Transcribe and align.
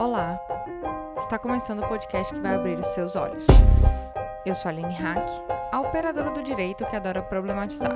Olá! 0.00 0.40
Está 1.18 1.38
começando 1.38 1.80
o 1.80 1.86
podcast 1.86 2.32
que 2.32 2.40
vai 2.40 2.54
abrir 2.54 2.78
os 2.78 2.86
seus 2.86 3.16
olhos. 3.16 3.44
Eu 4.46 4.54
sou 4.54 4.70
a 4.70 4.72
Aline 4.72 4.94
Hack, 4.94 5.28
a 5.70 5.78
operadora 5.78 6.30
do 6.30 6.42
direito 6.42 6.86
que 6.86 6.96
adora 6.96 7.22
problematizar. 7.22 7.94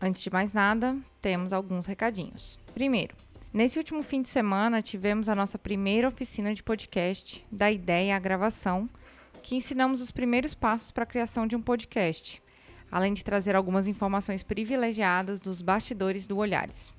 Antes 0.00 0.22
de 0.22 0.30
mais 0.30 0.54
nada, 0.54 0.96
temos 1.20 1.52
alguns 1.52 1.84
recadinhos. 1.84 2.58
Primeiro, 2.72 3.14
nesse 3.52 3.76
último 3.78 4.02
fim 4.02 4.22
de 4.22 4.30
semana 4.30 4.80
tivemos 4.80 5.28
a 5.28 5.34
nossa 5.34 5.58
primeira 5.58 6.08
oficina 6.08 6.54
de 6.54 6.62
podcast, 6.62 7.46
da 7.52 7.70
ideia 7.70 8.16
à 8.16 8.18
gravação, 8.18 8.88
que 9.42 9.54
ensinamos 9.54 10.00
os 10.00 10.10
primeiros 10.10 10.54
passos 10.54 10.90
para 10.90 11.02
a 11.02 11.06
criação 11.06 11.46
de 11.46 11.54
um 11.54 11.60
podcast, 11.60 12.42
além 12.90 13.12
de 13.12 13.22
trazer 13.22 13.54
algumas 13.54 13.86
informações 13.86 14.42
privilegiadas 14.42 15.38
dos 15.38 15.60
bastidores 15.60 16.26
do 16.26 16.38
Olhares. 16.38 16.98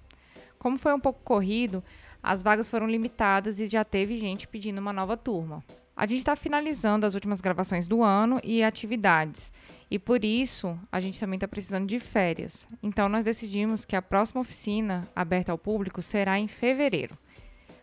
Como 0.60 0.78
foi 0.78 0.94
um 0.94 1.00
pouco 1.00 1.20
corrido, 1.24 1.84
as 2.24 2.44
vagas 2.44 2.70
foram 2.70 2.88
limitadas 2.88 3.60
e 3.60 3.68
já 3.68 3.84
teve 3.84 4.16
gente 4.16 4.48
pedindo 4.48 4.80
uma 4.80 4.94
nova 4.94 5.18
turma. 5.18 5.64
A 5.96 6.06
gente 6.06 6.20
está 6.20 6.36
finalizando 6.36 7.06
as 7.06 7.14
últimas 7.14 7.42
gravações 7.42 7.88
do 7.88 8.02
ano 8.02 8.40
e 8.44 8.64
atividades, 8.64 9.52
e 9.90 10.00
por 10.00 10.24
isso 10.24 10.80
a 10.92 11.00
gente 11.00 11.20
também 11.20 11.36
está 11.36 11.48
precisando 11.48 11.86
de 11.86 12.00
férias. 12.00 12.68
Então 12.82 13.10
nós 13.10 13.26
decidimos 13.26 13.86
que 13.86 13.96
a 13.96 14.02
próxima 14.02 14.42
oficina 14.42 15.08
aberta 15.16 15.52
ao 15.52 15.58
público 15.58 16.02
será 16.02 16.40
em 16.40 16.48
fevereiro. 16.48 17.18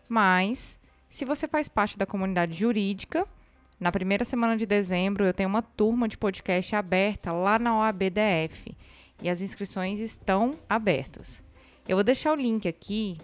Mas, 0.09 0.81
se 1.11 1.25
você 1.25 1.47
faz 1.47 1.69
parte 1.69 1.99
da 1.99 2.07
comunidade 2.07 2.57
jurídica, 2.57 3.27
na 3.79 3.93
primeira 3.93 4.25
semana 4.25 4.57
de 4.57 4.65
dezembro 4.65 5.25
eu 5.25 5.35
tenho 5.35 5.49
uma 5.49 5.63
turma 5.63 6.09
de 6.09 6.17
podcast 6.17 6.75
aberta 6.75 7.31
lá 7.31 7.59
na 7.59 7.79
OABDF 7.79 8.75
e 9.23 9.29
as 9.29 9.43
inscrições 9.43 10.01
estão 10.01 10.59
abertas. 10.69 11.43
Eu 11.87 11.97
vou 11.97 12.05
deixar 12.05 12.33
o 12.33 12.37
link 12.37 12.67
aqui 12.67 13.19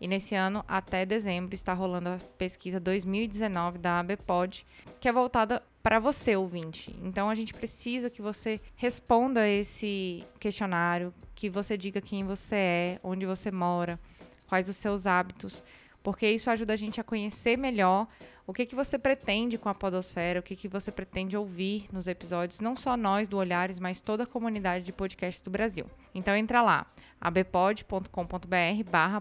e 0.00 0.06
nesse 0.06 0.36
ano, 0.36 0.64
até 0.68 1.04
dezembro, 1.04 1.52
está 1.52 1.72
rolando 1.72 2.10
a 2.10 2.18
pesquisa 2.38 2.78
2019 2.78 3.78
da 3.78 3.98
ABPOD, 3.98 4.64
que 5.00 5.08
é 5.08 5.12
voltada 5.12 5.60
para 5.82 5.98
você, 5.98 6.36
ouvinte. 6.36 6.94
Então 7.02 7.28
a 7.28 7.34
gente 7.34 7.52
precisa 7.52 8.08
que 8.08 8.22
você 8.22 8.60
responda 8.76 9.48
esse 9.48 10.24
questionário, 10.38 11.12
que 11.34 11.50
você 11.50 11.76
diga 11.76 12.00
quem 12.00 12.24
você 12.24 12.56
é, 12.56 13.00
onde 13.02 13.26
você 13.26 13.50
mora, 13.50 13.98
quais 14.46 14.68
os 14.68 14.76
seus 14.76 15.06
hábitos, 15.06 15.62
porque 16.02 16.28
isso 16.28 16.50
ajuda 16.50 16.74
a 16.74 16.76
gente 16.76 17.00
a 17.00 17.04
conhecer 17.04 17.56
melhor 17.56 18.06
o 18.46 18.52
que, 18.52 18.66
que 18.66 18.74
você 18.74 18.98
pretende 18.98 19.56
com 19.56 19.68
a 19.68 19.74
podosfera, 19.74 20.40
o 20.40 20.42
que, 20.42 20.56
que 20.56 20.68
você 20.68 20.90
pretende 20.90 21.36
ouvir 21.36 21.86
nos 21.92 22.06
episódios, 22.08 22.60
não 22.60 22.74
só 22.74 22.96
nós 22.96 23.28
do 23.28 23.36
Olhares, 23.36 23.78
mas 23.78 24.00
toda 24.00 24.24
a 24.24 24.26
comunidade 24.26 24.84
de 24.84 24.92
podcasts 24.92 25.42
do 25.42 25.50
Brasil. 25.50 25.86
Então 26.14 26.34
entra 26.34 26.60
lá, 26.60 26.86
abpod.com.br 27.20 28.90
barra 28.90 29.20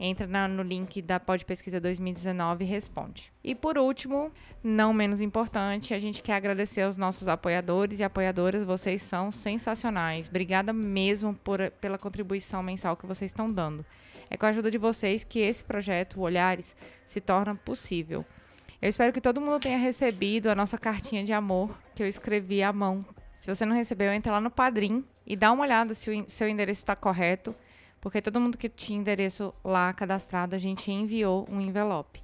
entra 0.00 0.26
na, 0.26 0.48
no 0.48 0.62
link 0.62 1.02
da 1.02 1.20
Pod 1.20 1.44
Pesquisa 1.44 1.78
2019 1.78 2.64
e 2.64 2.66
responde. 2.66 3.30
E 3.44 3.54
por 3.54 3.76
último, 3.76 4.32
não 4.64 4.94
menos 4.94 5.20
importante, 5.20 5.92
a 5.92 5.98
gente 5.98 6.22
quer 6.22 6.32
agradecer 6.32 6.80
aos 6.80 6.96
nossos 6.96 7.28
apoiadores 7.28 8.00
e 8.00 8.02
apoiadoras, 8.02 8.64
vocês 8.64 9.02
são 9.02 9.30
sensacionais. 9.30 10.28
Obrigada 10.28 10.72
mesmo 10.72 11.34
por, 11.34 11.70
pela 11.72 11.98
contribuição 11.98 12.62
mensal 12.62 12.96
que 12.96 13.06
vocês 13.06 13.30
estão 13.30 13.52
dando. 13.52 13.84
É 14.30 14.36
com 14.38 14.46
a 14.46 14.48
ajuda 14.48 14.70
de 14.70 14.78
vocês 14.78 15.22
que 15.22 15.40
esse 15.40 15.62
projeto, 15.62 16.20
Olhares, 16.20 16.74
se 17.04 17.20
torna 17.20 17.54
possível. 17.54 18.24
Eu 18.80 18.88
espero 18.88 19.12
que 19.12 19.20
todo 19.20 19.40
mundo 19.40 19.60
tenha 19.60 19.76
recebido 19.76 20.48
a 20.48 20.54
nossa 20.54 20.78
cartinha 20.78 21.22
de 21.22 21.34
amor 21.34 21.76
que 21.94 22.02
eu 22.02 22.06
escrevi 22.06 22.62
à 22.62 22.72
mão. 22.72 23.04
Se 23.36 23.54
você 23.54 23.66
não 23.66 23.76
recebeu, 23.76 24.10
entra 24.10 24.32
lá 24.32 24.40
no 24.40 24.50
Padrim 24.50 25.04
e 25.26 25.36
dá 25.36 25.52
uma 25.52 25.64
olhada 25.64 25.92
se 25.92 26.10
o 26.10 26.28
seu 26.28 26.48
endereço 26.48 26.80
está 26.80 26.96
correto, 26.96 27.54
porque 28.00 28.22
todo 28.22 28.40
mundo 28.40 28.56
que 28.56 28.68
tinha 28.68 28.98
endereço 28.98 29.54
lá 29.62 29.92
cadastrado, 29.92 30.56
a 30.56 30.58
gente 30.58 30.90
enviou 30.90 31.46
um 31.50 31.60
envelope. 31.60 32.22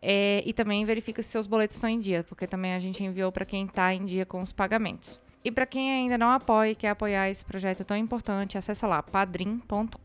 É, 0.00 0.42
e 0.44 0.52
também 0.52 0.84
verifica 0.84 1.22
se 1.22 1.30
seus 1.30 1.46
boletos 1.46 1.76
estão 1.76 1.88
em 1.88 2.00
dia, 2.00 2.24
porque 2.24 2.46
também 2.46 2.74
a 2.74 2.78
gente 2.78 3.02
enviou 3.02 3.30
para 3.30 3.44
quem 3.44 3.64
está 3.64 3.94
em 3.94 4.04
dia 4.04 4.26
com 4.26 4.40
os 4.42 4.52
pagamentos. 4.52 5.20
E 5.44 5.50
para 5.50 5.66
quem 5.66 5.92
ainda 5.92 6.16
não 6.16 6.30
apoia 6.30 6.70
e 6.70 6.74
quer 6.74 6.90
apoiar 6.90 7.28
esse 7.28 7.44
projeto 7.44 7.84
tão 7.84 7.96
importante, 7.96 8.56
acessa 8.56 8.86
lá 8.86 9.02
padrim.com.br 9.02 9.96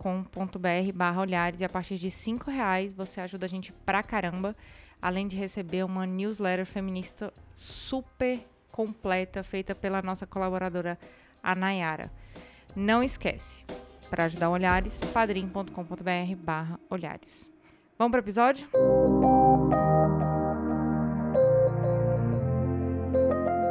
barra 0.96 1.22
olhares 1.22 1.62
e 1.62 1.66
a 1.66 1.70
partir 1.70 1.98
de 1.98 2.10
cinco 2.10 2.50
reais 2.50 2.94
você 2.94 3.22
ajuda 3.22 3.46
a 3.46 3.50
gente 3.50 3.72
pra 3.72 4.02
caramba, 4.02 4.56
além 5.00 5.28
de 5.28 5.36
receber 5.36 5.84
uma 5.84 6.08
newsletter 6.08 6.66
feminista 6.66 7.32
super 7.56 8.40
completa 8.72 9.44
feita 9.44 9.76
pela 9.76 10.02
nossa 10.02 10.26
colaboradora 10.26 10.98
a 11.42 11.54
Nayara. 11.54 12.12
Não 12.76 13.04
esquece, 13.04 13.64
para 14.10 14.26
ajudar 14.26 14.50
Olhares, 14.50 15.00
padrim.com.br 15.14 16.36
barra 16.38 16.80
olhares. 16.90 17.52
Vamos 17.98 18.12
para 18.12 18.20
o 18.20 18.24
episódio? 18.24 18.70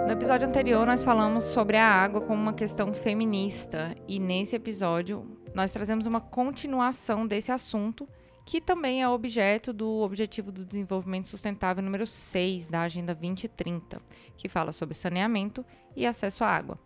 No 0.06 0.12
episódio 0.12 0.48
anterior, 0.48 0.86
nós 0.86 1.02
falamos 1.02 1.44
sobre 1.44 1.76
a 1.76 1.86
água 1.86 2.20
como 2.20 2.40
uma 2.40 2.52
questão 2.52 2.92
feminista, 2.92 3.94
e 4.06 4.18
nesse 4.18 4.56
episódio, 4.56 5.38
nós 5.54 5.72
trazemos 5.72 6.06
uma 6.06 6.20
continuação 6.20 7.26
desse 7.26 7.50
assunto, 7.50 8.08
que 8.44 8.60
também 8.60 9.02
é 9.02 9.08
objeto 9.08 9.72
do 9.72 9.88
Objetivo 10.00 10.52
do 10.52 10.64
Desenvolvimento 10.64 11.26
Sustentável 11.26 11.82
número 11.82 12.06
6 12.06 12.68
da 12.68 12.82
Agenda 12.82 13.14
2030, 13.14 14.00
que 14.36 14.48
fala 14.48 14.72
sobre 14.72 14.94
saneamento 14.94 15.64
e 15.96 16.06
acesso 16.06 16.44
à 16.44 16.48
água. 16.48 16.78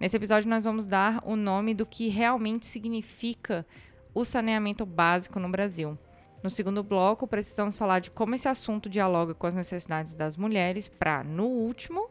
Nesse 0.00 0.16
episódio, 0.16 0.48
nós 0.48 0.64
vamos 0.64 0.86
dar 0.86 1.22
o 1.26 1.36
nome 1.36 1.74
do 1.74 1.84
que 1.84 2.08
realmente 2.08 2.64
significa 2.64 3.66
o 4.14 4.24
saneamento 4.24 4.86
básico 4.86 5.38
no 5.38 5.50
Brasil. 5.50 5.98
No 6.42 6.48
segundo 6.48 6.82
bloco, 6.82 7.28
precisamos 7.28 7.76
falar 7.76 7.98
de 7.98 8.10
como 8.10 8.34
esse 8.34 8.48
assunto 8.48 8.88
dialoga 8.88 9.34
com 9.34 9.46
as 9.46 9.54
necessidades 9.54 10.14
das 10.14 10.38
mulheres, 10.38 10.88
para, 10.88 11.22
no 11.22 11.44
último, 11.44 12.08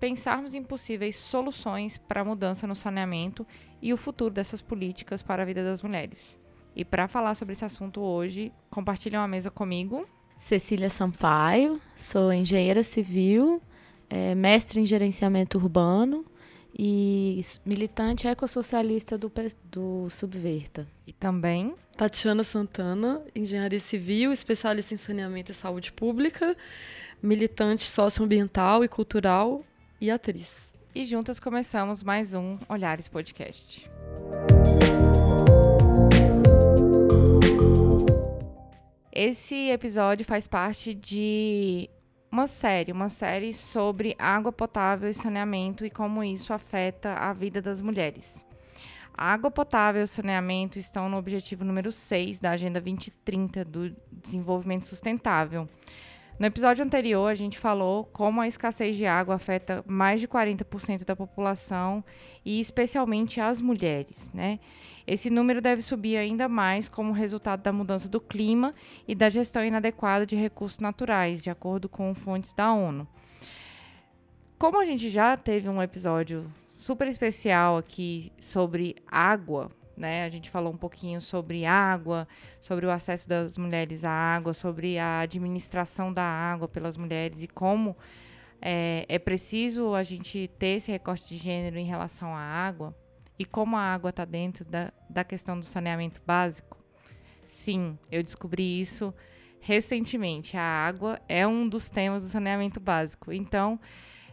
pensarmos 0.00 0.54
em 0.54 0.62
possíveis 0.62 1.16
soluções 1.16 1.98
para 1.98 2.22
a 2.22 2.24
mudança 2.24 2.66
no 2.66 2.74
saneamento 2.74 3.46
e 3.82 3.92
o 3.92 3.98
futuro 3.98 4.32
dessas 4.32 4.62
políticas 4.62 5.22
para 5.22 5.42
a 5.42 5.46
vida 5.46 5.62
das 5.62 5.82
mulheres. 5.82 6.40
E 6.74 6.86
para 6.86 7.06
falar 7.06 7.34
sobre 7.34 7.52
esse 7.52 7.66
assunto 7.66 8.00
hoje, 8.00 8.50
compartilham 8.70 9.22
a 9.22 9.28
mesa 9.28 9.50
comigo. 9.50 10.08
Cecília 10.40 10.88
Sampaio, 10.88 11.82
sou 11.94 12.32
engenheira 12.32 12.82
civil, 12.82 13.60
é, 14.08 14.34
mestre 14.34 14.80
em 14.80 14.86
gerenciamento 14.86 15.58
urbano 15.58 16.24
e 16.78 17.40
militante 17.64 18.28
ecossocialista 18.28 19.16
do, 19.16 19.32
do 19.64 20.10
Subverta. 20.10 20.86
E 21.06 21.12
também 21.12 21.74
Tatiana 21.96 22.44
Santana, 22.44 23.22
engenharia 23.34 23.80
civil, 23.80 24.30
especialista 24.30 24.92
em 24.92 24.98
saneamento 24.98 25.52
e 25.52 25.54
saúde 25.54 25.90
pública, 25.90 26.54
militante 27.22 27.90
socioambiental 27.90 28.84
e 28.84 28.88
cultural 28.88 29.64
e 29.98 30.10
atriz. 30.10 30.74
E 30.94 31.04
juntas 31.06 31.40
começamos 31.40 32.02
mais 32.02 32.34
um 32.34 32.58
Olhares 32.68 33.08
Podcast. 33.08 33.90
Esse 39.10 39.70
episódio 39.70 40.26
faz 40.26 40.46
parte 40.46 40.92
de 40.92 41.88
uma 42.30 42.46
série, 42.46 42.92
uma 42.92 43.08
série 43.08 43.54
sobre 43.54 44.14
água 44.18 44.52
potável 44.52 45.08
e 45.08 45.14
saneamento 45.14 45.84
e 45.84 45.90
como 45.90 46.22
isso 46.22 46.52
afeta 46.52 47.14
a 47.14 47.32
vida 47.32 47.62
das 47.62 47.80
mulheres. 47.80 48.44
água 49.16 49.50
potável 49.50 50.02
e 50.02 50.06
saneamento 50.06 50.78
estão 50.78 51.08
no 51.08 51.16
objetivo 51.16 51.64
número 51.64 51.90
6 51.90 52.40
da 52.40 52.50
Agenda 52.50 52.80
2030 52.80 53.64
do 53.64 53.96
Desenvolvimento 54.12 54.86
Sustentável. 54.86 55.68
No 56.38 56.44
episódio 56.44 56.84
anterior, 56.84 57.30
a 57.30 57.34
gente 57.34 57.58
falou 57.58 58.04
como 58.12 58.42
a 58.42 58.46
escassez 58.46 58.94
de 58.94 59.06
água 59.06 59.36
afeta 59.36 59.82
mais 59.86 60.20
de 60.20 60.28
40% 60.28 61.02
da 61.02 61.16
população 61.16 62.04
e 62.44 62.60
especialmente 62.60 63.40
as 63.40 63.58
mulheres, 63.58 64.30
né? 64.34 64.60
Esse 65.06 65.30
número 65.30 65.62
deve 65.62 65.80
subir 65.80 66.18
ainda 66.18 66.46
mais 66.46 66.90
como 66.90 67.10
resultado 67.10 67.62
da 67.62 67.72
mudança 67.72 68.06
do 68.06 68.20
clima 68.20 68.74
e 69.08 69.14
da 69.14 69.30
gestão 69.30 69.64
inadequada 69.64 70.26
de 70.26 70.36
recursos 70.36 70.78
naturais, 70.78 71.42
de 71.42 71.48
acordo 71.48 71.88
com 71.88 72.14
fontes 72.14 72.52
da 72.52 72.70
ONU. 72.70 73.08
Como 74.58 74.78
a 74.78 74.84
gente 74.84 75.08
já 75.08 75.38
teve 75.38 75.70
um 75.70 75.80
episódio 75.80 76.52
super 76.76 77.08
especial 77.08 77.78
aqui 77.78 78.30
sobre 78.38 78.96
água, 79.06 79.70
né? 79.96 80.24
A 80.24 80.28
gente 80.28 80.50
falou 80.50 80.72
um 80.72 80.76
pouquinho 80.76 81.20
sobre 81.20 81.64
água, 81.64 82.28
sobre 82.60 82.86
o 82.86 82.90
acesso 82.90 83.28
das 83.28 83.56
mulheres 83.56 84.04
à 84.04 84.10
água, 84.10 84.52
sobre 84.52 84.98
a 84.98 85.20
administração 85.20 86.12
da 86.12 86.22
água 86.22 86.68
pelas 86.68 86.96
mulheres 86.96 87.42
e 87.42 87.48
como 87.48 87.96
é, 88.60 89.04
é 89.08 89.18
preciso 89.18 89.94
a 89.94 90.02
gente 90.02 90.48
ter 90.58 90.76
esse 90.76 90.90
recorte 90.90 91.28
de 91.28 91.36
gênero 91.36 91.78
em 91.78 91.84
relação 91.84 92.34
à 92.34 92.40
água 92.40 92.94
e 93.38 93.44
como 93.44 93.76
a 93.76 93.80
água 93.80 94.10
está 94.10 94.24
dentro 94.24 94.64
da, 94.64 94.92
da 95.08 95.24
questão 95.24 95.58
do 95.58 95.64
saneamento 95.64 96.20
básico. 96.26 96.82
Sim, 97.46 97.98
eu 98.10 98.22
descobri 98.22 98.80
isso 98.80 99.14
recentemente. 99.60 100.56
A 100.56 100.62
água 100.62 101.20
é 101.28 101.46
um 101.46 101.68
dos 101.68 101.88
temas 101.90 102.22
do 102.22 102.28
saneamento 102.28 102.80
básico. 102.80 103.32
Então, 103.32 103.78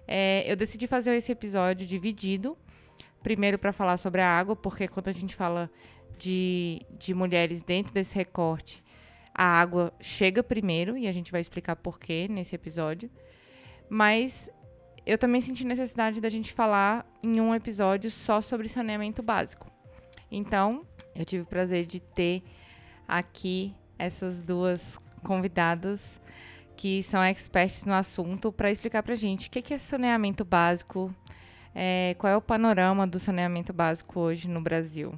é, 0.07 0.44
eu 0.50 0.56
decidi 0.56 0.88
fazer 0.88 1.16
esse 1.16 1.31
episódio 1.31 1.86
dividido 1.88 2.57
primeiro 3.24 3.58
para 3.58 3.74
falar 3.74 3.98
sobre 3.98 4.22
a 4.22 4.28
água, 4.28 4.56
porque 4.56 4.88
quando 4.88 5.08
a 5.08 5.12
gente 5.12 5.34
fala 5.34 5.72
de, 6.20 6.86
de 7.00 7.14
mulheres 7.14 7.64
dentro 7.64 7.94
desse 7.94 8.16
recorte, 8.16 8.84
a 9.34 9.46
água 9.46 9.92
chega 10.00 10.44
primeiro 10.44 10.96
e 10.96 11.08
a 11.08 11.12
gente 11.12 11.31
vai 11.31 11.42
explicar 11.42 11.75
por 11.75 11.98
quê 11.98 12.28
nesse 12.30 12.54
episódio. 12.54 13.10
Mas 13.90 14.50
eu 15.06 15.18
também 15.18 15.42
senti 15.42 15.66
necessidade 15.66 16.22
da 16.22 16.30
gente 16.30 16.54
falar 16.54 17.06
em 17.22 17.42
um 17.42 17.56
episódio 17.56 18.12
só 18.12 18.42
sobre 18.42 18.68
saneamento 18.68 19.24
básico. 19.24 19.72
Então, 20.31 20.86
eu 21.16 21.26
tive 21.26 21.44
o 21.44 21.46
prazer 21.46 21.86
de 21.86 22.00
ter 22.00 22.44
aqui 23.08 23.74
essas 23.98 24.42
duas 24.42 24.98
convidadas 25.24 26.22
que 26.76 27.04
são 27.04 27.24
experts 27.24 27.86
no 27.86 27.94
assunto 27.94 28.52
para 28.52 28.72
explicar 28.72 29.04
para 29.04 29.16
gente 29.16 29.48
o 29.48 29.52
que 29.52 29.74
é 29.74 29.78
saneamento 29.78 30.44
básico, 30.44 31.14
é, 31.75 32.16
qual 32.18 32.31
é 32.31 32.38
o 32.38 32.42
panorama 32.42 33.08
do 33.08 33.20
saneamento 33.20 33.74
básico 33.74 34.20
hoje 34.20 34.48
no 34.48 34.62
Brasil? 34.62 35.14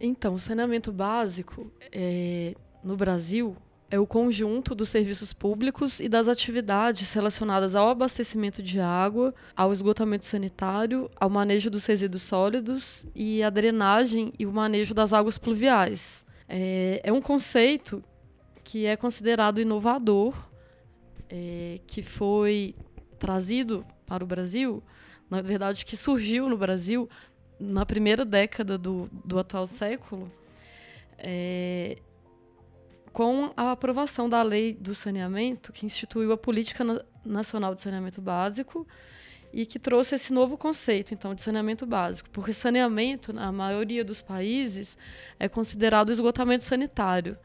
Então, 0.00 0.34
o 0.34 0.38
saneamento 0.38 0.92
básico 0.92 1.72
é, 1.90 2.54
no 2.84 2.96
Brasil 2.96 3.56
é 3.90 3.98
o 3.98 4.06
conjunto 4.06 4.74
dos 4.74 4.90
serviços 4.90 5.32
públicos 5.32 5.98
e 5.98 6.08
das 6.08 6.28
atividades 6.28 7.12
relacionadas 7.12 7.74
ao 7.74 7.88
abastecimento 7.88 8.62
de 8.62 8.78
água, 8.78 9.34
ao 9.56 9.72
esgotamento 9.72 10.26
sanitário, 10.26 11.10
ao 11.16 11.30
manejo 11.30 11.70
dos 11.70 11.86
resíduos 11.86 12.22
sólidos 12.22 13.06
e 13.14 13.42
a 13.42 13.48
drenagem 13.48 14.32
e 14.38 14.44
o 14.44 14.52
manejo 14.52 14.92
das 14.92 15.12
águas 15.12 15.38
pluviais. 15.38 16.24
É, 16.46 17.00
é 17.02 17.12
um 17.12 17.20
conceito 17.20 18.04
que 18.62 18.84
é 18.84 18.94
considerado 18.94 19.58
inovador, 19.58 20.34
é, 21.30 21.80
que 21.86 22.02
foi 22.02 22.74
trazido 23.18 23.84
para 24.08 24.24
o 24.24 24.26
Brasil 24.26 24.82
na 25.30 25.42
verdade, 25.42 25.84
que 25.84 25.96
surgiu 25.96 26.48
no 26.48 26.56
Brasil 26.56 27.08
na 27.60 27.84
primeira 27.84 28.24
década 28.24 28.78
do, 28.78 29.08
do 29.24 29.38
atual 29.38 29.66
século, 29.66 30.30
é, 31.18 31.98
com 33.12 33.52
a 33.56 33.72
aprovação 33.72 34.28
da 34.28 34.42
Lei 34.42 34.72
do 34.72 34.94
Saneamento, 34.94 35.72
que 35.72 35.84
instituiu 35.84 36.32
a 36.32 36.36
Política 36.36 36.84
Nacional 37.24 37.74
de 37.74 37.82
Saneamento 37.82 38.22
Básico 38.22 38.86
e 39.52 39.66
que 39.66 39.78
trouxe 39.78 40.14
esse 40.14 40.32
novo 40.32 40.56
conceito, 40.56 41.12
então, 41.12 41.34
de 41.34 41.42
saneamento 41.42 41.86
básico. 41.86 42.28
Porque 42.30 42.52
saneamento, 42.52 43.32
na 43.32 43.50
maioria 43.50 44.04
dos 44.04 44.22
países, 44.22 44.96
é 45.38 45.48
considerado 45.48 46.12
esgotamento 46.12 46.64
sanitário. 46.64 47.36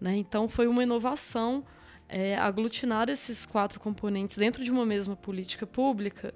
Né? 0.00 0.16
Então, 0.16 0.48
foi 0.48 0.66
uma 0.66 0.82
inovação 0.82 1.64
é, 2.08 2.36
aglutinar 2.36 3.08
esses 3.08 3.44
quatro 3.44 3.80
componentes 3.80 4.36
dentro 4.36 4.62
de 4.62 4.70
uma 4.70 4.86
mesma 4.86 5.16
política 5.16 5.66
pública 5.66 6.32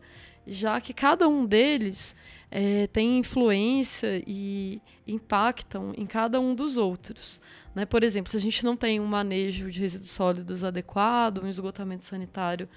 já 0.46 0.80
que 0.80 0.92
cada 0.92 1.28
um 1.28 1.44
deles 1.44 2.14
é, 2.50 2.86
tem 2.88 3.18
influência 3.18 4.22
e 4.26 4.80
impactam 5.06 5.92
em 5.96 6.06
cada 6.06 6.40
um 6.40 6.54
dos 6.54 6.76
outros. 6.76 7.40
Né? 7.74 7.86
Por 7.86 8.02
exemplo, 8.02 8.30
se 8.30 8.36
a 8.36 8.40
gente 8.40 8.64
não 8.64 8.76
tem 8.76 8.98
um 8.98 9.06
manejo 9.06 9.70
de 9.70 9.80
resíduos 9.80 10.10
sólidos 10.10 10.64
adequado, 10.64 11.42
um 11.44 11.48
esgotamento 11.48 12.04
sanitário 12.04 12.68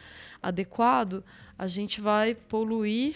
adequado, 0.41 1.23
a 1.57 1.67
gente 1.67 2.01
vai 2.01 2.35
poluir 2.35 3.15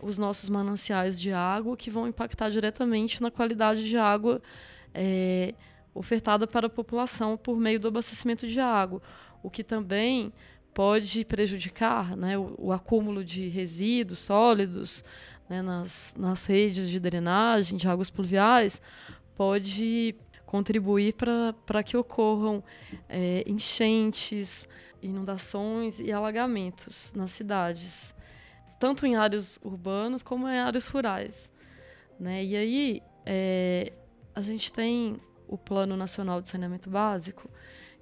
os 0.00 0.18
nossos 0.18 0.48
mananciais 0.48 1.20
de 1.20 1.32
água, 1.32 1.76
que 1.76 1.88
vão 1.90 2.08
impactar 2.08 2.50
diretamente 2.50 3.22
na 3.22 3.30
qualidade 3.30 3.88
de 3.88 3.96
água 3.96 4.42
é, 4.92 5.54
ofertada 5.94 6.46
para 6.46 6.66
a 6.66 6.70
população 6.70 7.36
por 7.36 7.56
meio 7.58 7.78
do 7.78 7.88
abastecimento 7.88 8.46
de 8.46 8.60
água, 8.60 9.02
o 9.42 9.50
que 9.50 9.62
também 9.62 10.32
pode 10.72 11.24
prejudicar 11.24 12.16
né, 12.16 12.38
o, 12.38 12.54
o, 12.58 12.72
acúmulo 12.72 13.24
de 13.24 13.48
resíduos 13.48 14.20
sólidos 14.20 15.04
né, 15.48 15.60
nas, 15.60 16.14
nas 16.18 16.46
redes 16.46 16.88
de 16.88 16.98
drenagem 16.98 17.76
de 17.76 17.86
águas 17.86 18.08
pluviais, 18.08 18.80
pode 19.36 20.14
contribuir 20.46 21.14
para 21.14 21.82
que 21.82 21.96
ocorram 21.96 22.62
é, 23.08 23.42
enchentes, 23.46 24.68
inundações 25.02 25.98
e 25.98 26.12
alagamentos 26.12 27.12
nas 27.14 27.32
cidades, 27.32 28.14
tanto 28.78 29.04
em 29.06 29.16
áreas 29.16 29.58
urbanas 29.62 30.22
como 30.22 30.48
em 30.48 30.58
áreas 30.58 30.86
rurais. 30.88 31.50
Né? 32.18 32.44
E 32.44 32.56
aí 32.56 33.02
é, 33.26 33.92
a 34.34 34.40
gente 34.40 34.72
tem 34.72 35.20
o 35.52 35.58
Plano 35.58 35.98
Nacional 35.98 36.40
de 36.40 36.48
Saneamento 36.48 36.88
Básico, 36.88 37.50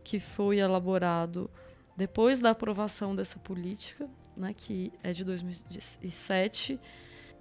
que 0.05 0.21
foi 0.21 0.59
elaborado 0.59 1.51
depois 1.97 2.41
da 2.41 2.51
aprovação 2.51 3.15
dessa 3.15 3.41
política, 3.41 4.09
né, 4.37 4.55
que 4.57 4.93
é 5.03 5.11
de 5.11 5.25
2007, 5.25 6.79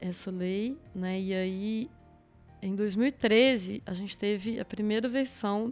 essa 0.01 0.31
lei, 0.31 0.75
né, 0.95 1.19
e 1.21 1.31
aí 1.31 1.91
em 2.59 2.75
2013 2.75 3.83
a 3.85 3.93
gente 3.93 4.17
teve 4.17 4.59
a 4.59 4.65
primeira 4.65 5.07
versão 5.07 5.71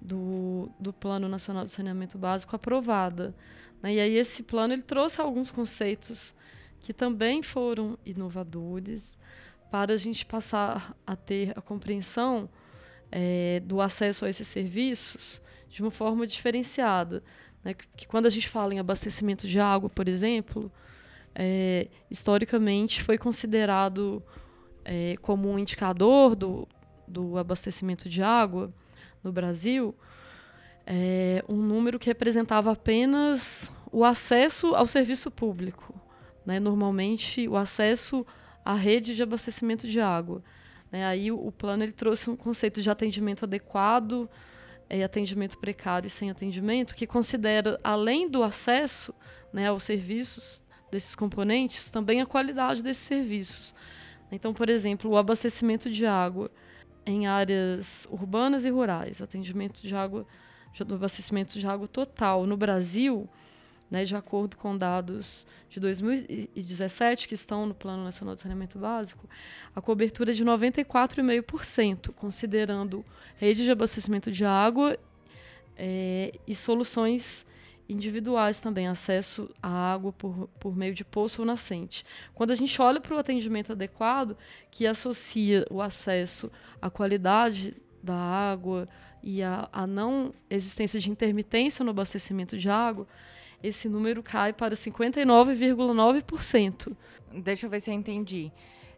do, 0.00 0.68
do 0.78 0.92
Plano 0.92 1.28
Nacional 1.28 1.64
de 1.64 1.72
Saneamento 1.72 2.18
Básico 2.18 2.56
aprovada. 2.56 3.32
Né, 3.80 3.94
e 3.94 4.00
aí 4.00 4.16
esse 4.16 4.42
plano 4.42 4.74
ele 4.74 4.82
trouxe 4.82 5.20
alguns 5.20 5.52
conceitos 5.52 6.34
que 6.80 6.92
também 6.92 7.40
foram 7.40 7.96
inovadores 8.04 9.16
para 9.70 9.94
a 9.94 9.96
gente 9.96 10.26
passar 10.26 10.96
a 11.06 11.14
ter 11.14 11.56
a 11.56 11.62
compreensão 11.62 12.50
é, 13.10 13.60
do 13.64 13.80
acesso 13.80 14.24
a 14.24 14.28
esses 14.28 14.46
serviços 14.46 15.42
de 15.68 15.82
uma 15.82 15.90
forma 15.90 16.26
diferenciada. 16.26 17.22
Né? 17.64 17.74
Que 17.96 18.06
quando 18.06 18.26
a 18.26 18.30
gente 18.30 18.48
fala 18.48 18.74
em 18.74 18.78
abastecimento 18.78 19.46
de 19.46 19.60
água, 19.60 19.88
por 19.88 20.08
exemplo, 20.08 20.70
é, 21.34 21.88
historicamente 22.10 23.02
foi 23.02 23.18
considerado 23.18 24.22
é, 24.84 25.16
como 25.22 25.48
um 25.48 25.58
indicador 25.58 26.34
do, 26.34 26.68
do 27.06 27.38
abastecimento 27.38 28.08
de 28.08 28.22
água 28.22 28.72
no 29.22 29.32
Brasil 29.32 29.94
é, 30.92 31.44
um 31.48 31.56
número 31.56 32.00
que 32.00 32.06
representava 32.06 32.72
apenas 32.72 33.70
o 33.92 34.04
acesso 34.04 34.74
ao 34.74 34.86
serviço 34.86 35.30
público. 35.30 35.94
Né? 36.44 36.58
Normalmente, 36.58 37.46
o 37.46 37.56
acesso 37.56 38.26
à 38.64 38.74
rede 38.74 39.14
de 39.14 39.22
abastecimento 39.22 39.86
de 39.86 40.00
água. 40.00 40.42
Né? 40.90 41.04
Aí 41.06 41.30
o, 41.30 41.46
o 41.46 41.52
plano 41.52 41.82
ele 41.82 41.92
trouxe 41.92 42.30
um 42.30 42.36
conceito 42.36 42.82
de 42.82 42.90
atendimento 42.90 43.44
adequado, 43.44 44.28
é, 44.88 45.02
atendimento 45.04 45.58
precário 45.58 46.06
e 46.06 46.10
sem 46.10 46.30
atendimento, 46.30 46.94
que 46.94 47.06
considera, 47.06 47.78
além 47.82 48.28
do 48.28 48.42
acesso 48.42 49.14
né, 49.52 49.68
aos 49.68 49.84
serviços 49.84 50.62
desses 50.90 51.14
componentes, 51.14 51.88
também 51.90 52.20
a 52.20 52.26
qualidade 52.26 52.82
desses 52.82 53.04
serviços. 53.04 53.74
Então, 54.32 54.52
por 54.52 54.68
exemplo, 54.68 55.10
o 55.10 55.16
abastecimento 55.16 55.90
de 55.90 56.06
água 56.06 56.50
em 57.06 57.26
áreas 57.26 58.06
urbanas 58.10 58.64
e 58.64 58.70
rurais, 58.70 59.22
atendimento 59.22 59.80
de 59.80 59.94
água, 59.94 60.26
do 60.86 60.94
abastecimento 60.94 61.58
de 61.58 61.66
água 61.66 61.88
total 61.88 62.46
no 62.46 62.56
Brasil, 62.56 63.28
né, 63.90 64.04
de 64.04 64.14
acordo 64.14 64.56
com 64.56 64.76
dados 64.76 65.46
de 65.68 65.80
2017, 65.80 67.26
que 67.26 67.34
estão 67.34 67.66
no 67.66 67.74
Plano 67.74 68.04
Nacional 68.04 68.34
de 68.34 68.40
Saneamento 68.40 68.78
Básico, 68.78 69.28
a 69.74 69.80
cobertura 69.80 70.30
é 70.30 70.34
de 70.34 70.44
94,5%, 70.44 72.12
considerando 72.12 73.04
rede 73.36 73.64
de 73.64 73.70
abastecimento 73.70 74.30
de 74.30 74.44
água 74.44 74.96
é, 75.76 76.32
e 76.46 76.54
soluções 76.54 77.44
individuais 77.88 78.60
também, 78.60 78.86
acesso 78.86 79.50
à 79.60 79.92
água 79.92 80.12
por, 80.12 80.48
por 80.60 80.76
meio 80.76 80.94
de 80.94 81.04
poço 81.04 81.42
ou 81.42 81.46
nascente. 81.46 82.04
Quando 82.34 82.52
a 82.52 82.54
gente 82.54 82.80
olha 82.80 83.00
para 83.00 83.16
o 83.16 83.18
atendimento 83.18 83.72
adequado, 83.72 84.36
que 84.70 84.86
associa 84.86 85.66
o 85.68 85.82
acesso 85.82 86.52
à 86.80 86.88
qualidade 86.88 87.74
da 88.00 88.14
água 88.14 88.88
e 89.22 89.42
a, 89.42 89.68
a 89.72 89.86
não 89.86 90.32
existência 90.48 91.00
de 91.00 91.10
intermitência 91.10 91.84
no 91.84 91.90
abastecimento 91.90 92.56
de 92.56 92.70
água, 92.70 93.06
esse 93.62 93.88
número 93.88 94.22
cai 94.22 94.52
para 94.52 94.74
59,9%. 94.74 96.94
Deixa 97.42 97.66
eu 97.66 97.70
ver 97.70 97.80
se 97.80 97.90
eu 97.90 97.94
entendi. 97.94 98.52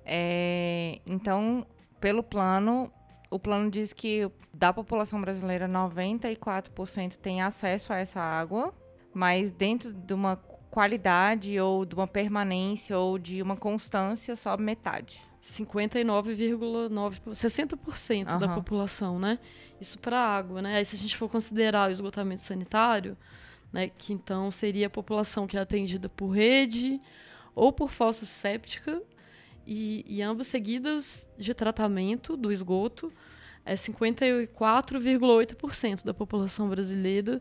É, 0.04 1.00
então, 1.06 1.64
pelo 2.00 2.22
plano, 2.22 2.92
o 3.30 3.38
plano 3.38 3.70
diz 3.70 3.92
que 3.92 4.30
da 4.52 4.72
população 4.72 5.20
brasileira, 5.20 5.68
94% 5.68 7.16
tem 7.16 7.42
acesso 7.42 7.92
a 7.92 7.98
essa 7.98 8.20
água, 8.20 8.74
mas 9.14 9.50
dentro 9.50 9.92
de 9.92 10.14
uma 10.14 10.36
qualidade 10.70 11.58
ou 11.60 11.84
de 11.84 11.94
uma 11.94 12.06
permanência 12.06 12.98
ou 12.98 13.18
de 13.18 13.42
uma 13.42 13.56
constância, 13.56 14.34
só 14.36 14.56
metade. 14.56 15.20
59,9%, 15.42 17.30
60% 17.30 18.32
uhum. 18.32 18.38
da 18.38 18.48
população, 18.48 19.18
né? 19.18 19.38
Isso 19.80 19.98
para 19.98 20.18
água, 20.18 20.62
né? 20.62 20.76
Aí 20.76 20.84
se 20.84 20.94
a 20.94 20.98
gente 20.98 21.16
for 21.16 21.28
considerar 21.28 21.88
o 21.88 21.92
esgotamento 21.92 22.42
sanitário, 22.42 23.16
né, 23.72 23.88
que 23.88 24.12
então 24.12 24.50
seria 24.50 24.88
a 24.88 24.90
população 24.90 25.46
que 25.46 25.56
é 25.56 25.60
atendida 25.60 26.08
por 26.08 26.28
rede 26.28 27.00
ou 27.54 27.72
por 27.72 27.90
fossa 27.90 28.26
séptica 28.26 29.00
e, 29.66 30.04
e 30.06 30.22
ambas 30.22 30.46
seguidas 30.48 31.26
de 31.38 31.54
tratamento 31.54 32.36
do 32.36 32.52
esgoto, 32.52 33.10
é 33.64 33.74
54,8% 33.74 36.04
da 36.04 36.12
população 36.12 36.68
brasileira 36.68 37.40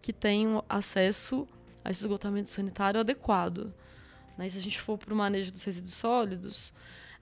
que 0.00 0.12
tem 0.12 0.46
acesso 0.68 1.46
a 1.84 1.90
esse 1.90 2.00
esgotamento 2.00 2.50
sanitário 2.50 3.00
adequado. 3.00 3.72
Né? 4.36 4.48
Se 4.48 4.58
a 4.58 4.60
gente 4.60 4.80
for 4.80 4.96
para 4.96 5.12
o 5.12 5.16
manejo 5.16 5.52
dos 5.52 5.62
resíduos 5.62 5.94
sólidos, 5.94 6.72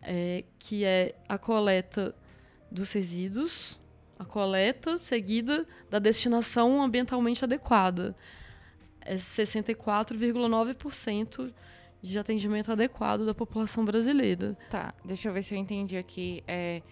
é, 0.02 0.44
que 0.58 0.84
é 0.84 1.14
a 1.28 1.36
coleta 1.36 2.14
dos 2.70 2.92
resíduos, 2.92 3.80
a 4.18 4.24
coleta 4.24 4.98
seguida 4.98 5.66
da 5.90 5.98
destinação 5.98 6.82
ambientalmente 6.82 7.44
adequada. 7.44 8.16
É 9.06 9.14
64,9% 9.14 11.52
de 12.02 12.18
atendimento 12.18 12.72
adequado 12.72 13.24
da 13.24 13.34
população 13.34 13.84
brasileira. 13.84 14.58
Tá, 14.70 14.92
deixa 15.04 15.28
eu 15.28 15.32
ver 15.32 15.42
se 15.42 15.54
eu 15.54 15.58
entendi 15.58 15.96
aqui. 15.96 16.42
É, 16.46 16.82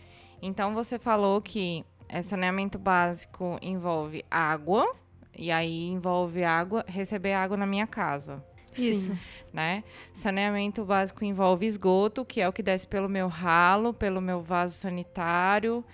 então 0.40 0.74
você 0.74 0.98
falou 0.98 1.42
que 1.42 1.84
é, 2.08 2.22
saneamento 2.22 2.78
básico 2.78 3.58
envolve 3.60 4.24
água, 4.30 4.94
e 5.36 5.50
aí 5.50 5.88
envolve 5.88 6.44
água, 6.44 6.84
receber 6.86 7.32
água 7.32 7.56
na 7.56 7.66
minha 7.66 7.86
casa. 7.86 8.42
Isso. 8.76 9.12
Sim. 9.12 9.18
Né? 9.52 9.84
Saneamento 10.12 10.84
básico 10.84 11.24
envolve 11.24 11.66
esgoto, 11.66 12.24
que 12.24 12.40
é 12.40 12.48
o 12.48 12.52
que 12.52 12.62
desce 12.62 12.86
pelo 12.86 13.08
meu 13.08 13.28
ralo, 13.28 13.94
pelo 13.94 14.20
meu 14.20 14.40
vaso 14.40 14.74
sanitário. 14.74 15.84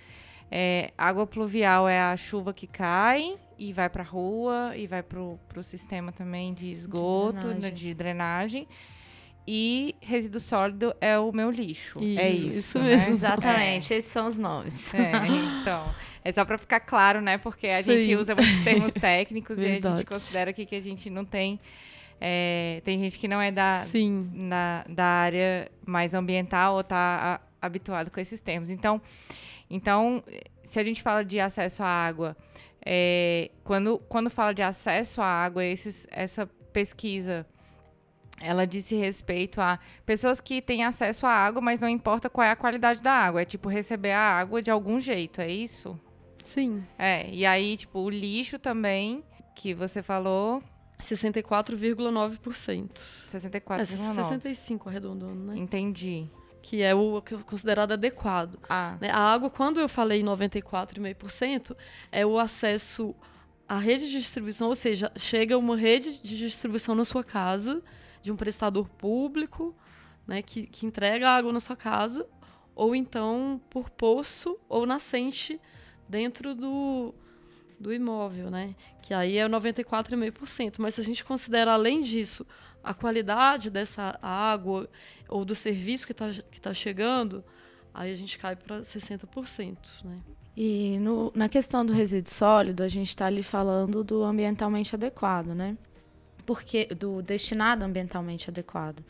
É, 0.51 0.93
água 0.99 1.27
pluvial 1.27 1.89
é 1.89 2.01
a 2.01 2.17
chuva 2.17 2.53
que 2.53 2.67
cai 2.67 3.39
e 3.57 3.73
vai 3.73 3.89
para 3.89 4.03
a 4.03 4.07
rua 4.07 4.73
e 4.77 4.87
vai 4.87 5.03
para 5.03 5.21
o 5.21 5.63
sistema 5.63 6.11
também 6.11 6.53
de 6.53 6.71
esgoto, 6.71 7.55
de 7.55 7.55
drenagem. 7.55 7.61
Né, 7.61 7.71
de 7.71 7.95
drenagem 7.95 8.69
e 9.53 9.97
resíduo 10.01 10.41
sólido 10.41 10.95
é 11.01 11.19
o 11.19 11.33
meu 11.33 11.51
lixo. 11.51 11.99
Isso, 12.01 12.21
é 12.21 12.29
isso, 12.29 12.47
isso 12.47 12.79
né? 12.79 12.91
mesmo. 12.91 13.15
Exatamente, 13.15 13.93
é. 13.93 13.97
esses 13.97 14.13
são 14.13 14.29
os 14.29 14.39
nomes. 14.39 14.95
É, 14.95 15.11
então, 15.61 15.93
é 16.25 16.31
só 16.31 16.45
para 16.45 16.59
ficar 16.59 16.79
claro, 16.79 17.21
né? 17.21 17.39
Porque 17.39 17.67
a 17.67 17.83
Sim. 17.83 17.99
gente 17.99 18.17
usa 18.17 18.35
muitos 18.35 18.63
termos 18.63 18.93
técnicos 18.95 19.59
e 19.59 19.67
a 19.67 19.81
gente 19.81 20.05
considera 20.05 20.51
aqui 20.51 20.65
que 20.65 20.77
a 20.77 20.81
gente 20.81 21.11
não 21.11 21.25
tem. 21.25 21.59
É, 22.21 22.83
tem 22.85 22.99
gente 23.01 23.19
que 23.19 23.27
não 23.27 23.41
é 23.41 23.51
da. 23.51 23.85
Na, 24.33 24.85
da 24.89 25.05
área 25.05 25.71
mais 25.85 26.15
ambiental 26.15 26.75
ou 26.75 26.81
está 26.83 27.41
habituado 27.61 28.11
com 28.11 28.21
esses 28.21 28.41
termos. 28.41 28.71
Então, 28.71 29.01
então, 29.71 30.23
se 30.65 30.81
a 30.81 30.83
gente 30.83 31.03
fala 31.03 31.25
de 31.25 31.39
acesso 31.39 31.83
à 31.83 31.87
água, 31.87 32.37
é, 32.85 33.51
quando, 33.63 33.99
quando 34.09 34.29
fala 34.29 34.53
de 34.53 34.63
acesso 34.63 35.23
à 35.23 35.27
água, 35.27 35.65
esses, 35.65 36.07
essa 36.11 36.47
pesquisa 36.73 37.47
ela 38.41 38.67
disse 38.67 38.97
respeito 38.97 39.61
a 39.61 39.79
pessoas 40.07 40.41
que 40.41 40.63
têm 40.63 40.83
acesso 40.83 41.27
à 41.27 41.31
água, 41.31 41.61
mas 41.61 41.83
não 41.83 41.89
importa 41.89 42.31
qual 42.31 42.47
é 42.47 42.51
a 42.51 42.57
qualidade 42.57 43.03
da 43.03 43.13
água. 43.13 43.43
É 43.43 43.45
tipo 43.45 43.69
receber 43.69 44.13
a 44.13 44.39
água 44.39 44.63
de 44.63 44.71
algum 44.71 44.99
jeito, 44.99 45.43
é 45.43 45.49
isso? 45.49 46.01
Sim. 46.43 46.83
É, 46.99 47.29
e 47.31 47.45
aí, 47.45 47.77
tipo, 47.77 47.99
o 48.01 48.09
lixo 48.09 48.59
também, 48.59 49.23
que 49.55 49.75
você 49.75 50.03
falou. 50.03 50.63
64,9%. 50.99 52.91
64,9%. 53.29 53.81
É, 53.81 53.85
65 53.85 54.89
arredondando, 54.89 55.35
né? 55.35 55.59
Entendi. 55.59 56.29
Que 56.63 56.83
é 56.83 56.95
o 56.95 57.23
considerado 57.47 57.93
adequado. 57.93 58.59
Ah. 58.69 58.97
Né? 59.01 59.11
A 59.11 59.19
água, 59.19 59.49
quando 59.51 59.81
eu 59.81 59.89
falei 59.89 60.23
94,5%, 60.23 61.77
é 62.13 62.25
o 62.25 62.39
acesso 62.39 63.15
à 63.69 63.79
rede 63.79 64.11
de 64.11 64.19
distribuição, 64.19 64.69
ou 64.69 64.75
seja, 64.75 65.13
chega 65.17 65.57
uma 65.57 65.77
rede 65.77 66.21
de 66.21 66.37
distribuição 66.37 66.95
na 66.95 67.05
sua 67.05 67.23
casa 67.23 67.83
de 68.23 68.31
um 68.31 68.37
prestador 68.37 68.89
público, 68.89 69.75
né, 70.27 70.43
que, 70.43 70.67
que 70.67 70.87
entrega 70.87 71.29
água 71.31 71.53
na 71.53 71.61
sua 71.61 71.77
casa, 71.77 72.27
ou 72.75 72.95
então 72.95 73.61
por 73.71 73.89
poço 73.91 74.59
ou 74.69 74.87
nascente 74.87 75.61
dentro 76.09 76.55
do, 76.55 77.15
do 77.79 77.93
imóvel, 77.93 78.51
né? 78.51 78.75
Que 79.03 79.15
aí 79.15 79.39
é 79.39 79.49
94,5%. 79.49 80.77
Mas 80.79 80.95
se 80.95 81.01
a 81.01 81.05
gente 81.05 81.25
considera, 81.25 81.73
além 81.73 82.01
disso, 82.01 82.47
a 82.83 82.95
qualidade 82.95 83.71
dessa 83.71 84.19
água 84.23 84.89
ou 85.29 85.45
do 85.45 85.55
serviço 85.55 86.07
que 86.07 86.13
está 86.13 86.33
que 86.51 86.61
tá 86.61 86.75
chegando, 86.75 87.45
aí 87.93 88.11
a 88.11 88.17
gente 88.17 88.39
cai 88.39 88.57
para 88.57 88.81
60%, 88.81 89.77
né? 90.05 90.19
E 90.57 90.99
no, 90.99 91.33
na 91.35 91.49
questão 91.49 91.87
do 91.87 91.93
resíduo 91.93 92.33
sólido, 92.33 92.83
a 92.83 92.89
gente 92.89 93.09
está 93.09 93.27
ali 93.27 93.43
falando 93.43 94.03
do 94.03 94.25
ambientalmente 94.25 94.95
adequado, 94.95 95.55
né? 95.55 95.77
porque 96.51 96.87
do 96.87 97.23
destinado 97.23 97.85
ambientalmente 97.85 98.51
adequado. 98.51 99.05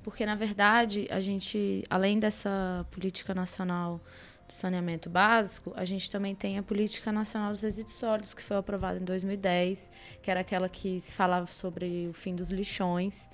Porque 0.00 0.24
na 0.24 0.36
verdade, 0.36 1.08
a 1.10 1.20
gente, 1.20 1.84
além 1.90 2.20
dessa 2.20 2.86
política 2.92 3.34
nacional 3.34 4.00
do 4.46 4.52
saneamento 4.52 5.08
básico, 5.08 5.72
a 5.76 5.84
gente 5.84 6.10
também 6.10 6.34
tem 6.34 6.58
a 6.58 6.62
política 6.62 7.10
nacional 7.10 7.50
dos 7.50 7.60
resíduos 7.60 7.94
sólidos 7.94 8.34
que 8.34 8.42
foi 8.42 8.56
aprovada 8.56 8.98
em 8.98 9.04
2010, 9.04 9.90
que 10.22 10.30
era 10.30 10.40
aquela 10.40 10.68
que 10.68 11.00
se 11.00 11.12
falava 11.12 11.50
sobre 11.50 12.08
o 12.08 12.12
fim 12.12 12.34
dos 12.34 12.50
lixões. 12.50 13.28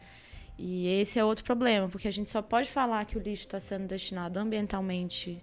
E 0.58 0.88
esse 1.00 1.18
é 1.18 1.24
outro 1.24 1.44
problema, 1.44 1.88
porque 1.88 2.06
a 2.06 2.12
gente 2.12 2.28
só 2.28 2.42
pode 2.42 2.70
falar 2.70 3.04
que 3.06 3.16
o 3.16 3.20
lixo 3.20 3.42
está 3.42 3.58
sendo 3.58 3.86
destinado 3.86 4.38
ambientalmente 4.38 5.42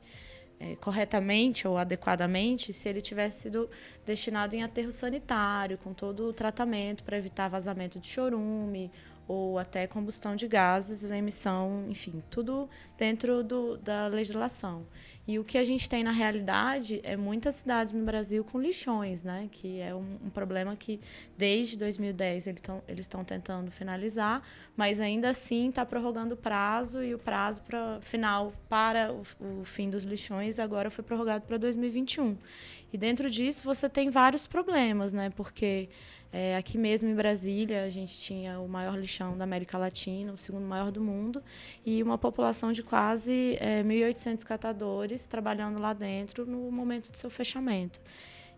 é, 0.60 0.76
corretamente 0.76 1.68
ou 1.68 1.78
adequadamente 1.78 2.74
se 2.74 2.90
ele 2.90 3.02
tivesse 3.02 3.42
sido 3.42 3.70
destinado 4.06 4.56
em 4.56 4.64
aterro 4.64 4.92
sanitário, 4.92 5.78
com 5.78 5.94
todo 5.94 6.28
o 6.28 6.34
tratamento 6.34 7.04
para 7.04 7.18
evitar 7.18 7.48
vazamento 7.48 8.00
de 8.00 8.08
chorume 8.08 8.92
ou 9.28 9.60
até 9.60 9.86
combustão 9.88 10.36
de 10.36 10.48
gases, 10.48 11.04
emissão, 11.04 11.86
enfim, 11.90 12.24
tudo 12.30 12.70
dentro 12.98 13.44
do, 13.44 13.78
da 13.78 14.08
legislação. 14.08 14.86
E 15.28 15.38
o 15.38 15.44
que 15.44 15.58
a 15.58 15.64
gente 15.64 15.90
tem 15.90 16.04
na 16.04 16.12
realidade 16.12 17.02
é 17.04 17.18
muitas 17.18 17.56
cidades 17.56 17.94
no 17.94 18.06
Brasil 18.06 18.46
com 18.46 18.62
lixões, 18.62 19.24
né? 19.24 19.50
Que 19.52 19.82
é 19.82 19.94
um, 19.94 20.18
um 20.26 20.30
problema 20.30 20.74
que 20.76 21.02
desde 21.38 21.78
2010 21.78 22.48
eles 22.48 23.06
estão 23.06 23.26
tentando 23.26 23.70
finalizar, 23.70 24.42
mas 24.76 25.02
ainda 25.02 25.30
assim 25.30 25.68
está 25.68 25.86
prorrogando 25.86 26.36
o 26.36 26.38
prazo 26.38 27.04
e 27.04 27.14
o 27.14 27.20
prazo 27.20 27.62
para 27.64 28.00
final 28.00 28.54
para 28.70 29.12
o, 29.12 29.24
o 29.62 29.66
fim 29.66 29.90
dos 29.90 30.06
lixões 30.06 30.60
agora 30.60 30.90
foi 30.90 31.04
prorrogado 31.04 31.46
para 31.46 31.58
2021. 31.58 32.38
E 32.94 32.98
dentro 32.98 33.30
disso 33.30 33.66
você 33.66 33.90
tem 33.90 34.10
vários 34.10 34.48
problemas, 34.48 35.12
né? 35.12 35.30
Porque 35.32 35.90
é, 36.32 36.58
aqui 36.58 36.78
mesmo 36.78 37.10
em 37.10 37.16
Brasília, 37.16 37.84
a 37.84 37.90
gente 37.90 38.18
tinha 38.18 38.60
o 38.60 38.68
maior 38.68 38.98
lixão 38.98 39.38
da 39.38 39.44
América 39.44 39.78
Latina, 39.78 40.34
o 40.34 40.38
segundo 40.38 40.66
maior 40.66 40.92
do 40.92 41.02
mundo, 41.02 41.42
e 41.86 42.04
uma 42.04 42.18
população 42.18 42.72
de 42.72 42.84
quase 42.84 43.58
é, 43.60 43.84
1.800 43.84 44.44
catadores 44.44 45.28
trabalhando 45.28 45.80
lá 45.80 45.94
dentro 45.94 46.46
no 46.46 46.72
momento 46.72 47.12
do 47.12 47.18
seu 47.18 47.30
fechamento. 47.30 48.00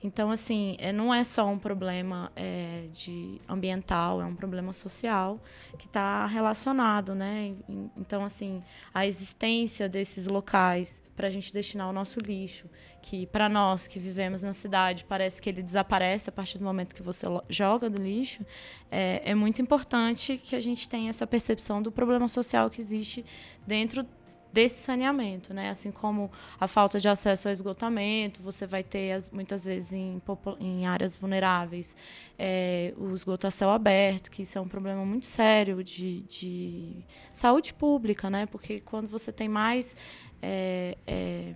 Então, 0.01 0.31
assim, 0.31 0.77
é, 0.79 0.93
não 0.93 1.13
é 1.13 1.23
só 1.23 1.45
um 1.45 1.59
problema 1.59 2.31
é, 2.35 2.87
de 2.93 3.41
ambiental, 3.49 4.21
é 4.21 4.25
um 4.25 4.35
problema 4.35 4.71
social 4.71 5.41
que 5.77 5.87
está 5.87 6.25
relacionado, 6.25 7.13
né? 7.13 7.53
Então, 7.97 8.23
assim, 8.23 8.63
a 8.93 9.05
existência 9.05 9.89
desses 9.89 10.25
locais 10.25 11.03
para 11.17 11.27
a 11.27 11.29
gente 11.29 11.51
destinar 11.51 11.89
o 11.89 11.91
nosso 11.91 12.21
lixo, 12.21 12.69
que 13.01 13.25
para 13.25 13.49
nós 13.49 13.87
que 13.87 13.99
vivemos 13.99 14.41
na 14.41 14.53
cidade 14.53 15.03
parece 15.03 15.41
que 15.41 15.49
ele 15.49 15.61
desaparece 15.61 16.29
a 16.29 16.31
partir 16.31 16.57
do 16.57 16.63
momento 16.63 16.95
que 16.95 17.03
você 17.03 17.25
joga 17.49 17.89
do 17.89 18.01
lixo, 18.01 18.45
é, 18.89 19.21
é 19.25 19.35
muito 19.35 19.61
importante 19.61 20.37
que 20.37 20.55
a 20.55 20.61
gente 20.61 20.87
tenha 20.87 21.09
essa 21.09 21.27
percepção 21.27 21.81
do 21.81 21.91
problema 21.91 22.29
social 22.29 22.69
que 22.69 22.79
existe 22.79 23.25
dentro 23.67 24.07
desse 24.51 24.83
saneamento, 24.83 25.53
né? 25.53 25.69
Assim 25.69 25.91
como 25.91 26.31
a 26.59 26.67
falta 26.67 26.99
de 26.99 27.07
acesso 27.07 27.47
ao 27.47 27.51
esgotamento, 27.51 28.41
você 28.41 28.65
vai 28.65 28.83
ter 28.83 29.11
as, 29.11 29.29
muitas 29.29 29.63
vezes 29.63 29.93
em, 29.93 30.21
em 30.59 30.85
áreas 30.85 31.17
vulneráveis 31.17 31.95
é, 32.37 32.93
o 32.97 33.13
esgoto 33.13 33.47
a 33.47 33.51
céu 33.51 33.69
aberto, 33.69 34.31
que 34.31 34.41
isso 34.41 34.57
é 34.57 34.61
um 34.61 34.67
problema 34.67 35.05
muito 35.05 35.25
sério 35.25 35.83
de, 35.83 36.21
de 36.21 37.05
saúde 37.33 37.73
pública, 37.73 38.29
né? 38.29 38.45
Porque 38.45 38.79
quando 38.79 39.07
você 39.07 39.31
tem 39.31 39.47
mais 39.47 39.95
é, 40.41 40.97
é, 41.05 41.53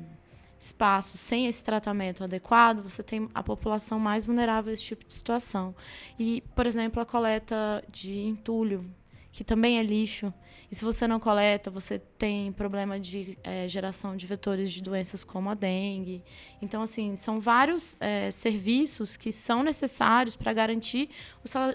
espaço 0.59 1.17
sem 1.17 1.47
esse 1.47 1.63
tratamento 1.63 2.23
adequado, 2.23 2.81
você 2.83 3.01
tem 3.01 3.27
a 3.33 3.43
população 3.43 3.99
mais 3.99 4.25
vulnerável 4.25 4.71
a 4.71 4.73
esse 4.73 4.83
tipo 4.83 5.03
de 5.05 5.13
situação. 5.13 5.75
E, 6.17 6.41
por 6.55 6.65
exemplo, 6.65 7.01
a 7.01 7.05
coleta 7.05 7.83
de 7.91 8.19
entulho, 8.19 8.89
que 9.33 9.43
também 9.43 9.79
é 9.79 9.83
lixo, 9.83 10.31
e 10.73 10.75
se 10.75 10.83
você 10.83 11.07
não 11.07 11.19
coleta, 11.19 11.69
você 11.69 11.99
tem 11.99 12.51
problema 12.51 12.99
de 12.99 13.37
é, 13.43 13.67
geração 13.67 14.15
de 14.15 14.25
vetores 14.25 14.71
de 14.71 14.81
doenças 14.81 15.23
como 15.23 15.49
a 15.49 15.53
dengue. 15.53 16.23
Então, 16.61 16.81
assim, 16.81 17.15
são 17.15 17.39
vários 17.39 17.95
é, 17.99 18.31
serviços 18.31 19.15
que 19.15 19.31
são 19.31 19.61
necessários 19.61 20.35
para 20.35 20.51
garantir 20.51 21.09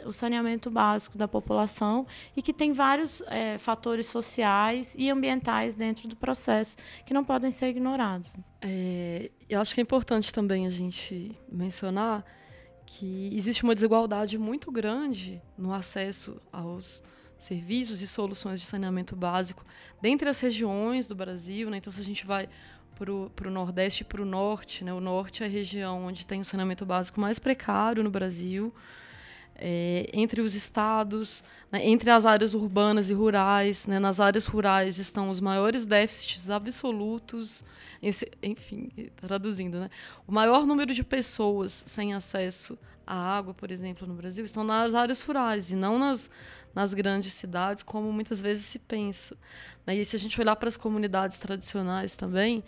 o, 0.05 0.13
saneamento 0.13 0.69
básico 0.69 1.17
da 1.17 1.29
população 1.29 2.09
e 2.37 2.43
que 2.43 2.53
tem 2.53 2.73
vários 2.73 3.23
é, 3.29 3.57
fatores 3.59 4.07
sociais 4.07 4.97
e 4.99 5.11
ambientais 5.11 5.77
dentro 5.77 6.09
do 6.09 6.17
processo 6.17 6.77
que 7.07 7.15
não 7.15 7.25
podem 7.25 7.53
ser 7.53 7.69
ignorados. 7.69 8.37
É, 8.61 9.31
eu 9.49 9.61
acho 9.61 9.75
que 9.75 9.81
é 9.81 9.83
importante 9.83 10.33
também 10.33 10.67
a 10.67 10.71
gente 10.71 11.39
mencionar 11.51 12.25
que 12.85 13.31
existe 13.33 13.63
uma 13.63 13.75
desigualdade 13.75 14.39
muito 14.39 14.73
grande 14.73 15.41
no 15.57 15.73
acesso 15.73 16.41
aos 16.51 17.01
serviços 17.39 18.03
e 18.03 18.07
soluções 18.07 18.61
de 18.61 18.67
saneamento 18.67 19.15
básico 19.15 19.65
dentre 20.01 20.29
as 20.29 20.41
regiões 20.41 21.07
do 21.07 21.15
Brasil. 21.15 21.71
Né? 21.71 21.79
Então, 21.79 21.93
se 21.93 22.01
a 22.01 22.05
gente 22.05 22.27
vai 22.27 22.49
para 22.97 23.13
o 23.13 23.51
Nordeste 23.51 24.03
e 24.03 24.05
para 24.05 24.21
o 24.21 24.25
Norte, 24.25 24.85
né? 24.85 24.93
o 24.93 25.01
Norte 25.01 25.45
é 25.45 25.47
a 25.47 25.49
região 25.49 26.07
onde 26.07 26.27
tem 26.27 26.41
o 26.41 26.45
saneamento 26.45 26.85
básico 26.85 27.21
mais 27.21 27.39
precário 27.39 28.03
no 28.03 28.11
Brasil. 28.11 28.75
É, 29.61 30.09
entre 30.13 30.41
os 30.41 30.55
estados, 30.55 31.43
né, 31.73 31.85
entre 31.85 32.09
as 32.13 32.25
áreas 32.25 32.55
urbanas 32.55 33.11
e 33.11 33.15
rurais. 33.15 33.89
Né, 33.89 33.99
nas 33.99 34.21
áreas 34.21 34.47
rurais 34.47 34.99
estão 34.99 35.31
os 35.31 35.41
maiores 35.41 35.85
déficits 35.85 36.49
absolutos, 36.49 37.65
esse, 38.01 38.31
enfim, 38.41 38.89
traduzindo, 39.17 39.81
né, 39.81 39.91
o 40.29 40.33
maior 40.33 40.65
número 40.65 40.95
de 40.95 41.03
pessoas 41.03 41.83
sem 41.89 42.15
acesso 42.15 42.79
à 43.09 43.39
água, 43.39 43.55
por 43.55 43.73
exemplo, 43.73 44.07
no 44.07 44.15
Brasil, 44.15 44.45
estão 44.45 44.63
nas 44.63 44.95
áreas 44.95 45.23
rurais 45.23 45.73
e 45.73 45.77
não 45.77 45.99
nas, 45.99 46.31
nas 46.75 46.93
grandes 46.93 47.33
cidades, 47.33 47.83
como 47.83 48.13
muitas 48.13 48.41
vezes 48.41 48.67
se 48.67 48.79
pensa. 48.79 49.37
Né? 49.87 49.97
E 49.97 50.05
se 50.05 50.15
a 50.15 50.19
gente 50.19 50.39
olhar 50.39 50.55
para 50.57 50.69
as 50.69 50.77
comunidades 50.77 51.39
tradicionais 51.39 52.15
também, 52.15 52.63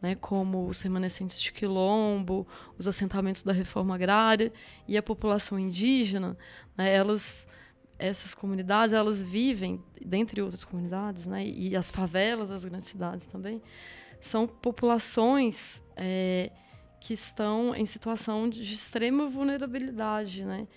né, 0.00 0.14
como 0.14 0.66
os 0.66 0.80
remanescentes 0.80 1.40
de 1.40 1.52
quilombo, 1.52 2.46
os 2.78 2.88
assentamentos 2.88 3.42
da 3.42 3.52
reforma 3.52 3.94
agrária 3.94 4.52
e 4.88 4.96
a 4.96 5.02
população 5.02 5.58
indígena, 5.58 6.36
né, 6.76 6.92
elas 6.92 7.46
essas 7.98 8.34
comunidades 8.34 8.92
elas 8.92 9.22
vivem, 9.22 9.80
dentre 10.04 10.42
outras 10.42 10.64
comunidades, 10.64 11.24
né, 11.24 11.46
e 11.46 11.76
as 11.76 11.88
favelas 11.88 12.48
das 12.48 12.64
grandes 12.64 12.88
cidades 12.88 13.26
também, 13.26 13.62
são 14.20 14.44
populações 14.44 15.80
é, 15.96 16.50
que 17.02 17.14
estão 17.14 17.74
em 17.74 17.84
situação 17.84 18.48
de 18.48 18.62
extrema 18.72 19.28
vulnerabilidade, 19.28 20.44
né, 20.44 20.68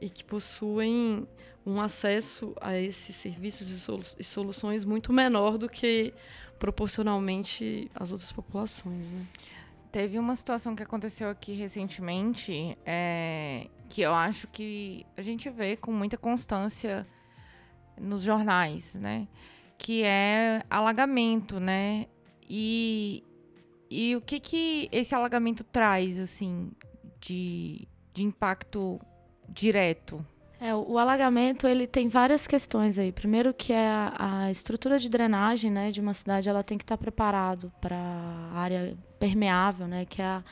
e 0.00 0.08
que 0.08 0.22
possuem 0.22 1.26
um 1.66 1.80
acesso 1.80 2.54
a 2.60 2.78
esses 2.78 3.16
serviços 3.16 3.68
e, 3.68 3.80
solu 3.80 4.02
soluções 4.20 4.84
muito 4.84 5.12
menor 5.12 5.58
do 5.58 5.68
que 5.68 6.14
proporcionalmente 6.56 7.90
as 7.96 8.12
outras 8.12 8.30
populações. 8.30 9.10
Né? 9.10 9.26
Teve 9.90 10.20
uma 10.20 10.36
situação 10.36 10.76
que 10.76 10.84
aconteceu 10.84 11.28
aqui 11.28 11.52
recentemente, 11.52 12.78
é, 12.86 13.66
que 13.88 14.02
eu 14.02 14.14
acho 14.14 14.46
que 14.46 15.04
a 15.16 15.22
gente 15.22 15.50
vê 15.50 15.76
com 15.76 15.92
muita 15.92 16.16
constância 16.16 17.04
nos 18.00 18.22
jornais, 18.22 18.94
né? 18.94 19.28
Que 19.76 20.02
é 20.04 20.64
alagamento, 20.70 21.60
né? 21.60 22.06
E, 22.48 23.22
e 23.92 24.16
o 24.16 24.20
que 24.20 24.40
que 24.40 24.88
esse 24.90 25.14
alagamento 25.14 25.62
traz, 25.64 26.18
assim, 26.18 26.70
de, 27.20 27.86
de 28.12 28.24
impacto 28.24 29.00
direto 29.48 30.24
é, 30.64 30.72
o 30.76 30.96
alagamento 30.96 31.66
ele 31.66 31.88
tem 31.88 32.08
várias 32.08 32.46
questões 32.46 32.96
aí. 32.96 33.10
Primeiro 33.10 33.52
que 33.52 33.72
é 33.72 33.88
a, 33.88 34.44
a 34.44 34.50
estrutura 34.52 34.96
de 34.96 35.10
drenagem, 35.10 35.72
né, 35.72 35.90
de 35.90 36.00
uma 36.00 36.14
cidade, 36.14 36.48
ela 36.48 36.62
tem 36.62 36.78
que 36.78 36.84
estar 36.84 36.96
preparado 36.96 37.72
para 37.80 37.98
área 38.54 38.96
permeável, 39.18 39.88
né, 39.88 40.04
que 40.04 40.22
é 40.22 40.24
a, 40.24 40.44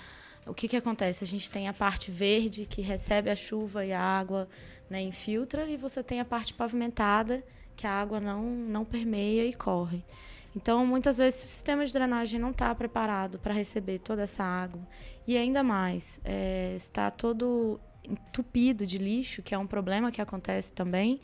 o 0.44 0.53
que 0.53 0.66
que 0.66 0.76
acontece? 0.76 1.22
A 1.22 1.26
gente 1.29 1.48
tem 1.48 1.68
a 1.68 1.72
parte 1.72 2.11
verde 2.11 2.66
que 2.66 2.83
recebe 2.83 3.31
a 3.31 3.37
chuva 3.37 3.87
e 3.87 3.92
a 3.92 4.00
água, 4.00 4.48
né, 4.90 5.00
infiltra 5.00 5.64
e 5.70 5.76
você 5.76 6.03
tem 6.03 6.18
a 6.18 6.24
parte 6.24 6.55
pavimentada 6.55 7.44
que 7.76 7.87
a 7.87 7.92
água 7.92 8.18
não 8.18 8.42
não 8.42 8.85
permeia 8.85 9.46
e 9.46 9.53
corre. 9.53 10.05
Então, 10.54 10.84
muitas 10.84 11.18
vezes, 11.18 11.44
o 11.44 11.46
sistema 11.46 11.86
de 11.86 11.92
drenagem 11.92 12.40
não 12.40 12.50
está 12.50 12.74
preparado 12.74 13.38
para 13.38 13.54
receber 13.54 14.00
toda 14.00 14.22
essa 14.22 14.42
água, 14.42 14.80
e 15.26 15.36
ainda 15.36 15.62
mais, 15.62 16.20
é, 16.24 16.74
está 16.76 17.10
todo 17.10 17.80
entupido 18.02 18.84
de 18.84 18.98
lixo, 18.98 19.42
que 19.42 19.54
é 19.54 19.58
um 19.58 19.66
problema 19.66 20.10
que 20.10 20.20
acontece 20.20 20.72
também, 20.72 21.20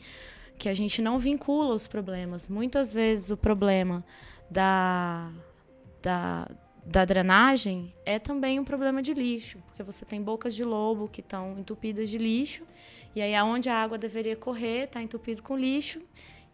que 0.57 0.69
a 0.69 0.73
gente 0.73 1.01
não 1.01 1.19
vincula 1.19 1.73
os 1.75 1.87
problemas. 1.87 2.47
Muitas 2.47 2.93
vezes 2.93 3.29
o 3.29 3.37
problema 3.37 4.03
da, 4.49 5.31
da, 6.01 6.49
da 6.85 7.05
drenagem 7.05 7.93
é 8.05 8.17
também 8.17 8.59
um 8.59 8.63
problema 8.63 9.01
de 9.01 9.13
lixo, 9.13 9.59
porque 9.67 9.83
você 9.83 10.05
tem 10.05 10.21
bocas 10.21 10.55
de 10.55 10.63
lobo 10.63 11.07
que 11.07 11.21
estão 11.21 11.59
entupidas 11.59 12.09
de 12.09 12.17
lixo, 12.17 12.63
e 13.15 13.21
aí 13.21 13.35
aonde 13.35 13.69
a 13.69 13.75
água 13.75 13.97
deveria 13.97 14.35
correr 14.35 14.85
está 14.85 15.01
entupido 15.01 15.43
com 15.43 15.57
lixo, 15.57 16.01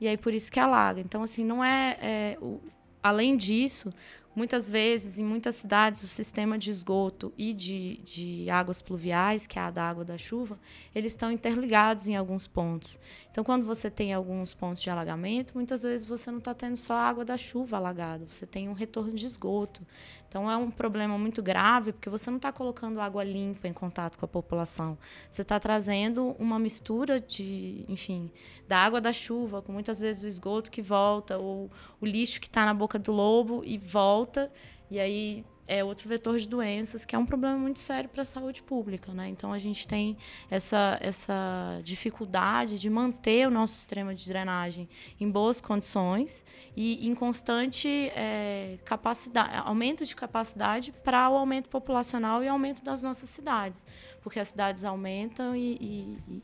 e 0.04 0.08
aí 0.08 0.18
por 0.18 0.34
isso 0.34 0.52
que 0.52 0.60
alaga. 0.60 1.00
Então, 1.00 1.24
assim, 1.24 1.44
não 1.44 1.63
é, 1.63 1.98
é 2.02 2.38
o, 2.42 2.60
além 3.02 3.38
disso, 3.38 3.94
Muitas 4.36 4.68
vezes, 4.68 5.20
em 5.20 5.24
muitas 5.24 5.56
cidades, 5.56 6.02
o 6.02 6.08
sistema 6.08 6.58
de 6.58 6.72
esgoto 6.72 7.32
e 7.38 7.54
de, 7.54 7.98
de 7.98 8.50
águas 8.50 8.82
pluviais, 8.82 9.46
que 9.46 9.60
é 9.60 9.62
a 9.62 9.70
da 9.70 9.88
água 9.88 10.04
da 10.04 10.18
chuva, 10.18 10.60
eles 10.96 11.12
estão 11.12 11.32
interligados 11.32 12.08
em 12.08 12.16
alguns 12.16 12.48
pontos. 12.48 12.98
Então, 13.30 13.44
quando 13.44 13.63
você 13.63 13.92
tem 13.92 14.12
alguns 14.12 14.52
pontos 14.52 14.82
de 14.82 14.89
alagamento, 14.89 15.54
muitas 15.54 15.84
vezes 15.84 16.04
você 16.06 16.32
não 16.32 16.39
está 16.39 16.52
tendo 16.52 16.78
só 16.78 16.96
a 16.96 17.08
água 17.08 17.24
da 17.24 17.38
chuva 17.38 17.78
alagada, 17.78 18.26
você 18.26 18.48
tem 18.48 18.68
um 18.68 18.74
retorno 18.74 19.13
de 19.13 19.24
esgoto. 19.24 19.86
Então, 20.34 20.50
é 20.50 20.58
um 20.58 20.72
problema 20.72 21.15
muito 21.15 21.43
grave, 21.43 21.93
porque 21.93 22.10
você 22.10 22.28
não 22.32 22.38
está 22.38 22.52
colocando 22.52 23.00
água 23.00 23.24
limpa 23.24 23.67
em 23.67 23.72
contato 23.72 24.17
com 24.17 24.26
a 24.26 24.28
população. 24.28 24.98
Você 25.30 25.43
está 25.43 25.60
trazendo 25.60 26.36
uma 26.39 26.58
mistura 26.58 27.22
de, 27.22 27.86
enfim, 27.88 28.32
da 28.67 28.80
água 28.80 29.00
da 29.00 29.13
chuva, 29.13 29.62
com 29.62 29.72
muitas 29.72 30.00
vezes 30.00 30.24
o 30.24 30.28
esgoto 30.28 30.72
que 30.72 30.82
volta, 30.82 31.38
ou 31.38 31.69
o 32.02 32.06
lixo 32.08 32.41
que 32.41 32.48
está 32.48 32.65
na 32.65 32.74
boca 32.74 32.98
do 32.98 33.12
lobo 33.12 33.62
e 33.63 33.78
volta. 33.78 34.52
E 34.89 35.00
aí 35.00 35.46
é 35.67 35.84
outro 35.84 36.10
vetor 36.10 36.38
de 36.38 36.47
doenças, 36.47 37.06
que 37.06 37.15
é 37.15 37.19
um 37.19 37.26
problema 37.26 37.58
muito 37.58 37.80
sério 37.80 38.10
para 38.10 38.21
a 38.21 38.26
saúde 38.26 38.62
pública. 38.62 39.13
Né? 39.13 39.30
Então, 39.30 39.54
a 39.54 39.60
gente 39.60 39.88
tem 39.88 40.17
essa, 40.49 40.97
essa 41.02 41.80
dificuldade 41.84 42.80
de 42.80 42.89
manter 42.89 43.47
o 43.47 43.52
nosso 43.52 43.76
sistema 43.76 44.13
de 44.13 44.28
drenagem 44.28 44.89
em 45.19 45.30
boas 45.30 45.62
condições 45.62 46.43
e 46.76 47.08
em 47.08 47.15
constante 47.15 47.88
é, 48.15 48.78
capacidade, 48.84 49.56
aumento 49.65 50.06
de 50.06 50.15
capacidade 50.15 50.91
para 51.04 51.30
o 51.30 51.38
aumento 51.38 51.69
populacional 51.69 52.43
e 52.43 52.47
aumento 52.47 52.84
das 52.84 53.04
nossas 53.04 53.30
cidades, 53.30 53.86
porque 54.21 54.39
as 54.39 54.49
cidades 54.49 54.84
aumentam 54.84 55.56
e, 55.56 55.78
e, 55.80 56.43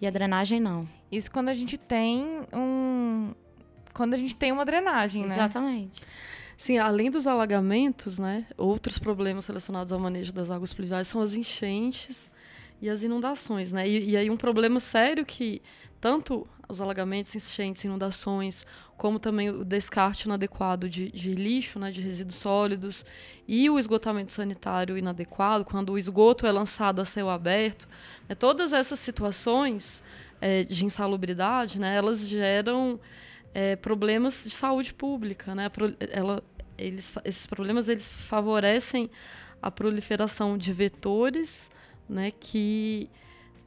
e 0.00 0.06
a 0.06 0.10
drenagem 0.10 0.60
não. 0.60 0.88
Isso 1.10 1.30
quando 1.30 1.48
a 1.48 1.54
gente 1.54 1.78
tem 1.78 2.42
um... 2.52 3.32
Quando 3.94 4.14
a 4.14 4.16
gente 4.16 4.36
tem 4.36 4.52
uma 4.52 4.64
drenagem, 4.64 5.24
Exatamente. 5.24 5.38
né? 5.38 5.44
Exatamente. 5.44 6.06
Sim, 6.58 6.76
além 6.76 7.08
dos 7.08 7.28
alagamentos, 7.28 8.18
né, 8.18 8.44
outros 8.56 8.98
problemas 8.98 9.46
relacionados 9.46 9.92
ao 9.92 10.00
manejo 10.00 10.32
das 10.32 10.50
águas 10.50 10.74
pluviais 10.74 11.06
são 11.06 11.22
as 11.22 11.34
enchentes 11.34 12.28
e 12.82 12.90
as 12.90 13.04
inundações, 13.04 13.72
né? 13.72 13.88
E, 13.88 14.10
e 14.10 14.16
aí 14.16 14.28
um 14.28 14.36
problema 14.36 14.80
sério 14.80 15.24
que 15.24 15.62
tanto 16.00 16.48
os 16.68 16.80
alagamentos, 16.80 17.32
enchentes, 17.36 17.84
inundações, 17.84 18.66
como 18.96 19.20
também 19.20 19.50
o 19.50 19.64
descarte 19.64 20.26
inadequado 20.26 20.88
de, 20.88 21.12
de, 21.12 21.32
lixo, 21.32 21.78
né, 21.78 21.92
de 21.92 22.00
resíduos 22.00 22.36
sólidos, 22.36 23.06
e 23.46 23.70
o 23.70 23.78
esgotamento 23.78 24.32
sanitário 24.32 24.98
inadequado, 24.98 25.64
quando 25.64 25.92
o 25.92 25.98
esgoto 25.98 26.44
é 26.44 26.50
lançado 26.50 27.00
a 27.00 27.04
céu 27.04 27.30
aberto, 27.30 27.88
né, 28.28 28.34
todas 28.34 28.72
essas 28.72 28.98
situações 28.98 30.02
é, 30.40 30.64
de 30.64 30.84
insalubridade, 30.84 31.78
né, 31.78 31.96
elas 31.96 32.26
geram 32.26 32.98
é, 33.58 33.74
problemas 33.74 34.44
de 34.44 34.54
saúde 34.54 34.94
pública, 34.94 35.52
né? 35.52 35.68
Ela, 36.12 36.44
eles, 36.76 37.12
esses 37.24 37.44
problemas 37.44 37.88
eles 37.88 38.08
favorecem 38.08 39.10
a 39.60 39.68
proliferação 39.68 40.56
de 40.56 40.72
vetores, 40.72 41.68
né? 42.08 42.30
Que 42.30 43.10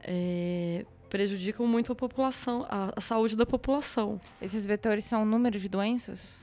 é, 0.02 0.86
prejudicam 1.10 1.68
muito 1.68 1.92
a 1.92 1.96
população, 1.96 2.66
a, 2.70 2.94
a, 2.96 3.02
saúde 3.02 3.36
da 3.36 3.46
população. 3.46 4.22
Esses 4.42 4.66
vetores 4.66 5.04
são 5.04 5.24
o 5.24 5.26
número 5.26 5.60
de 5.60 5.68
doenças? 5.68 6.40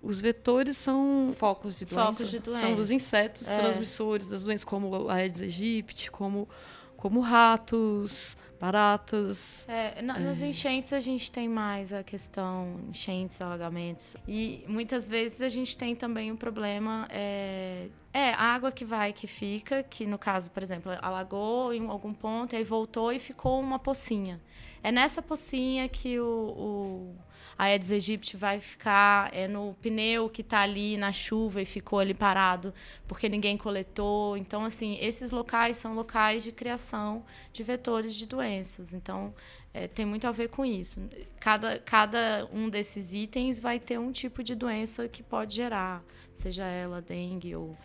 os 0.00 0.20
vetores 0.20 0.76
são 0.76 1.32
focos 1.34 1.76
de 1.76 1.84
doença. 1.84 2.12
Focos 2.12 2.30
de 2.30 2.38
doença. 2.38 2.60
São 2.60 2.76
dos 2.76 2.90
insetos 2.90 3.46
É. 3.48 3.58
transmissores 3.58 4.28
das 4.28 4.44
doenças, 4.44 4.64
como 4.64 5.08
a 5.08 5.14
Aedes 5.14 5.40
aegypti, 5.40 6.08
como, 6.08 6.48
como 6.96 7.18
ratos, 7.20 8.36
baratas. 8.60 9.64
É, 9.68 10.02
na- 10.02 10.18
nas 10.18 10.42
enchentes 10.42 10.92
a 10.92 11.00
gente 11.00 11.30
tem 11.30 11.48
mais 11.48 11.92
a 11.92 12.02
questão 12.02 12.80
enchentes, 12.88 13.40
alagamentos. 13.40 14.16
E 14.26 14.64
muitas 14.68 15.08
vezes 15.08 15.40
a 15.42 15.48
gente 15.48 15.76
tem 15.76 15.94
também 15.94 16.30
um 16.32 16.36
problema. 16.36 17.06
É, 17.10 17.88
é 18.12 18.30
a 18.32 18.40
água 18.54 18.72
que 18.72 18.84
vai, 18.84 19.12
que 19.12 19.26
fica, 19.26 19.82
que 19.82 20.06
no 20.06 20.18
caso, 20.18 20.50
por 20.50 20.62
exemplo, 20.62 20.92
alagou 21.00 21.72
em 21.72 21.86
algum 21.88 22.12
ponto, 22.12 22.56
aí 22.56 22.64
voltou 22.64 23.12
e 23.12 23.18
ficou 23.18 23.60
uma 23.60 23.78
pocinha. 23.78 24.40
É 24.82 24.90
nessa 24.92 25.20
pocinha 25.22 25.88
que 25.88 26.18
o, 26.18 26.24
o 26.26 27.16
a 27.58 27.64
Aedes 27.64 27.90
aegypti 27.90 28.36
vai 28.36 28.60
ficar, 28.60 29.34
é 29.34 29.48
no 29.48 29.74
pneu 29.82 30.30
que 30.30 30.42
está 30.42 30.60
ali 30.60 30.96
na 30.96 31.12
chuva 31.12 31.60
e 31.60 31.64
ficou 31.64 31.98
ali 31.98 32.14
parado 32.14 32.72
porque 33.08 33.28
ninguém 33.28 33.56
coletou. 33.56 34.36
Então, 34.36 34.64
assim, 34.64 34.96
esses 35.00 35.32
locais 35.32 35.76
são 35.76 35.92
locais 35.92 36.44
de 36.44 36.52
criação 36.52 37.24
de 37.52 37.64
vetores 37.64 38.14
de 38.14 38.26
doenças. 38.26 38.94
Então, 38.94 39.34
é, 39.74 39.88
tem 39.88 40.06
muito 40.06 40.28
a 40.28 40.30
ver 40.30 40.48
com 40.48 40.64
isso. 40.64 41.00
Cada, 41.40 41.80
cada 41.80 42.48
um 42.52 42.68
desses 42.68 43.12
itens 43.12 43.58
vai 43.58 43.80
ter 43.80 43.98
um 43.98 44.12
tipo 44.12 44.44
de 44.44 44.54
doença 44.54 45.08
que 45.08 45.22
pode 45.22 45.56
gerar, 45.56 46.00
seja 46.34 46.64
ela 46.64 47.02
dengue 47.02 47.56
ou, 47.56 47.76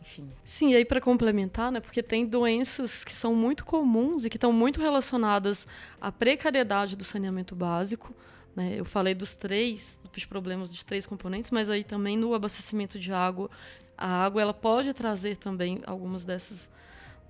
enfim. 0.00 0.28
Sim, 0.44 0.72
e 0.72 0.76
aí 0.76 0.84
para 0.84 1.00
complementar, 1.00 1.70
né, 1.70 1.78
porque 1.78 2.02
tem 2.02 2.26
doenças 2.26 3.04
que 3.04 3.12
são 3.12 3.32
muito 3.32 3.64
comuns 3.64 4.24
e 4.24 4.28
que 4.28 4.36
estão 4.36 4.52
muito 4.52 4.80
relacionadas 4.80 5.68
à 6.00 6.10
precariedade 6.10 6.96
do 6.96 7.04
saneamento 7.04 7.54
básico. 7.54 8.12
Né? 8.54 8.74
Eu 8.76 8.84
falei 8.84 9.14
dos 9.14 9.34
três, 9.34 9.98
dos 10.12 10.24
problemas 10.24 10.70
dos 10.70 10.82
três 10.84 11.06
componentes, 11.06 11.50
mas 11.50 11.68
aí 11.70 11.84
também 11.84 12.16
no 12.16 12.34
abastecimento 12.34 12.98
de 12.98 13.12
água, 13.12 13.50
a 13.96 14.24
água 14.24 14.42
ela 14.42 14.54
pode 14.54 14.92
trazer 14.92 15.36
também 15.36 15.80
algumas 15.86 16.24
dessas 16.24 16.70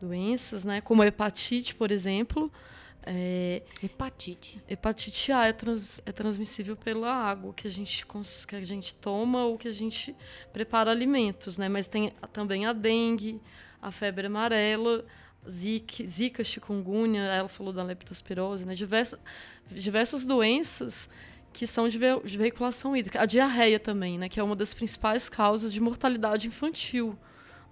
doenças, 0.00 0.64
né, 0.64 0.80
como 0.80 1.02
a 1.02 1.06
hepatite, 1.06 1.74
por 1.74 1.90
exemplo. 1.90 2.50
É, 3.02 3.62
Hepatite. 3.82 4.60
Hepatite 4.68 5.32
A 5.32 5.46
é, 5.46 5.52
trans- 5.52 6.02
é 6.04 6.12
transmissível 6.12 6.76
pela 6.76 7.10
água 7.10 7.52
que 7.54 7.66
a 7.66 7.70
gente 7.70 8.04
que 8.46 8.56
a 8.56 8.64
gente 8.64 8.94
toma 8.94 9.44
ou 9.44 9.56
que 9.56 9.68
a 9.68 9.72
gente 9.72 10.14
prepara 10.52 10.90
alimentos, 10.90 11.56
né? 11.56 11.66
Mas 11.68 11.86
tem 11.88 12.12
também 12.32 12.66
a 12.66 12.74
dengue, 12.74 13.40
a 13.80 13.90
febre 13.90 14.26
amarela, 14.26 15.04
zika, 15.48 16.44
chikungunya, 16.44 17.22
ela 17.22 17.48
falou 17.48 17.72
da 17.72 17.82
leptospirose, 17.82 18.64
né? 18.64 18.74
Diversa, 18.74 19.18
diversas 19.70 20.24
doenças 20.24 21.08
que 21.52 21.66
são 21.66 21.88
de, 21.88 21.98
ve- 21.98 22.20
de 22.24 22.38
veiculação 22.38 22.96
hídrica. 22.96 23.20
A 23.20 23.26
diarreia 23.26 23.80
também, 23.80 24.18
né? 24.18 24.28
Que 24.28 24.38
é 24.38 24.42
uma 24.42 24.54
das 24.56 24.74
principais 24.74 25.28
causas 25.28 25.72
de 25.72 25.80
mortalidade 25.80 26.46
infantil 26.46 27.18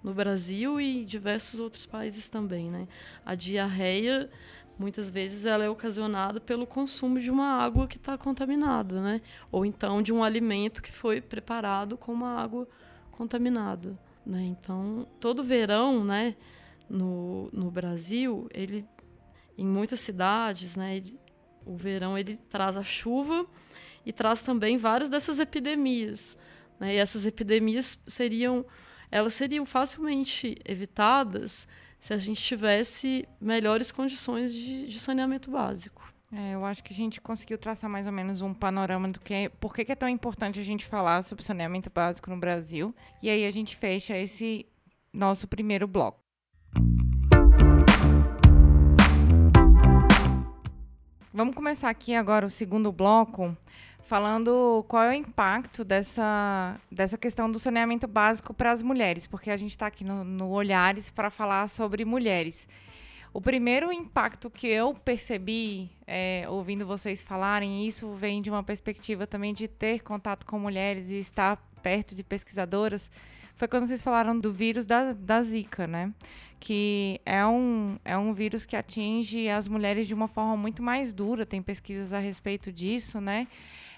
no 0.03 0.15
Brasil 0.15 0.81
e 0.81 1.05
diversos 1.05 1.61
outros 1.61 1.85
países 1.87 2.29
também, 2.29 2.71
né? 2.71 2.89
A 3.25 3.35
diarreia 3.35 4.31
muitas 4.79 5.11
vezes 5.11 5.45
ela 5.45 5.65
é 5.65 5.69
ocasionada 5.69 6.41
pelo 6.41 6.65
consumo 6.65 7.19
de 7.19 7.31
uma 7.31 7.47
água 7.61 7.89
que 7.89 7.97
está 7.97 8.17
contaminada, 8.17 9.01
né? 9.01 9.21
Ou 9.51 9.67
então 9.67 10.01
de 10.01 10.13
um 10.13 10.23
alimento 10.23 10.81
que 10.83 10.93
foi 10.93 11.21
preparado 11.21 11.97
com 11.97 12.13
uma 12.13 12.41
água 12.41 12.67
contaminada, 13.11 13.99
né? 14.25 14.43
Então, 14.45 15.07
todo 15.19 15.43
verão, 15.43 16.05
né, 16.05 16.37
no, 16.89 17.49
no 17.53 17.71
Brasil, 17.71 18.49
ele 18.53 18.85
em 19.57 19.67
muitas 19.67 20.01
cidades, 20.01 20.77
né, 20.77 20.97
ele- 20.97 21.19
o 21.67 21.77
verão 21.77 22.17
ele 22.17 22.37
traz 22.49 22.77
a 22.77 22.83
chuva 22.83 23.45
e 24.07 24.13
traz 24.13 24.41
também 24.43 24.77
várias 24.79 25.11
dessas 25.11 25.41
epidemias, 25.41 26.39
né? 26.79 26.95
E 26.95 26.99
essas 26.99 27.27
epidemias 27.27 27.99
seriam 28.07 28.65
elas 29.11 29.35
seriam 29.35 29.65
facilmente 29.67 30.57
evitadas 30.65 31.67
se 31.99 32.13
a 32.13 32.19
gente 32.19 32.41
tivesse 32.43 33.27
melhores 33.41 33.91
condições 33.91 34.53
de, 34.55 34.87
de 34.87 35.01
saneamento 35.01 35.51
básico. 35.51 36.07
É, 36.31 36.55
eu 36.55 36.65
acho 36.65 36.85
que 36.85 36.93
a 36.93 36.97
gente 36.97 37.21
conseguiu 37.21 37.57
traçar 37.57 37.89
mais 37.89 38.07
ou 38.07 38.13
menos 38.13 38.43
um 38.43 38.53
panorama 38.53 39.09
do 39.09 39.19
que 39.19 39.49
por 39.59 39.75
que 39.75 39.91
é 39.91 39.95
tão 39.95 40.09
importante 40.09 40.61
a 40.61 40.63
gente 40.63 40.85
falar 40.85 41.23
sobre 41.23 41.43
saneamento 41.43 41.91
básico 41.91 42.29
no 42.29 42.39
Brasil. 42.39 42.95
E 43.23 43.31
aí 43.31 43.47
a 43.47 43.51
gente 43.51 43.75
fecha 43.75 44.17
esse 44.17 44.67
nosso 45.11 45.49
primeiro 45.49 45.89
bloco. 45.89 46.21
Vamos 51.33 51.55
começar 51.55 51.89
aqui 51.89 52.15
agora 52.15 52.47
o 52.47 52.51
segundo 52.51 52.91
bloco, 52.91 53.57
falando 54.03 54.85
qual 54.89 55.05
é 55.05 55.11
o 55.11 55.13
impacto 55.13 55.85
dessa, 55.85 56.75
dessa 56.91 57.17
questão 57.17 57.51
do 57.51 57.59
saneamento 57.59 58.09
básico 58.09 58.53
para 58.53 58.73
as 58.73 58.83
mulheres, 58.83 59.27
porque 59.27 59.51
a 59.51 59.57
gente 59.57 59.71
está 59.71 59.87
aqui 59.87 60.03
no, 60.03 60.25
no 60.25 60.49
Olhares 60.49 61.11
para 61.11 61.31
falar 61.31 61.69
sobre 61.69 62.05
mulheres. 62.05 62.67
O 63.33 63.41
primeiro 63.41 63.93
impacto 63.93 64.51
que 64.51 64.67
eu 64.67 64.95
percebi, 64.95 65.91
é, 66.07 66.45
ouvindo 66.49 66.87
vocês 66.87 67.23
falarem, 67.23 67.87
isso 67.87 68.13
vem 68.15 68.43
de 68.43 68.51
uma 68.51 68.65
perspectiva 68.65 69.27
também 69.27 69.55
de 69.55 69.69
ter 69.69 70.03
contato 70.03 70.47
com 70.47 70.59
mulheres 70.59 71.11
e 71.11 71.21
estar 71.21 71.57
perto 71.83 72.15
de 72.15 72.25
pesquisadoras, 72.25 73.11
foi 73.59 73.67
quando 73.67 73.87
vocês 73.87 74.03
falaram 74.03 74.39
do 74.39 74.53
vírus 74.53 74.87
da, 74.87 75.13
da 75.13 75.43
Zika, 75.43 75.87
né? 75.87 76.15
Que 76.61 77.21
é 77.27 77.45
um, 77.45 77.99
é 78.05 78.17
um 78.17 78.33
vírus 78.33 78.65
que 78.65 78.77
atinge 78.77 79.49
as 79.49 79.67
mulheres 79.67 80.07
de 80.07 80.15
uma 80.15 80.29
forma 80.29 80.57
muito 80.57 80.81
mais 80.81 81.13
dura, 81.13 81.45
tem 81.45 81.61
pesquisas 81.61 82.13
a 82.13 82.21
respeito 82.21 82.71
disso, 82.73 83.21
né? 83.21 83.49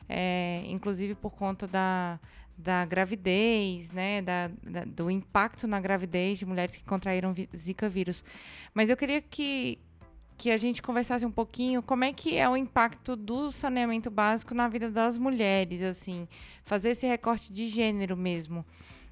É, 0.08 0.62
inclusive 0.66 1.14
por 1.14 1.30
conta 1.32 1.66
da, 1.66 2.18
da 2.56 2.84
gravidez, 2.86 3.92
né, 3.92 4.22
da, 4.22 4.50
da- 4.62 4.84
do 4.84 5.10
impacto 5.10 5.68
na 5.68 5.78
gravidez 5.78 6.38
de 6.38 6.46
mulheres 6.46 6.74
que 6.74 6.84
contraíram 6.84 7.32
vi- 7.34 7.48
Zika 7.54 7.86
vírus. 7.88 8.24
Mas 8.74 8.88
eu 8.90 8.96
queria 8.96 9.20
que, 9.20 9.78
que 10.38 10.50
a 10.50 10.56
gente 10.56 10.82
conversasse 10.82 11.24
um 11.26 11.30
pouquinho 11.30 11.82
como 11.82 12.02
é 12.04 12.12
que 12.14 12.34
é 12.36 12.48
o 12.48 12.56
impacto 12.56 13.14
do 13.14 13.50
saneamento 13.50 14.10
básico 14.10 14.54
na 14.54 14.68
vida 14.68 14.90
das 14.90 15.16
mulheres, 15.18 15.82
assim, 15.82 16.26
fazer 16.64 16.90
esse 16.90 17.06
recorte 17.06 17.52
de 17.52 17.66
gênero 17.68 18.16
mesmo. 18.16 18.64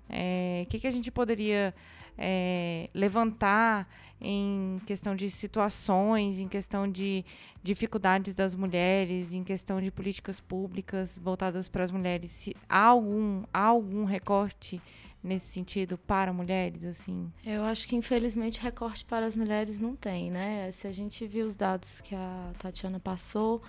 É, 0.09 0.63
O 0.67 0.71
que, 0.71 0.79
que 0.79 0.87
a 0.87 0.91
gente 0.91 1.11
poderia 1.11 1.75
é, 2.17 2.91
levantar 2.93 3.89
em 4.21 4.81
questão 4.85 5.15
de 5.15 5.31
situações, 5.31 6.39
em 6.39 6.49
questão 6.49 6.91
de 6.91 7.25
dificuldades 7.63 8.35
das 8.35 8.55
mulheres, 8.55 9.33
em 9.33 9.45
questão 9.45 9.81
de 9.81 9.91
políticas 9.91 10.41
públicas 10.41 11.19
voltadas 11.23 11.69
para 11.69 11.85
as 11.85 11.91
mulheres? 11.91 12.31
Se 12.31 12.57
há 12.69 12.85
algum, 12.87 13.45
há 13.53 13.65
algum 13.65 14.05
recorte 14.05 14.81
nesse 15.23 15.47
sentido 15.47 15.99
para 15.99 16.33
mulheres, 16.33 16.85
assim? 16.85 17.31
Eu 17.45 17.65
acho 17.65 17.87
que 17.89 17.97
infelizmente 17.97 18.61
recorte 18.61 19.05
para 19.05 19.27
as 19.27 19.35
mulheres 19.37 19.79
não 19.79 19.95
tem, 19.95 20.31
né? 20.31 20.71
Se 20.71 20.87
a 20.87 20.93
gente 20.93 21.27
viu 21.27 21.47
os 21.47 21.57
dados 21.57 22.01
que 22.01 22.15
a 22.15 22.53
Tatiana 22.59 23.01
passou, 23.01 23.63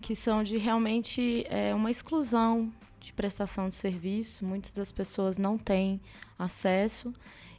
que 0.00 0.14
são 0.14 0.42
de 0.42 0.56
realmente 0.56 1.44
é, 1.48 1.74
uma 1.74 1.90
exclusão 1.90 2.72
de 3.00 3.12
prestação 3.12 3.68
de 3.68 3.74
serviço, 3.74 4.44
muitas 4.44 4.72
das 4.72 4.92
pessoas 4.92 5.38
não 5.38 5.56
têm 5.56 6.00
acesso. 6.38 7.12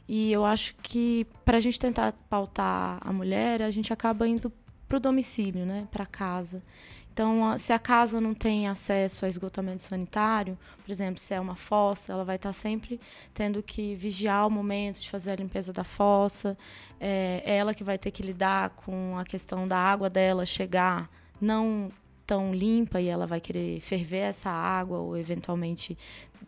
E 0.08 0.32
eu 0.32 0.44
acho 0.44 0.74
que 0.82 1.26
para 1.44 1.56
a 1.58 1.60
gente 1.60 1.78
tentar 1.78 2.12
pautar 2.28 2.98
a 3.00 3.12
mulher, 3.12 3.62
a 3.62 3.70
gente 3.70 3.92
acaba 3.92 4.26
indo 4.26 4.52
para 4.88 4.96
o 4.96 5.00
domicílio, 5.00 5.64
né? 5.64 5.88
Para 5.90 6.06
casa. 6.06 6.62
Então, 7.12 7.58
se 7.58 7.74
a 7.74 7.78
casa 7.78 8.20
não 8.20 8.32
tem 8.32 8.68
acesso 8.68 9.26
a 9.26 9.28
esgotamento 9.28 9.82
sanitário, 9.82 10.58
por 10.82 10.90
exemplo, 10.90 11.20
se 11.20 11.34
é 11.34 11.40
uma 11.40 11.54
fossa, 11.54 12.10
ela 12.10 12.24
vai 12.24 12.36
estar 12.36 12.54
sempre 12.54 12.98
tendo 13.34 13.62
que 13.62 13.94
vigiar 13.96 14.46
o 14.46 14.50
momento 14.50 14.98
de 14.98 15.10
fazer 15.10 15.32
a 15.32 15.36
limpeza 15.36 15.72
da 15.72 15.84
fossa. 15.84 16.56
É 16.98 17.42
é 17.44 17.56
ela 17.56 17.74
que 17.74 17.84
vai 17.84 17.98
ter 17.98 18.10
que 18.10 18.22
lidar 18.22 18.70
com 18.70 19.18
a 19.18 19.24
questão 19.24 19.68
da 19.68 19.76
água 19.76 20.08
dela 20.08 20.46
chegar 20.46 21.10
não 21.40 21.90
tão 22.26 22.54
limpa 22.54 23.00
e 23.00 23.08
ela 23.08 23.26
vai 23.26 23.40
querer 23.40 23.80
ferver 23.80 24.18
essa 24.18 24.50
água 24.50 24.98
ou 24.98 25.16
eventualmente 25.16 25.96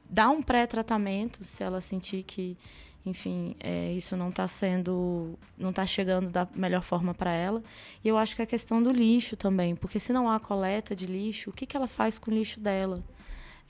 dar 0.09 0.31
um 0.31 0.43
pré-tratamento 0.43 1.43
se 1.43 1.63
ela 1.63 1.81
sentir 1.81 2.23
que, 2.23 2.57
enfim, 3.05 3.57
é, 3.61 3.93
isso 3.93 4.17
não 4.17 4.29
está 4.29 4.47
sendo, 4.47 5.39
não 5.59 5.71
está 5.71 5.85
chegando 5.85 6.31
da 6.31 6.47
melhor 6.55 6.83
forma 6.83 7.15
para 7.15 7.33
ela. 7.33 7.63
E 8.03 8.09
eu 8.09 8.17
acho 8.17 8.37
que 8.37 8.43
a 8.43 8.47
questão 8.47 8.83
do 8.83 8.91
lixo 8.91 9.37
também, 9.37 9.75
porque 9.75 9.99
se 9.99 10.13
não 10.13 10.31
há 10.31 10.39
coleta 10.39 10.95
de 10.95 11.07
lixo, 11.07 11.51
o 11.51 11.53
que, 11.53 11.67
que 11.67 11.77
ela 11.77 11.89
faz 11.89 12.19
com 12.19 12.31
o 12.31 12.35
lixo 12.35 12.61
dela? 12.61 13.03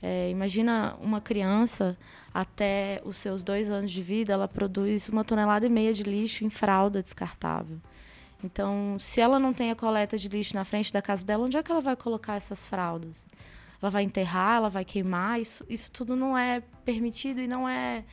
É, 0.01 0.29
imagina 0.29 0.95
uma 1.01 1.21
criança 1.21 1.97
até 2.33 3.01
os 3.05 3.17
seus 3.17 3.43
dois 3.43 3.71
anos 3.71 3.91
de 3.91 4.03
vida, 4.03 4.33
ela 4.33 4.47
produz 4.47 5.07
uma 5.09 5.23
tonelada 5.23 5.65
e 5.65 5.69
meia 5.69 5.93
de 5.93 6.03
lixo 6.03 6.43
em 6.43 6.49
fralda 6.49 7.01
descartável. 7.01 7.79
Então, 8.45 8.95
se 8.99 9.19
ela 9.19 9.39
não 9.39 9.51
tem 9.53 9.71
a 9.71 9.75
coleta 9.75 10.17
de 10.17 10.29
lixo 10.29 10.53
na 10.53 10.63
frente 10.63 10.93
da 10.93 11.01
casa 11.01 11.25
dela, 11.25 11.43
onde 11.43 11.57
é 11.57 11.63
que 11.63 11.71
ela 11.71 11.81
vai 11.81 11.95
colocar 11.95 12.35
essas 12.35 12.67
fraldas? 12.67 13.25
Ela 13.81 13.89
vai 13.89 14.03
enterrar, 14.03 14.57
ela 14.57 14.69
vai 14.69 14.85
queimar, 14.85 15.41
isso, 15.41 15.65
isso 15.67 15.91
tudo 15.91 16.15
não 16.15 16.37
é 16.37 16.61
permitido 16.85 17.41
e 17.41 17.47
não 17.47 17.67
é, 17.67 18.05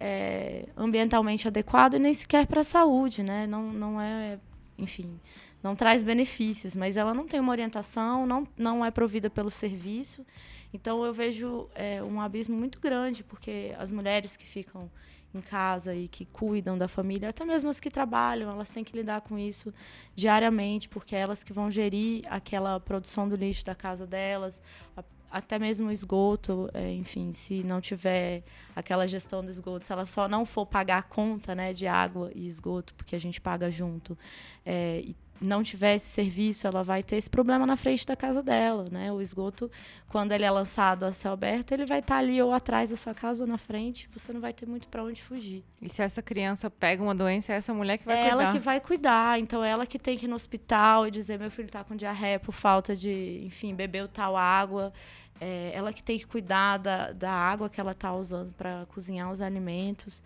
é, 0.00 0.68
ambientalmente 0.76 1.46
adequado 1.46 1.94
e 1.94 1.98
nem 2.00 2.12
sequer 2.12 2.46
para 2.46 2.62
a 2.62 2.64
saúde, 2.64 3.22
né? 3.22 3.46
Não, 3.46 3.72
não 3.72 4.00
é, 4.00 4.38
enfim, 4.76 5.20
não 5.62 5.76
traz 5.76 6.02
benefícios, 6.02 6.74
mas 6.74 6.96
ela 6.96 7.14
não 7.14 7.26
tem 7.26 7.38
uma 7.38 7.52
orientação, 7.52 8.26
não, 8.26 8.46
não 8.56 8.84
é 8.84 8.90
provida 8.90 9.30
pelo 9.30 9.50
serviço 9.50 10.26
Então 10.72 11.04
eu 11.04 11.12
vejo 11.12 11.68
é, 11.74 12.02
um 12.02 12.20
abismo 12.20 12.56
muito 12.56 12.80
grande, 12.80 13.22
porque 13.22 13.74
as 13.78 13.92
mulheres 13.92 14.36
que 14.36 14.46
ficam 14.46 14.90
em 15.36 15.40
casa 15.40 15.94
e 15.94 16.08
que 16.08 16.24
cuidam 16.24 16.76
da 16.76 16.88
família, 16.88 17.28
até 17.28 17.44
mesmo 17.44 17.68
as 17.68 17.78
que 17.78 17.90
trabalham, 17.90 18.50
elas 18.50 18.70
têm 18.70 18.82
que 18.82 18.96
lidar 18.96 19.20
com 19.20 19.38
isso 19.38 19.72
diariamente, 20.14 20.88
porque 20.88 21.14
é 21.14 21.20
elas 21.20 21.44
que 21.44 21.52
vão 21.52 21.70
gerir 21.70 22.22
aquela 22.28 22.80
produção 22.80 23.28
do 23.28 23.36
lixo 23.36 23.64
da 23.64 23.74
casa 23.74 24.06
delas, 24.06 24.62
a, 24.96 25.04
até 25.30 25.58
mesmo 25.58 25.88
o 25.88 25.92
esgoto, 25.92 26.68
é, 26.72 26.92
enfim, 26.92 27.32
se 27.32 27.62
não 27.62 27.80
tiver 27.80 28.42
aquela 28.74 29.06
gestão 29.06 29.44
do 29.44 29.50
esgoto, 29.50 29.84
se 29.84 29.92
ela 29.92 30.04
só 30.04 30.28
não 30.28 30.46
for 30.46 30.64
pagar 30.64 30.98
a 30.98 31.02
conta 31.02 31.54
né, 31.54 31.72
de 31.72 31.86
água 31.86 32.30
e 32.34 32.46
esgoto, 32.46 32.94
porque 32.94 33.14
a 33.14 33.18
gente 33.18 33.40
paga 33.40 33.70
junto, 33.70 34.16
é, 34.64 35.00
e 35.04 35.16
não 35.40 35.62
tiver 35.62 35.96
esse 35.96 36.06
serviço, 36.06 36.66
ela 36.66 36.82
vai 36.82 37.02
ter 37.02 37.16
esse 37.16 37.28
problema 37.28 37.66
na 37.66 37.76
frente 37.76 38.06
da 38.06 38.16
casa 38.16 38.42
dela, 38.42 38.88
né? 38.90 39.12
O 39.12 39.20
esgoto, 39.20 39.70
quando 40.08 40.32
ele 40.32 40.44
é 40.44 40.50
lançado 40.50 41.04
a 41.04 41.12
céu 41.12 41.32
aberto, 41.32 41.72
ele 41.72 41.84
vai 41.84 41.98
estar 41.98 42.14
tá 42.14 42.20
ali 42.20 42.40
ou 42.40 42.52
atrás 42.52 42.90
da 42.90 42.96
sua 42.96 43.14
casa 43.14 43.44
ou 43.44 43.48
na 43.48 43.58
frente, 43.58 44.08
você 44.12 44.32
não 44.32 44.40
vai 44.40 44.52
ter 44.52 44.66
muito 44.66 44.88
para 44.88 45.02
onde 45.02 45.22
fugir. 45.22 45.64
E 45.80 45.88
se 45.88 46.02
essa 46.02 46.22
criança 46.22 46.70
pega 46.70 47.02
uma 47.02 47.14
doença, 47.14 47.52
é 47.52 47.56
essa 47.56 47.74
mulher 47.74 47.98
que 47.98 48.06
vai 48.06 48.16
é 48.16 48.30
cuidar. 48.30 48.42
ela 48.42 48.52
que 48.52 48.58
vai 48.58 48.80
cuidar, 48.80 49.38
então 49.38 49.62
é 49.62 49.70
ela 49.70 49.86
que 49.86 49.98
tem 49.98 50.16
que 50.16 50.26
ir 50.26 50.28
no 50.28 50.36
hospital 50.36 51.06
e 51.06 51.10
dizer 51.10 51.38
meu 51.38 51.50
filho 51.50 51.66
está 51.66 51.84
com 51.84 51.94
diarreia 51.94 52.40
por 52.40 52.52
falta 52.52 52.94
de, 52.94 53.42
enfim, 53.44 53.74
bebeu 53.74 54.08
tal 54.08 54.36
água. 54.36 54.92
É 55.38 55.70
ela 55.74 55.92
que 55.92 56.02
tem 56.02 56.18
que 56.18 56.26
cuidar 56.26 56.78
da, 56.78 57.12
da 57.12 57.30
água 57.30 57.68
que 57.68 57.78
ela 57.78 57.92
está 57.92 58.14
usando 58.14 58.54
para 58.54 58.86
cozinhar 58.86 59.30
os 59.30 59.42
alimentos. 59.42 60.22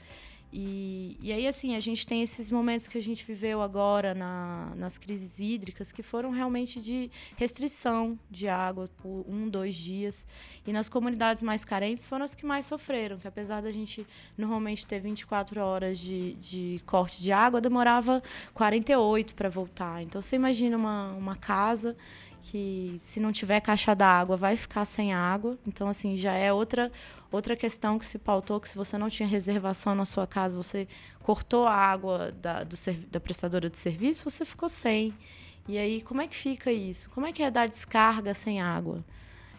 E, 0.53 1.17
e 1.23 1.33
aí, 1.33 1.47
assim, 1.47 1.77
a 1.77 1.81
gente 1.81 2.05
tem 2.05 2.23
esses 2.23 2.51
momentos 2.51 2.89
que 2.89 2.99
a 2.99 3.03
gente 3.03 3.25
viveu 3.25 3.63
agora 3.63 4.15
na, 4.15 4.73
nas 4.75 4.99
crises 4.99 5.39
hídricas 5.39 5.93
que 5.93 6.03
foram 6.03 6.31
realmente 6.31 6.81
de 6.81 7.09
restrição 7.37 8.19
de 8.29 8.49
água 8.49 8.91
por 9.01 9.25
um, 9.29 9.49
dois 9.49 9.77
dias. 9.77 10.27
E 10.67 10.73
nas 10.73 10.89
comunidades 10.89 11.43
mais 11.43 11.65
carentes 11.65 12.05
foram 12.05 12.25
as 12.25 12.35
que 12.35 12.45
mais 12.45 12.67
sofreram, 12.67 13.17
que 13.17 13.29
apesar 13.29 13.63
da 13.63 13.71
gente 13.71 14.05
normalmente 14.37 14.87
ter 14.87 14.99
24 14.99 15.61
horas 15.61 15.99
de, 15.99 16.35
de 16.35 16.83
corte 16.85 17.23
de 17.23 17.31
água, 17.31 17.61
demorava 17.61 18.21
48 18.53 19.35
para 19.35 19.49
voltar. 19.49 20.03
Então, 20.03 20.21
você 20.21 20.35
imagina 20.35 20.77
uma, 20.77 21.13
uma 21.13 21.37
casa 21.37 21.97
que 22.43 22.97
se 22.99 23.21
não 23.21 23.33
tiver 23.33 23.61
caixa 23.61 23.95
d'água 23.95 24.37
vai 24.37 24.57
ficar 24.57 24.85
sem 24.85 25.13
água. 25.13 25.59
Então, 25.67 25.89
assim, 25.89 26.17
já 26.17 26.33
é 26.33 26.53
outra 26.53 26.91
outra 27.31 27.55
questão 27.55 27.99
que 27.99 28.05
se 28.05 28.19
pautou, 28.19 28.61
que 28.61 28.69
se 28.69 28.77
você 28.77 28.99
não 28.99 29.09
tinha 29.09 29.29
reservação 29.29 29.95
na 29.95 30.05
sua 30.05 30.27
casa, 30.27 30.57
você 30.57 30.89
cortou 31.23 31.65
a 31.65 31.75
água 31.75 32.33
da, 32.33 32.65
do, 32.65 32.75
da 33.09 33.21
prestadora 33.21 33.71
de 33.71 33.79
serviço, 33.79 34.29
você 34.29 34.45
ficou 34.45 34.69
sem. 34.69 35.15
E 35.69 35.79
aí, 35.79 36.03
como 36.03 36.21
é 36.21 36.27
que 36.27 36.35
fica 36.35 36.73
isso? 36.73 37.09
Como 37.11 37.27
é 37.27 37.33
que 37.33 37.43
é 37.43 37.51
dar 37.51 37.69
descarga 37.69 38.35
sem 38.35 38.61
água? 38.61 39.05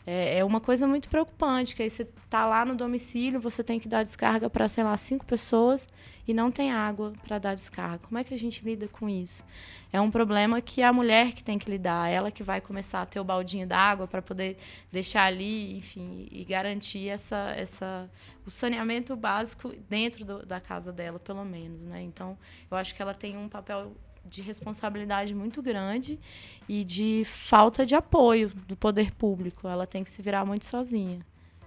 É, 0.06 0.40
é 0.40 0.44
uma 0.44 0.60
coisa 0.60 0.88
muito 0.88 1.08
preocupante, 1.10 1.76
que 1.76 1.84
aí 1.84 1.90
você 1.90 2.04
está 2.04 2.46
lá 2.46 2.66
no 2.66 2.76
domicílio, 2.76 3.40
você 3.40 3.64
tem 3.64 3.80
que 3.80 3.88
dar 3.88 4.04
descarga 4.04 4.50
para, 4.50 4.68
sei 4.68 4.84
lá, 4.84 4.96
cinco 4.98 5.26
pessoas 5.26 5.88
e 6.28 6.34
não 6.34 6.52
tem 6.52 6.72
água 6.72 7.14
para 7.24 7.38
dar 7.38 7.56
descarga. 7.56 8.00
Como 8.00 8.18
é 8.18 8.24
que 8.24 8.34
a 8.34 8.38
gente 8.38 8.64
lida 8.64 8.88
com 8.88 9.08
isso? 9.10 9.44
É 9.92 10.00
um 10.00 10.10
problema 10.10 10.62
que 10.62 10.82
a 10.82 10.94
mulher 10.94 11.34
que 11.34 11.44
tem 11.44 11.60
que 11.60 11.70
lidar, 11.70 12.10
ela 12.10 12.32
que 12.32 12.44
vai 12.44 12.62
começar 12.62 13.02
a 13.02 13.06
ter 13.06 13.20
o 13.20 13.24
baldinho 13.24 13.68
d'água 13.68 14.08
para 14.08 14.22
poder 14.22 14.58
deixar 14.92 15.26
ali, 15.26 15.78
enfim, 15.78 16.28
e 16.32 16.44
garantir 16.46 17.10
essa, 17.10 17.54
essa, 17.58 18.10
o 18.46 18.50
saneamento 18.50 19.16
básico 19.16 19.74
dentro 19.90 20.24
do, 20.24 20.46
da 20.46 20.60
casa 20.60 20.92
dela, 20.92 21.20
pelo 21.20 21.44
menos, 21.44 21.84
né? 21.84 22.02
Então, 22.02 22.38
eu 22.70 22.78
acho 22.78 22.96
que 22.96 23.02
ela 23.02 23.14
tem 23.14 23.38
um 23.38 23.50
papel 23.50 23.92
de 24.26 24.42
responsabilidade 24.42 25.34
muito 25.34 25.62
grande 25.62 26.20
e 26.68 26.84
de 26.84 27.24
falta 27.26 27.86
de 27.86 27.96
apoio 27.96 28.50
do 28.68 28.76
poder 28.76 29.14
público. 29.14 29.68
Ela 29.68 29.88
tem 29.88 30.04
que 30.04 30.10
se 30.10 30.22
virar 30.22 30.46
muito 30.46 30.66
sozinha. 30.66 31.20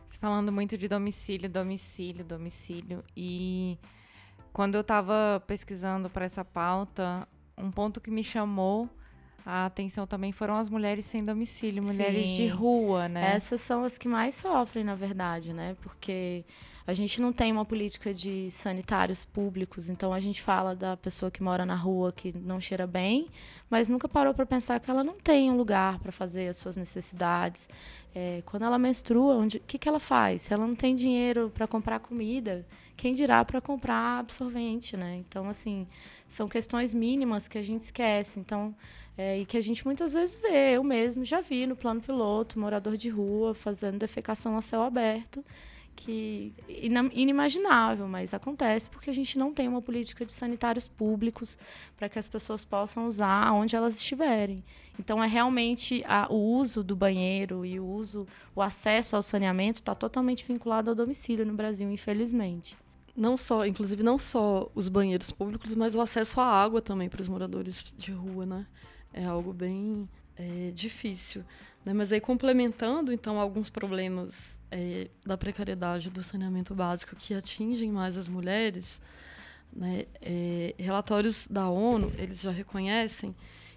Você 0.06 0.18
falando 0.18 0.52
muito 0.52 0.78
de 0.78 0.86
domicílio, 0.86 1.50
domicílio, 1.50 2.24
domicílio. 2.24 3.04
E 3.16 3.78
quando 4.52 4.76
eu 4.76 4.82
estava 4.82 5.42
pesquisando 5.46 6.08
para 6.08 6.24
essa 6.24 6.44
pauta, 6.44 7.26
um 7.58 7.70
ponto 7.70 8.00
que 8.00 8.10
me 8.10 8.22
chamou 8.22 8.88
a 9.44 9.66
atenção 9.66 10.06
também 10.06 10.32
foram 10.32 10.56
as 10.56 10.70
mulheres 10.70 11.04
sem 11.04 11.22
domicílio, 11.22 11.82
mulheres 11.82 12.28
Sim. 12.28 12.36
de 12.36 12.46
rua, 12.46 13.08
né? 13.08 13.34
Essas 13.34 13.60
são 13.60 13.84
as 13.84 13.98
que 13.98 14.08
mais 14.08 14.34
sofrem, 14.36 14.82
na 14.82 14.94
verdade, 14.94 15.52
né? 15.52 15.76
Porque 15.82 16.44
a 16.86 16.92
gente 16.92 17.20
não 17.20 17.32
tem 17.32 17.50
uma 17.50 17.64
política 17.64 18.12
de 18.12 18.50
sanitários 18.50 19.24
públicos, 19.24 19.88
então 19.88 20.12
a 20.12 20.20
gente 20.20 20.42
fala 20.42 20.74
da 20.74 20.96
pessoa 20.96 21.30
que 21.30 21.42
mora 21.42 21.64
na 21.64 21.74
rua 21.74 22.12
que 22.12 22.36
não 22.36 22.60
cheira 22.60 22.86
bem, 22.86 23.28
mas 23.70 23.88
nunca 23.88 24.06
parou 24.06 24.34
para 24.34 24.44
pensar 24.44 24.78
que 24.78 24.90
ela 24.90 25.02
não 25.02 25.14
tem 25.14 25.50
um 25.50 25.56
lugar 25.56 25.98
para 25.98 26.12
fazer 26.12 26.48
as 26.48 26.56
suas 26.56 26.76
necessidades. 26.76 27.68
É, 28.14 28.42
quando 28.44 28.64
ela 28.64 28.78
menstrua, 28.78 29.36
o 29.36 29.48
que, 29.48 29.78
que 29.78 29.88
ela 29.88 29.98
faz? 29.98 30.42
Se 30.42 30.52
ela 30.52 30.66
não 30.66 30.74
tem 30.74 30.94
dinheiro 30.94 31.50
para 31.54 31.66
comprar 31.66 32.00
comida, 32.00 32.66
quem 32.96 33.14
dirá 33.14 33.42
para 33.44 33.62
comprar 33.62 34.18
absorvente, 34.18 34.94
né? 34.94 35.16
Então, 35.16 35.48
assim, 35.48 35.88
são 36.28 36.46
questões 36.46 36.92
mínimas 36.92 37.48
que 37.48 37.56
a 37.58 37.62
gente 37.62 37.80
esquece. 37.80 38.38
Então, 38.38 38.74
é, 39.16 39.40
e 39.40 39.46
que 39.46 39.56
a 39.56 39.60
gente 39.60 39.84
muitas 39.84 40.12
vezes 40.12 40.36
vê. 40.36 40.76
Eu 40.76 40.84
mesmo 40.84 41.24
já 41.24 41.40
vi 41.40 41.66
no 41.66 41.74
plano 41.74 42.00
piloto, 42.00 42.60
morador 42.60 42.96
de 42.96 43.08
rua 43.08 43.54
fazendo 43.54 43.98
defecação 43.98 44.56
a 44.56 44.62
céu 44.62 44.82
aberto 44.82 45.44
que 45.94 46.52
inimaginável, 47.12 48.06
mas 48.06 48.34
acontece 48.34 48.90
porque 48.90 49.10
a 49.10 49.12
gente 49.12 49.38
não 49.38 49.52
tem 49.52 49.68
uma 49.68 49.80
política 49.80 50.24
de 50.24 50.32
sanitários 50.32 50.88
públicos 50.88 51.56
para 51.96 52.08
que 52.08 52.18
as 52.18 52.28
pessoas 52.28 52.64
possam 52.64 53.06
usar 53.06 53.52
onde 53.52 53.74
elas 53.74 53.96
estiverem. 53.96 54.62
Então 54.98 55.22
é 55.22 55.26
realmente 55.26 56.04
a, 56.06 56.26
o 56.30 56.36
uso 56.36 56.84
do 56.84 56.94
banheiro 56.94 57.64
e 57.64 57.80
o 57.80 57.86
uso, 57.86 58.26
o 58.54 58.62
acesso 58.62 59.16
ao 59.16 59.22
saneamento 59.22 59.76
está 59.76 59.94
totalmente 59.94 60.44
vinculado 60.44 60.90
ao 60.90 60.96
domicílio 60.96 61.46
no 61.46 61.54
Brasil, 61.54 61.90
infelizmente. 61.90 62.76
Não 63.16 63.36
só, 63.36 63.64
inclusive 63.64 64.02
não 64.02 64.18
só 64.18 64.68
os 64.74 64.88
banheiros 64.88 65.30
públicos, 65.30 65.74
mas 65.74 65.94
o 65.94 66.00
acesso 66.00 66.40
à 66.40 66.46
água 66.46 66.82
também 66.82 67.08
para 67.08 67.20
os 67.20 67.28
moradores 67.28 67.82
de 67.96 68.10
rua, 68.10 68.44
né? 68.44 68.66
É 69.12 69.24
algo 69.24 69.52
bem 69.52 70.08
é, 70.36 70.72
difícil. 70.74 71.44
Né? 71.84 71.92
Mas 71.92 72.12
aí 72.12 72.20
complementando 72.20 73.12
então 73.12 73.38
alguns 73.38 73.68
problemas 73.68 74.58
é, 74.70 75.08
da 75.24 75.36
precariedade 75.36 76.10
do 76.10 76.22
saneamento 76.22 76.74
básico 76.74 77.14
que 77.16 77.34
atingem 77.34 77.92
mais 77.92 78.16
as 78.16 78.28
mulheres, 78.28 79.00
né? 79.72 80.06
é, 80.20 80.74
relatórios 80.78 81.46
da 81.46 81.68
ONU 81.68 82.10
eles 82.16 82.40
já 82.40 82.50
reconhecem 82.50 83.34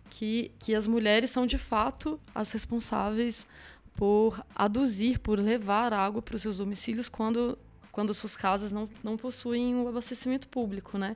que, 0.09 0.51
que 0.59 0.73
as 0.73 0.87
mulheres 0.87 1.29
são 1.29 1.45
de 1.45 1.57
fato 1.57 2.19
as 2.33 2.51
responsáveis 2.51 3.45
por 3.95 4.45
aduzir, 4.55 5.19
por 5.19 5.39
levar 5.39 5.91
água 5.91 6.21
para 6.21 6.35
os 6.35 6.41
seus 6.41 6.57
domicílios 6.57 7.09
quando 7.09 7.57
quando 7.91 8.13
suas 8.13 8.35
casas 8.35 8.71
não, 8.71 8.87
não 9.03 9.17
possuem 9.17 9.73
o 9.73 9.85
um 9.85 9.87
abastecimento 9.87 10.47
público, 10.49 10.99
né? 10.99 11.15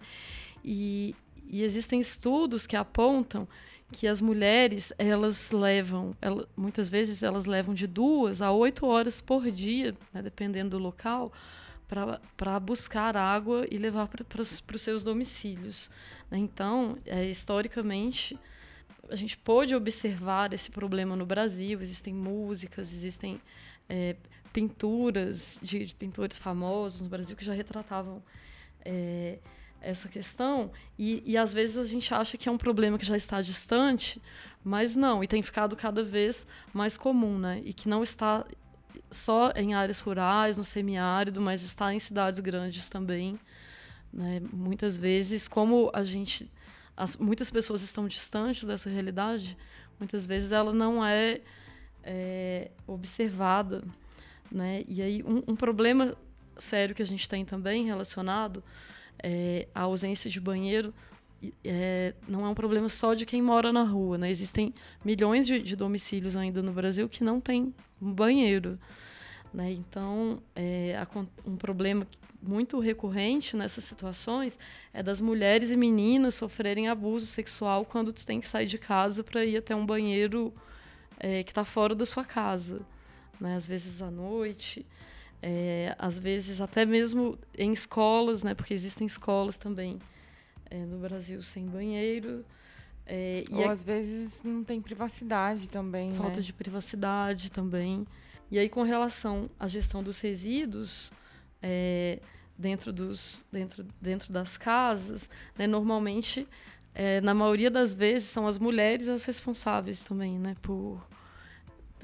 E, 0.66 1.16
e 1.46 1.62
existem 1.62 2.00
estudos 2.00 2.66
que 2.66 2.76
apontam 2.76 3.48
que 3.92 4.08
as 4.08 4.22
mulheres 4.22 4.94
elas 4.98 5.52
levam, 5.52 6.16
ela, 6.22 6.48
muitas 6.56 6.90
vezes 6.90 7.24
elas 7.24 7.46
levam 7.46 7.74
de 7.74 7.86
duas 7.86 8.42
a 8.42 8.52
oito 8.52 8.86
horas 8.86 9.22
por 9.22 9.50
dia, 9.52 9.96
né, 10.14 10.22
dependendo 10.22 10.72
do 10.72 10.80
local, 10.80 11.32
para 12.38 12.60
buscar 12.60 13.18
água 13.18 13.66
e 13.70 13.78
levar 13.78 14.08
para 14.08 14.42
os 14.42 14.62
seus 14.78 15.04
domicílios. 15.04 15.90
Né? 16.30 16.38
Então, 16.38 16.98
é, 17.06 17.26
historicamente, 17.26 18.40
a 19.10 19.16
gente 19.18 19.38
pôde 19.38 19.76
observar 19.76 20.54
esse 20.54 20.72
problema 20.72 21.18
no 21.18 21.26
Brasil. 21.26 21.82
Existem 21.82 22.14
músicas, 22.14 22.94
existem 22.94 23.42
é, 23.90 24.16
pinturas 24.54 25.60
de, 25.62 25.86
de, 25.86 25.94
pintores 25.94 26.38
famosos 26.38 27.02
no 27.02 27.10
Brasil 27.10 27.36
que 27.36 27.44
já 27.44 27.54
retratavam 27.54 28.24
é, 28.86 29.40
essa 29.82 30.08
questão 30.08 30.72
e, 30.98 31.24
e 31.26 31.36
às 31.36 31.54
vezes 31.54 31.78
a 31.78 31.84
gente 31.84 32.14
acha 32.14 32.38
que 32.38 32.48
é 32.48 32.52
um 32.52 32.58
problema 32.58 32.98
que 32.98 33.06
já 33.06 33.18
está 33.18 33.42
distante, 33.42 34.22
mas 34.64 34.96
não, 34.96 35.24
e 35.24 35.28
tem 35.28 35.42
ficado 35.42 35.76
cada 35.76 36.04
vez 36.04 36.46
mais 36.72 36.96
comum, 36.98 37.38
né? 37.38 37.62
E 37.66 37.74
que 37.74 37.90
não 37.90 38.04
está 38.04 38.46
só 39.10 39.52
em 39.56 39.74
áreas 39.74 40.00
rurais, 40.00 40.58
no 40.58 40.64
semiárido, 40.64 41.42
mas 41.42 41.64
está 41.64 41.94
em 41.94 42.00
cidades 42.00 42.40
grandes 42.40 42.88
também. 42.88 43.40
Né? 44.14 44.42
Muitas 44.54 44.96
vezes, 44.96 45.48
como 45.48 45.90
a 45.94 46.04
gente, 46.04 46.50
as, 46.96 47.18
muitas 47.18 47.50
pessoas 47.50 47.82
estão 47.82 48.08
distantes 48.08 48.64
dessa 48.64 48.90
realidade, 48.90 49.58
muitas 50.00 50.26
vezes 50.28 50.52
ela 50.52 50.72
não 50.72 51.04
é, 51.04 51.42
é 52.04 52.72
observada, 52.86 53.84
né? 54.52 54.84
E 54.88 55.02
aí 55.02 55.24
um, 55.24 55.44
um 55.48 55.56
problema 55.56 56.16
sério 56.58 56.94
que 56.94 57.02
a 57.02 57.06
gente 57.06 57.28
tem 57.28 57.44
também 57.44 57.86
relacionado 57.86 58.64
é, 59.24 59.68
a 59.74 59.82
ausência 59.82 60.30
de 60.30 60.40
banheiro 60.40 60.94
é, 61.64 62.14
não 62.28 62.46
é 62.46 62.50
um 62.50 62.54
problema 62.54 62.90
só 62.90 63.14
de 63.14 63.26
quem 63.26 63.42
mora 63.42 63.74
na 63.74 63.84
rua, 63.84 64.18
né? 64.18 64.30
Existem 64.30 64.74
milhões 65.04 65.48
de, 65.48 65.62
de 65.62 65.76
domicílios 65.76 66.36
ainda 66.36 66.62
no 66.62 66.72
Brasil 66.72 67.10
que 67.10 67.24
não 67.24 67.42
tem 67.42 67.74
banheiro, 68.00 68.78
né? 69.54 69.72
Então, 69.72 70.42
é, 70.56 70.96
um 71.46 71.56
problema 71.56 72.06
muito 72.42 72.80
recorrente 72.80 73.56
nessas 73.56 73.84
situações 73.84 74.58
é 74.94 75.04
das 75.04 75.22
mulheres 75.22 75.70
e 75.70 75.78
meninas 75.78 76.36
sofrerem 76.36 76.88
abuso 76.88 77.26
sexual 77.28 77.86
quando 77.86 78.12
têm 78.12 78.40
que 78.40 78.48
sair 78.48 78.66
de 78.66 78.78
casa 78.78 79.24
para 79.24 79.46
ir 79.46 79.58
até 79.58 79.76
um 79.76 79.86
banheiro 79.86 80.54
é, 81.20 81.44
que 81.44 81.52
está 81.52 81.64
fora 81.64 81.94
da 81.94 82.06
sua 82.06 82.26
casa. 82.26 82.82
né? 83.40 83.56
Às 83.56 83.68
vezes 83.68 84.02
à 84.02 84.10
noite, 84.10 84.86
é, 85.42 85.96
às 85.98 86.20
vezes 86.20 86.62
até 86.62 86.86
mesmo 86.86 87.38
em 87.58 87.72
escolas, 87.72 88.44
né? 88.44 88.54
Porque 88.54 88.74
existem 88.74 89.08
escolas 89.08 89.58
também 89.58 90.00
é, 90.70 90.86
no 90.86 90.98
Brasil 90.98 91.42
sem 91.42 91.66
banheiro. 91.66 92.46
É, 93.06 93.44
Ou 93.52 93.70
às 93.70 93.84
vezes 93.84 94.44
não 94.44 94.64
tem 94.64 94.80
privacidade 94.80 95.68
também. 95.68 96.14
Falta 96.14 96.38
né? 96.38 96.44
de 96.44 96.54
privacidade 96.54 97.52
também. 97.52 98.06
E 98.50 98.60
aí, 98.60 98.70
com 98.70 98.84
relação 98.84 99.50
à 99.60 99.68
gestão 99.68 100.04
dos 100.04 100.20
resíduos, 100.20 101.12
é, 101.62 102.20
dentro, 102.58 102.92
dos, 102.92 103.46
dentro, 103.52 103.86
dentro 104.00 104.32
das 104.32 104.58
casas, 104.58 105.30
né, 105.58 105.66
normalmente, 105.66 106.48
é, 106.94 107.22
na 107.22 107.34
maioria 107.34 107.72
das 107.72 107.96
vezes, 107.96 108.30
são 108.30 108.46
as 108.46 108.60
mulheres 108.60 109.08
as 109.08 109.24
responsáveis 109.24 110.04
também, 110.04 110.38
né, 110.38 110.56
por, 110.62 111.06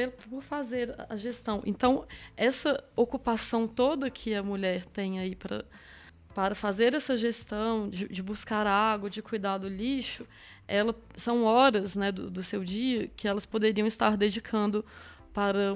por 0.06 0.44
fazer 0.44 0.96
a 1.10 1.16
gestão. 1.16 1.62
Então, 1.66 2.06
essa 2.36 2.84
ocupação 2.96 3.68
toda 3.68 4.10
que 4.10 4.36
a 4.36 4.44
mulher 4.44 4.86
tem 4.86 5.20
aí 5.20 5.36
para 5.36 6.54
fazer 6.54 6.94
essa 6.94 7.18
gestão 7.18 7.90
de, 7.90 8.08
de, 8.08 8.22
buscar 8.22 8.68
água, 8.68 9.10
de 9.10 9.22
cuidar 9.22 9.58
do 9.58 9.68
lixo, 9.68 10.28
ela, 10.68 10.96
são 11.16 11.44
horas 11.44 11.96
né, 11.96 12.12
do, 12.12 12.30
do 12.30 12.44
seu 12.44 12.64
dia 12.64 13.08
que 13.16 13.28
elas 13.28 13.46
poderiam 13.46 13.88
estar 13.88 14.16
dedicando 14.18 14.86
para, 15.34 15.76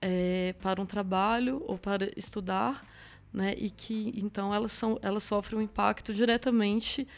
é, 0.00 0.54
para 0.60 0.80
um 0.82 0.86
trabalho 0.86 1.62
ou 1.66 1.78
para 1.78 2.10
estudar, 2.16 2.86
né, 3.32 3.54
e 3.56 3.70
que 3.70 4.12
então 4.16 4.54
elas, 4.54 4.72
são, 4.72 4.98
elas 5.00 5.24
sofrem 5.24 5.58
um 5.58 5.62
impacto 5.62 6.12
diretamente 6.12 7.08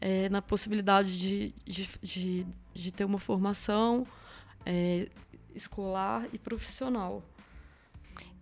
é, 0.00 0.28
na 0.28 0.42
possibilidade 0.42 1.18
de, 1.18 1.54
de, 1.64 1.88
de, 2.02 2.46
de, 2.74 2.92
ter 2.92 3.04
uma 3.04 3.18
formação 3.18 4.06
é, 4.64 5.08
escolar 5.56 6.26
e 6.32 6.38
profissional. 6.38 7.22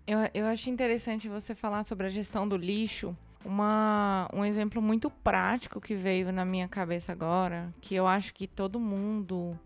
Eu, 0.06 0.18
eu 0.34 0.46
acho 0.46 0.68
interessante 0.68 1.28
você 1.28 1.54
falar 1.54 1.84
sobre 1.84 2.06
a 2.06 2.10
gestão 2.10 2.46
do 2.46 2.56
lixo. 2.56 3.16
Uma, 3.44 4.28
um 4.32 4.44
exemplo 4.44 4.80
muito 4.82 5.10
prático 5.10 5.80
que 5.80 5.94
veio 5.94 6.32
na 6.32 6.44
minha 6.44 6.66
cabeça 6.66 7.12
agora, 7.12 7.72
que 7.80 7.94
eu 7.94 8.06
acho 8.06 8.34
que 8.34 8.46
todo 8.46 8.80
mundo 8.80 9.58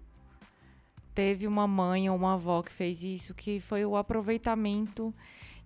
teve 1.15 1.47
uma 1.47 1.67
mãe 1.67 2.09
ou 2.09 2.17
uma 2.17 2.35
avó 2.35 2.63
que 2.63 2.73
fez 2.73 3.03
isso, 3.03 3.35
que 3.35 3.61
foi 3.61 3.85
o 3.85 3.97
aproveitamento 3.97 5.13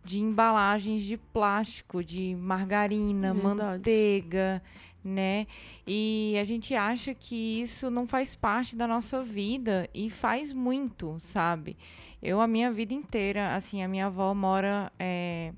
de 0.04 0.20
embalagens 0.20 1.02
de 1.02 1.16
plástico, 1.16 2.02
de 2.02 2.34
margarina, 2.34 3.32
Verdade. 3.32 3.56
manteiga, 3.56 4.62
né? 5.04 5.46
E 5.86 6.36
a 6.40 6.44
gente 6.44 6.74
acha 6.74 7.14
que 7.14 7.60
isso 7.60 7.90
não 7.90 8.06
faz 8.06 8.34
parte 8.34 8.76
da 8.76 8.86
nossa 8.86 9.22
vida 9.22 9.88
e 9.94 10.10
faz 10.10 10.52
muito, 10.52 11.16
sabe? 11.18 11.76
Eu, 12.22 12.40
a 12.40 12.46
minha 12.46 12.72
vida 12.72 12.94
inteira, 12.94 13.54
assim, 13.54 13.82
a 13.82 13.88
minha 13.88 14.06
avó 14.06 14.34
mora 14.34 14.92
é, 14.98 15.52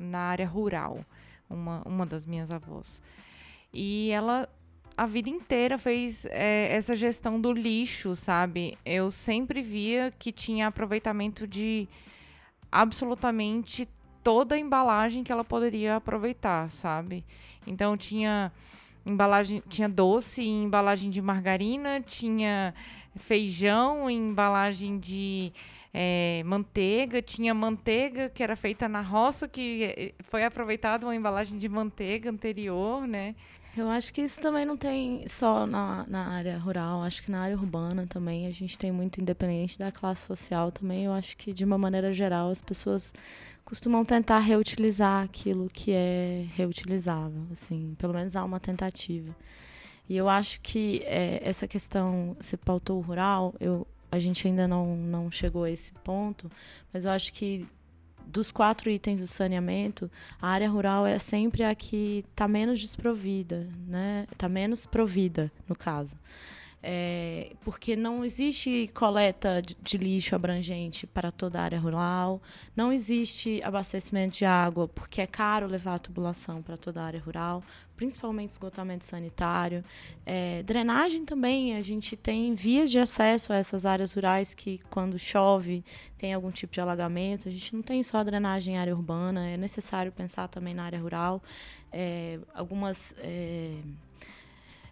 na 0.00 0.18
área 0.20 0.46
rural, 0.46 1.04
uma, 1.48 1.82
uma 1.86 2.06
das 2.06 2.26
minhas 2.26 2.50
avós. 2.50 3.02
E 3.72 4.10
ela 4.10 4.48
a 4.96 5.06
vida 5.06 5.30
inteira 5.30 5.78
fez 5.78 6.26
é, 6.26 6.74
essa 6.74 6.94
gestão 6.94 7.40
do 7.40 7.52
lixo, 7.52 8.14
sabe? 8.14 8.76
Eu 8.84 9.10
sempre 9.10 9.62
via 9.62 10.12
que 10.18 10.30
tinha 10.30 10.66
aproveitamento 10.66 11.46
de 11.46 11.88
absolutamente 12.70 13.88
toda 14.22 14.54
a 14.54 14.58
embalagem 14.58 15.24
que 15.24 15.32
ela 15.32 15.44
poderia 15.44 15.96
aproveitar, 15.96 16.68
sabe? 16.68 17.24
Então 17.66 17.96
tinha 17.96 18.52
embalagem, 19.04 19.62
tinha 19.68 19.88
doce 19.88 20.42
em 20.42 20.64
embalagem 20.64 21.10
de 21.10 21.22
margarina, 21.22 22.00
tinha 22.00 22.74
feijão 23.16 24.08
em 24.08 24.28
embalagem 24.30 24.98
de 24.98 25.52
é, 25.92 26.42
manteiga, 26.44 27.20
tinha 27.20 27.52
manteiga 27.52 28.28
que 28.28 28.42
era 28.42 28.54
feita 28.54 28.88
na 28.88 29.00
roça, 29.00 29.48
que 29.48 29.84
é, 29.84 30.14
foi 30.20 30.44
aproveitada 30.44 31.06
uma 31.06 31.16
embalagem 31.16 31.58
de 31.58 31.68
manteiga 31.68 32.30
anterior, 32.30 33.06
né? 33.06 33.34
Eu 33.76 33.88
acho 33.88 34.12
que 34.12 34.20
isso 34.20 34.40
também 34.40 34.64
não 34.64 34.76
tem 34.76 35.26
só 35.28 35.64
na, 35.64 36.04
na 36.08 36.28
área 36.28 36.58
rural, 36.58 37.02
acho 37.02 37.22
que 37.22 37.30
na 37.30 37.40
área 37.40 37.56
urbana 37.56 38.04
também 38.06 38.46
a 38.46 38.50
gente 38.50 38.76
tem 38.76 38.90
muito 38.90 39.20
independente 39.20 39.78
da 39.78 39.92
classe 39.92 40.26
social 40.26 40.72
também. 40.72 41.04
Eu 41.04 41.12
acho 41.12 41.36
que 41.36 41.52
de 41.52 41.64
uma 41.64 41.78
maneira 41.78 42.12
geral 42.12 42.50
as 42.50 42.60
pessoas 42.60 43.12
costumam 43.64 44.04
tentar 44.04 44.40
reutilizar 44.40 45.22
aquilo 45.22 45.68
que 45.72 45.92
é 45.92 46.46
reutilizável, 46.56 47.46
assim, 47.52 47.94
pelo 47.96 48.12
menos 48.12 48.34
há 48.34 48.44
uma 48.44 48.58
tentativa. 48.58 49.34
E 50.08 50.16
eu 50.16 50.28
acho 50.28 50.60
que 50.60 51.02
é, 51.04 51.40
essa 51.48 51.68
questão, 51.68 52.36
você 52.40 52.56
pautou 52.56 52.98
o 52.98 53.00
rural, 53.00 53.54
eu, 53.60 53.86
a 54.10 54.18
gente 54.18 54.44
ainda 54.48 54.66
não, 54.66 54.96
não 54.96 55.30
chegou 55.30 55.62
a 55.62 55.70
esse 55.70 55.92
ponto, 56.02 56.50
mas 56.92 57.04
eu 57.04 57.12
acho 57.12 57.32
que 57.32 57.68
dos 58.30 58.50
quatro 58.50 58.88
itens 58.88 59.20
do 59.20 59.26
saneamento, 59.26 60.10
a 60.40 60.48
área 60.48 60.70
rural 60.70 61.06
é 61.06 61.18
sempre 61.18 61.62
a 61.64 61.74
que 61.74 62.24
está 62.30 62.46
menos 62.48 62.80
desprovida, 62.80 63.68
né? 63.86 64.26
Está 64.32 64.48
menos 64.48 64.86
provida, 64.86 65.52
no 65.68 65.76
caso. 65.76 66.16
É, 66.82 67.52
porque 67.62 67.94
não 67.94 68.24
existe 68.24 68.90
coleta 68.94 69.60
de, 69.60 69.76
de, 69.82 69.98
lixo 69.98 70.34
abrangente 70.34 71.06
para 71.06 71.30
toda 71.30 71.60
a 71.60 71.62
área 71.62 71.78
rural, 71.78 72.40
não 72.74 72.90
existe 72.90 73.60
abastecimento 73.62 74.38
de 74.38 74.46
água, 74.46 74.88
porque 74.88 75.20
é 75.20 75.26
caro 75.26 75.66
levar 75.66 75.96
a 75.96 75.98
tubulação 75.98 76.62
para 76.62 76.78
toda 76.78 77.02
a 77.02 77.04
área 77.04 77.20
rural, 77.20 77.62
principalmente 77.96 78.52
esgotamento 78.52 79.04
sanitário. 79.04 79.84
É, 80.24 80.62
drenagem 80.62 81.26
também, 81.26 81.76
a 81.76 81.82
gente 81.82 82.16
tem 82.16 82.54
vias 82.54 82.90
de 82.90 82.98
acesso 82.98 83.52
a 83.52 83.56
essas 83.56 83.84
áreas 83.84 84.14
rurais 84.14 84.54
que, 84.54 84.80
quando 84.88 85.18
chove, 85.18 85.84
tem 86.16 86.32
algum 86.32 86.50
tipo 86.50 86.72
de 86.72 86.80
alagamento. 86.80 87.46
A 87.46 87.50
gente 87.50 87.74
não 87.74 87.82
tem 87.82 88.02
só 88.02 88.24
drenagem 88.24 88.74
em 88.74 88.78
área 88.78 88.96
urbana, 88.96 89.46
é 89.46 89.58
necessário 89.58 90.10
pensar 90.10 90.48
também 90.48 90.72
na 90.72 90.84
área 90.84 90.98
rural. 90.98 91.42
É, 91.92 92.38
algumas 92.54 93.14
é, 93.18 93.74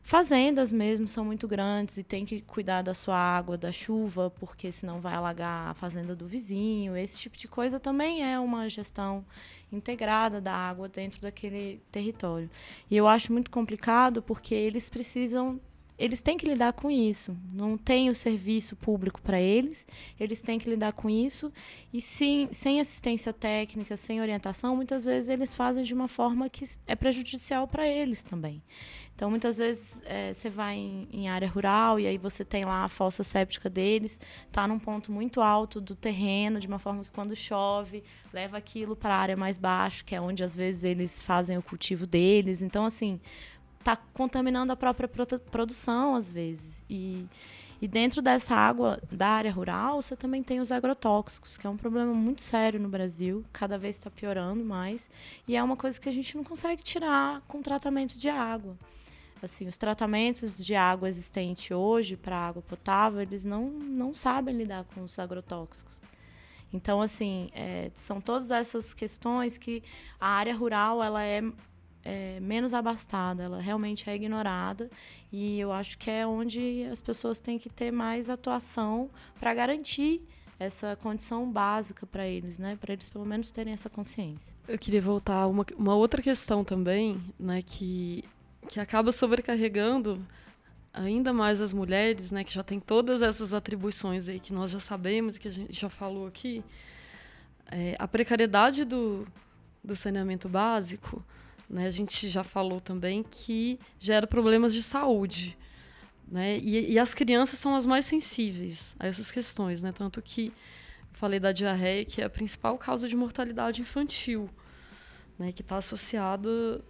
Fazendas 0.09 0.73
mesmo 0.73 1.07
são 1.07 1.23
muito 1.23 1.47
grandes 1.47 1.99
e 1.99 2.03
tem 2.03 2.25
que 2.25 2.41
cuidar 2.41 2.81
da 2.81 2.95
sua 2.95 3.15
água, 3.15 3.59
da 3.59 3.71
chuva, 3.71 4.31
porque 4.31 4.73
senão 4.73 5.03
vai 5.03 5.13
alagar 5.13 5.69
a 5.69 5.75
fazenda 5.75 6.17
do 6.17 6.27
vizinho. 6.27 6.97
Esse 6.97 7.19
tipo 7.19 7.37
de 7.37 7.47
coisa 7.47 7.79
também 7.79 8.25
é 8.25 8.41
uma 8.41 8.71
gestão 8.71 9.23
integrada 9.71 10.41
da 10.41 10.55
água 10.55 10.89
dentro 10.89 11.21
daquele 11.21 11.83
território. 11.93 12.49
E 12.91 12.97
eu 12.97 13.07
acho 13.07 13.31
muito 13.31 13.51
complicado 13.51 14.23
porque 14.23 14.55
eles 14.55 14.89
precisam 14.89 15.61
eles 15.99 16.23
têm 16.23 16.39
que 16.39 16.47
lidar 16.47 16.73
com 16.73 16.91
isso. 16.91 17.37
Não 17.53 17.77
tem 17.77 18.09
o 18.09 18.15
serviço 18.15 18.77
público 18.77 19.21
para 19.21 19.41
eles, 19.41 19.87
eles 20.19 20.41
têm 20.41 20.59
que 20.59 20.71
lidar 20.71 20.93
com 20.93 21.11
isso. 21.11 21.53
E 21.93 22.01
sim, 22.01 22.49
sem 22.53 22.81
assistência 22.81 23.33
técnica, 23.33 23.97
sem 23.97 24.21
orientação, 24.21 24.77
muitas 24.77 25.05
vezes 25.05 25.29
eles 25.29 25.53
fazem 25.55 25.83
de 25.83 25.93
uma 25.93 26.07
forma 26.07 26.49
que 26.49 26.65
é 26.87 26.95
prejudicial 26.95 27.67
para 27.67 27.87
eles 27.87 28.23
também. 28.23 28.63
Então, 29.19 29.29
muitas 29.29 29.57
vezes 29.57 30.01
é, 30.05 30.33
você 30.33 30.49
vai 30.49 30.77
em, 30.77 31.09
em, 31.13 31.29
área 31.29 31.49
rural 31.49 31.99
e 31.99 32.07
aí 32.07 32.17
você 32.17 32.45
tem 32.45 32.65
lá 32.65 32.85
a 32.85 32.89
fossa 32.89 33.25
séptica 33.25 33.69
deles, 33.69 34.21
está 34.47 34.69
num 34.69 34.79
ponto 34.79 35.11
muito 35.11 35.41
alto 35.41 35.81
do 35.81 35.97
terreno, 35.97 36.61
de 36.61 36.69
uma 36.69 36.79
forma 36.79 37.03
que 37.03 37.11
quando 37.11 37.35
chove, 37.35 38.05
leva 38.33 38.57
aquilo 38.57 38.95
para 38.95 39.17
a 39.17 39.19
área 39.19 39.37
mais 39.37 39.59
baixa, 39.59 40.05
que 40.05 40.15
é 40.15 40.21
onde 40.21 40.45
às 40.45 40.55
vezes 40.55 40.85
eles 40.85 41.21
fazem 41.21 41.59
o 41.59 41.63
cultivo 41.63 42.07
deles. 42.07 42.63
Então, 42.63 42.85
assim, 42.85 43.21
está 43.89 43.97
contaminando 44.13 44.73
a 44.73 44.77
própria 44.77 45.09
produção, 45.51 46.15
às 46.15 46.31
vezes. 46.31 46.85
E, 46.91 47.27
e 47.81 47.89
dentro 47.89 48.21
dessa 48.21 48.55
água 48.55 49.01
da 49.11 49.29
área 49.29 49.51
rural, 49.51 50.03
você 50.03 50.15
também 50.15 50.43
tem 50.43 50.61
os 50.61 50.71
agrotóxicos, 50.71 51.57
que 51.57 51.67
é 51.67 51.71
um 51.71 51.77
problema 51.77 52.13
muito 52.13 52.43
sério 52.43 52.79
no 52.79 52.89
Brasil, 52.89 53.45
cada 53.51 53.79
vez 53.79 53.97
está 53.97 54.11
piorando 54.11 54.63
mais. 54.63 55.09
E 55.47 55.57
é 55.57 55.63
uma 55.63 55.77
coisa 55.77 55.99
que 55.99 56.09
a 56.09 56.13
gente 56.13 56.37
não 56.37 56.45
consegue 56.45 56.83
tirar 56.83 57.41
com 57.49 57.63
tratamento 57.63 58.19
de 58.19 58.29
água. 58.29 58.77
Assim, 59.43 59.67
os 59.67 59.79
tratamentos 59.79 60.59
de 60.63 60.75
água 60.75 61.09
existente 61.09 61.73
hoje 61.73 62.17
para 62.17 62.37
água 62.37 62.61
potável, 62.61 63.23
eles 63.23 63.45
não, 63.45 63.71
não 63.71 64.13
sabem 64.13 64.55
lidar 64.55 64.85
com 64.93 65.03
os 65.03 65.19
agrotóxicos. 65.19 65.97
Então, 66.73 67.01
assim, 67.01 67.49
é, 67.55 67.91
são 67.95 68.21
todas 68.21 68.51
essas 68.51 68.93
questões 68.93 69.57
que 69.57 69.83
a 70.21 70.29
área 70.29 70.55
rural 70.55 71.03
ela 71.03 71.23
é 71.25 71.41
é, 72.05 72.39
menos 72.41 72.73
abastada, 72.73 73.45
ela 73.45 73.61
realmente 73.61 74.09
é 74.09 74.15
ignorada 74.15 74.91
e 75.33 75.61
eu 75.61 75.73
acho 75.73 75.99
que 75.99 76.11
é 76.11 76.27
onde 76.27 76.85
as 76.91 77.01
pessoas 77.01 77.41
têm 77.41 77.59
que 77.59 77.69
ter 77.69 77.91
mais 77.91 78.31
atuação 78.31 79.11
para 79.39 79.53
garantir 79.55 80.23
essa 80.59 80.97
condição 80.97 81.51
básica 81.51 82.05
para 82.05 82.27
eles, 82.27 82.59
né? 82.59 82.77
Para 82.81 82.93
eles 82.93 83.09
pelo 83.09 83.25
menos 83.25 83.51
terem 83.53 83.73
essa 83.73 83.89
consciência. 83.89 84.57
Eu 84.67 84.79
queria 84.79 85.01
voltar 85.01 85.43
a 85.43 85.47
uma, 85.47 85.65
uma 85.77 85.95
outra 85.95 86.21
questão 86.21 86.65
também, 86.65 87.23
né? 87.39 87.63
Que, 87.63 88.25
que 88.69 88.81
acaba 88.81 89.13
sobrecarregando 89.13 90.21
ainda 90.93 91.33
mais 91.33 91.61
as 91.61 91.73
mulheres, 91.73 92.33
né? 92.33 92.43
Que 92.43 92.53
já 92.53 92.65
tem 92.65 92.81
todas 92.81 93.23
essas 93.23 93.55
atribuições 93.55 94.29
aí 94.29 94.41
que 94.41 94.53
nós 94.53 94.73
já 94.73 94.81
sabemos 94.81 95.37
e 95.37 95.41
que 95.41 95.49
a 95.49 95.53
gente 95.53 95.79
já 95.79 95.89
falou 95.89 96.27
aqui. 96.27 96.65
É, 97.71 97.95
a 97.99 98.09
precariedade 98.09 98.85
do, 98.85 99.27
do 99.85 99.95
saneamento 99.95 100.49
básico 100.49 101.23
né? 101.69 101.87
A 101.87 101.91
gente 101.91 102.29
já 102.29 102.43
falou 102.43 102.81
também 102.81 103.23
que 103.23 103.79
gera 103.99 104.27
problemas 104.27 104.73
de 104.73 104.83
saúde. 104.83 105.57
Né? 106.27 106.59
E, 106.59 106.93
e, 106.93 106.99
as 106.99 107.15
crianças 107.15 107.59
são 107.59 107.75
as 107.75 107.87
mais 107.87 108.05
sensíveis 108.05 108.95
a 108.99 109.07
essas 109.07 109.31
questões, 109.31 109.83
né? 109.83 109.93
Tanto 109.93 110.21
que 110.21 110.53
falei 111.19 111.41
da 111.41 111.53
diarreia, 111.53 112.05
que 112.05 112.23
é 112.23 112.25
a 112.25 112.31
principal 112.31 112.79
causa 112.79 113.09
de 113.09 113.17
mortalidade 113.17 113.81
infantil, 113.81 114.49
né, 115.37 115.51
que 115.51 115.63
está 115.63 115.77
associada 115.77 116.81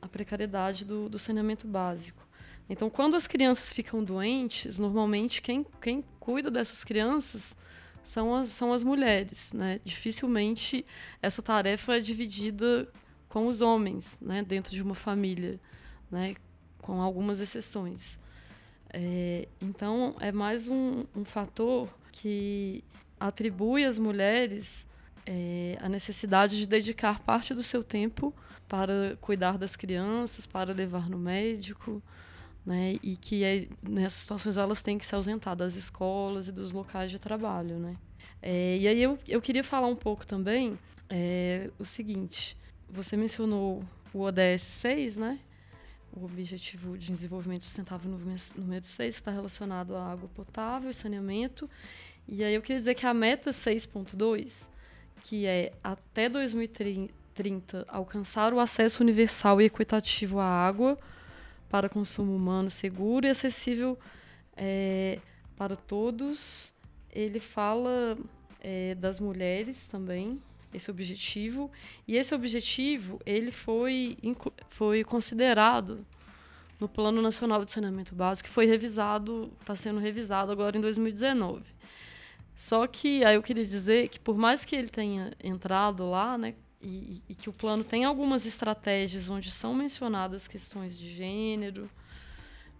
à 0.00 0.06
precariedade 0.06 0.84
do, 0.84 1.08
do 1.08 1.18
saneamento 1.18 1.66
básico. 1.66 2.24
Então, 2.68 2.88
quando 2.88 3.16
as 3.16 3.26
crianças 3.26 3.72
ficam 3.72 4.04
doentes, 4.04 4.78
normalmente 4.78 5.42
quem, 5.42 5.66
quem 5.80 6.04
cuida 6.20 6.48
dessas 6.48 6.84
crianças 6.84 7.56
são 8.04 8.34
as, 8.36 8.50
são 8.50 8.72
as 8.72 8.84
mulheres. 8.84 9.52
Né? 9.52 9.80
Dificilmente 9.84 10.86
essa 11.20 11.42
tarefa 11.42 11.96
é 11.96 12.00
dividida 12.00 12.88
com 13.36 13.48
os 13.48 13.60
homens 13.60 14.18
né? 14.18 14.42
dentro 14.42 14.74
de 14.74 14.82
uma 14.82 14.94
família, 14.94 15.60
né? 16.10 16.36
com 16.78 17.02
algumas 17.02 17.38
exceções. 17.38 18.18
É, 18.90 19.46
então, 19.60 20.16
é 20.20 20.32
mais 20.32 20.68
um, 20.68 21.04
um, 21.14 21.22
fator 21.22 21.86
que 22.10 22.82
atribui 23.20 23.84
às 23.84 23.98
mulheres 23.98 24.86
é, 25.26 25.76
a 25.82 25.86
necessidade 25.86 26.56
de 26.56 26.66
dedicar 26.66 27.20
parte 27.20 27.52
do 27.52 27.62
seu 27.62 27.84
tempo 27.84 28.34
para 28.66 29.18
cuidar 29.20 29.58
das 29.58 29.76
crianças, 29.76 30.46
para 30.46 30.72
levar 30.72 31.10
no 31.10 31.18
médico, 31.18 32.02
né? 32.64 32.94
E 33.02 33.16
que 33.16 33.44
é, 33.44 33.68
nessas 33.86 34.22
situações 34.22 34.56
elas 34.56 34.80
têm 34.80 34.96
que 34.96 35.04
se 35.04 35.14
ausentar 35.14 35.54
das 35.54 35.74
escolas 35.74 36.48
e 36.48 36.52
dos 36.52 36.72
locais 36.72 37.10
de 37.10 37.18
trabalho, 37.18 37.78
né? 37.78 37.98
É, 38.40 38.78
e 38.78 38.88
aí 38.88 39.02
eu, 39.02 39.18
eu 39.28 39.42
queria 39.42 39.62
falar 39.62 39.88
um 39.88 39.96
pouco 39.96 40.26
também 40.26 40.78
é, 41.10 41.70
o 41.78 41.84
seguinte: 41.84 42.56
você 42.88 43.16
mencionou 43.16 43.84
o 44.12 44.20
ODS 44.20 44.62
6, 44.62 45.16
né? 45.16 45.38
O 46.12 46.24
Objetivo 46.24 46.96
de 46.96 47.08
Desenvolvimento 47.08 47.64
Sustentável 47.64 48.10
número 48.56 48.84
6 48.84 49.14
está 49.14 49.30
relacionado 49.30 49.94
à 49.94 50.12
água 50.12 50.28
potável 50.34 50.88
e 50.88 50.94
saneamento. 50.94 51.68
E 52.26 52.42
aí 52.42 52.54
eu 52.54 52.62
queria 52.62 52.78
dizer 52.78 52.94
que 52.94 53.04
a 53.04 53.12
meta 53.12 53.50
6.2, 53.50 54.66
que 55.22 55.46
é 55.46 55.72
até 55.84 56.28
2030 56.28 57.84
alcançar 57.88 58.54
o 58.54 58.60
acesso 58.60 59.02
universal 59.02 59.60
e 59.60 59.66
equitativo 59.66 60.40
à 60.40 60.46
água, 60.46 60.98
para 61.68 61.88
consumo 61.88 62.34
humano 62.34 62.70
seguro 62.70 63.26
e 63.26 63.30
acessível 63.30 63.98
é, 64.56 65.18
para 65.56 65.76
todos. 65.76 66.72
Ele 67.12 67.40
fala 67.40 68.16
é, 68.60 68.94
das 68.94 69.20
mulheres 69.20 69.86
também, 69.86 70.40
esse 70.76 70.90
objetivo. 70.90 71.70
E 72.06 72.16
esse 72.16 72.34
objetivo 72.34 73.20
ele 73.24 73.50
foi, 73.50 74.16
foi 74.70 75.04
considerado 75.04 76.06
no 76.78 76.88
Plano 76.88 77.22
Nacional 77.22 77.64
de 77.64 77.72
Saneamento 77.72 78.14
Básico, 78.14 78.48
que 78.48 78.54
foi 78.54 78.66
revisado, 78.66 79.50
está 79.60 79.74
sendo 79.74 79.98
revisado 79.98 80.52
agora 80.52 80.76
em 80.76 80.80
2019. 80.80 81.64
Só 82.54 82.86
que 82.86 83.24
aí 83.24 83.34
eu 83.34 83.42
queria 83.42 83.64
dizer 83.64 84.08
que 84.08 84.20
por 84.20 84.36
mais 84.36 84.64
que 84.64 84.76
ele 84.76 84.88
tenha 84.88 85.32
entrado 85.42 86.08
lá, 86.08 86.38
né, 86.38 86.54
e, 86.80 87.22
e, 87.28 87.34
que 87.34 87.48
o 87.48 87.52
plano 87.52 87.82
tem 87.82 88.04
algumas 88.04 88.46
estratégias 88.46 89.28
onde 89.28 89.50
são 89.50 89.74
mencionadas 89.74 90.46
questões 90.46 90.96
de 90.96 91.12
gênero. 91.12 91.90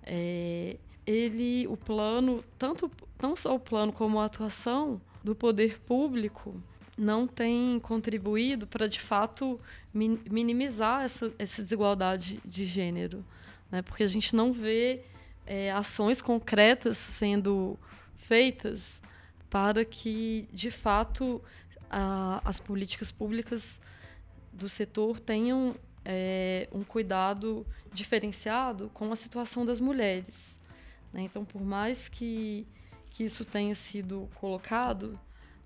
É, 0.03 0.77
ele, 1.05 1.67
o 1.67 1.77
plano, 1.77 2.45
tanto 2.59 2.91
não 3.21 3.35
só 3.35 3.55
o 3.55 3.59
plano 3.59 3.93
como 3.93 4.21
a 4.21 4.27
atuação 4.27 5.01
do 5.25 5.35
poder 5.35 5.81
público 5.81 6.63
não 6.97 7.27
tem 7.27 7.79
contribuído 7.81 8.67
para 8.67 8.89
de 8.89 9.01
fato 9.01 9.61
min, 9.93 10.19
minimizar 10.31 11.05
essa, 11.05 11.33
essa 11.39 11.63
desigualdade 11.63 12.41
de 12.45 12.65
gênero, 12.65 13.25
né? 13.71 13.83
Porque 13.83 14.03
a 14.03 14.09
gente 14.09 14.35
não 14.35 14.53
vê 14.53 15.03
é, 15.47 15.71
ações 15.71 16.23
concretas 16.23 16.97
sendo 16.97 17.79
feitas 18.15 19.03
para 19.51 19.85
que 19.85 20.49
de 20.53 20.71
fato 20.71 21.43
a, 21.91 22.41
as 22.45 22.59
políticas 22.59 23.13
públicas 23.13 23.81
do 24.53 24.69
setor 24.69 25.21
tenham 25.21 25.77
é, 26.05 26.69
um 26.73 26.83
cuidado 26.83 27.67
diferenciado 27.93 28.91
com 28.95 29.13
a 29.13 29.17
situação 29.17 29.67
das 29.67 29.81
mulheres. 29.81 30.59
Né? 31.13 31.23
Então, 31.23 31.45
por 31.45 31.63
mais 31.63 32.09
que, 32.09 32.67
que 33.11 33.25
isso 33.25 33.45
tenha 33.45 33.75
sido 33.75 34.29
colocado, 34.35 35.19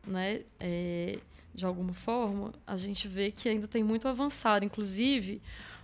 né, 0.07 0.43
é, 0.59 1.19
de 1.55 1.65
alguma 1.65 1.93
forma, 1.93 2.53
a 2.67 2.77
gente 2.77 3.09
vê 3.09 3.31
que 3.31 3.49
ainda 3.49 3.67
tem 3.67 3.83
muito 3.83 4.07
a 4.07 4.11
avançar. 4.11 4.63
Inclusive, 4.63 5.41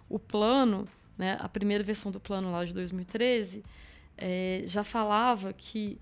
o 0.09 0.19
plano, 0.19 0.89
né, 1.19 1.37
a 1.41 1.49
primeira 1.49 1.83
versão 1.83 2.11
do 2.11 2.21
plano 2.21 2.53
lá 2.53 2.64
de 2.64 2.73
2013, 2.73 3.64
é, 4.17 4.62
já 4.64 4.85
falava 4.85 5.53
que 5.53 5.99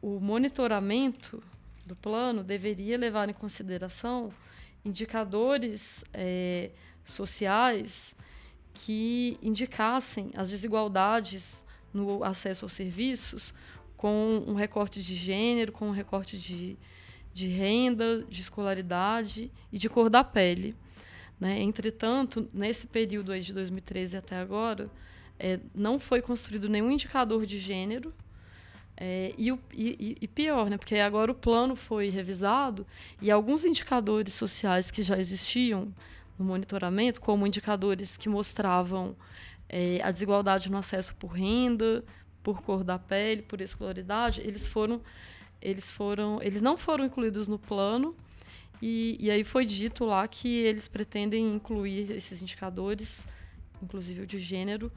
o 0.00 0.20
monitoramento 0.20 1.42
do 1.84 1.96
plano 1.96 2.44
deveria 2.44 2.96
levar 2.96 3.28
em 3.28 3.32
consideração 3.32 4.32
indicadores 4.84 6.04
é, 6.12 6.70
sociais 7.04 8.16
que 8.72 9.38
indicassem 9.42 10.30
as 10.34 10.48
desigualdades 10.50 11.64
no 11.92 12.22
acesso 12.22 12.64
aos 12.64 12.72
serviços 12.72 13.52
com 13.96 14.42
um 14.46 14.54
recorte 14.54 15.02
de 15.02 15.14
gênero, 15.14 15.72
com 15.72 15.88
um 15.88 15.92
recorte 15.92 16.38
de, 16.38 16.78
de 17.32 17.48
renda, 17.48 18.24
de 18.28 18.40
escolaridade 18.40 19.50
e 19.72 19.78
de 19.78 19.88
cor 19.88 20.10
da 20.10 20.24
pele. 20.24 20.74
Né? 21.38 21.60
Entretanto, 21.62 22.48
nesse 22.52 22.86
período 22.86 23.38
de 23.38 23.52
2013 23.52 24.16
até 24.16 24.36
agora, 24.36 24.90
é, 25.38 25.58
não 25.74 25.98
foi 25.98 26.20
construído 26.20 26.68
nenhum 26.68 26.90
indicador 26.90 27.46
de 27.46 27.58
gênero 27.58 28.12
é, 28.96 29.32
e, 29.38 29.50
o, 29.50 29.58
e, 29.72 30.18
e, 30.20 30.28
pior, 30.28 30.68
né? 30.68 30.76
porque 30.76 30.96
agora 30.96 31.32
o 31.32 31.34
plano 31.34 31.74
foi 31.74 32.10
revisado 32.10 32.86
e 33.22 33.30
alguns 33.30 33.64
indicadores 33.64 34.34
sociais 34.34 34.90
que 34.90 35.02
já 35.02 35.18
existiam 35.18 35.90
no 36.38 36.44
monitoramento, 36.44 37.20
como 37.20 37.46
indicadores 37.46 38.18
que 38.18 38.28
mostravam 38.28 39.16
é, 39.68 40.00
a 40.02 40.10
desigualdade 40.10 40.70
no 40.70 40.76
acesso 40.76 41.14
por 41.14 41.28
renda, 41.28 42.04
por 42.42 42.62
cor 42.62 42.84
da 42.84 42.98
pele, 42.98 43.40
por 43.42 43.60
escolaridade, 43.60 44.40
eles 44.42 44.66
foram, 44.66 45.00
eles 45.60 45.90
foram, 45.90 46.40
eles 46.42 46.62
não 46.62 46.76
foram 46.76 47.04
incluídos 47.04 47.48
no 47.48 47.58
plano. 47.58 48.14
E, 48.82 49.16
e 49.20 49.30
aí 49.30 49.44
foi 49.44 49.66
dito 49.66 50.04
lá 50.04 50.26
que 50.26 50.48
eles 50.48 50.88
pretendem 50.88 51.54
incluir 51.54 52.10
esses 52.12 52.40
indicadores, 52.40 53.26
inclusive 53.82 54.22
o 54.22 54.26
de 54.26 54.38
gênero, 54.38 54.90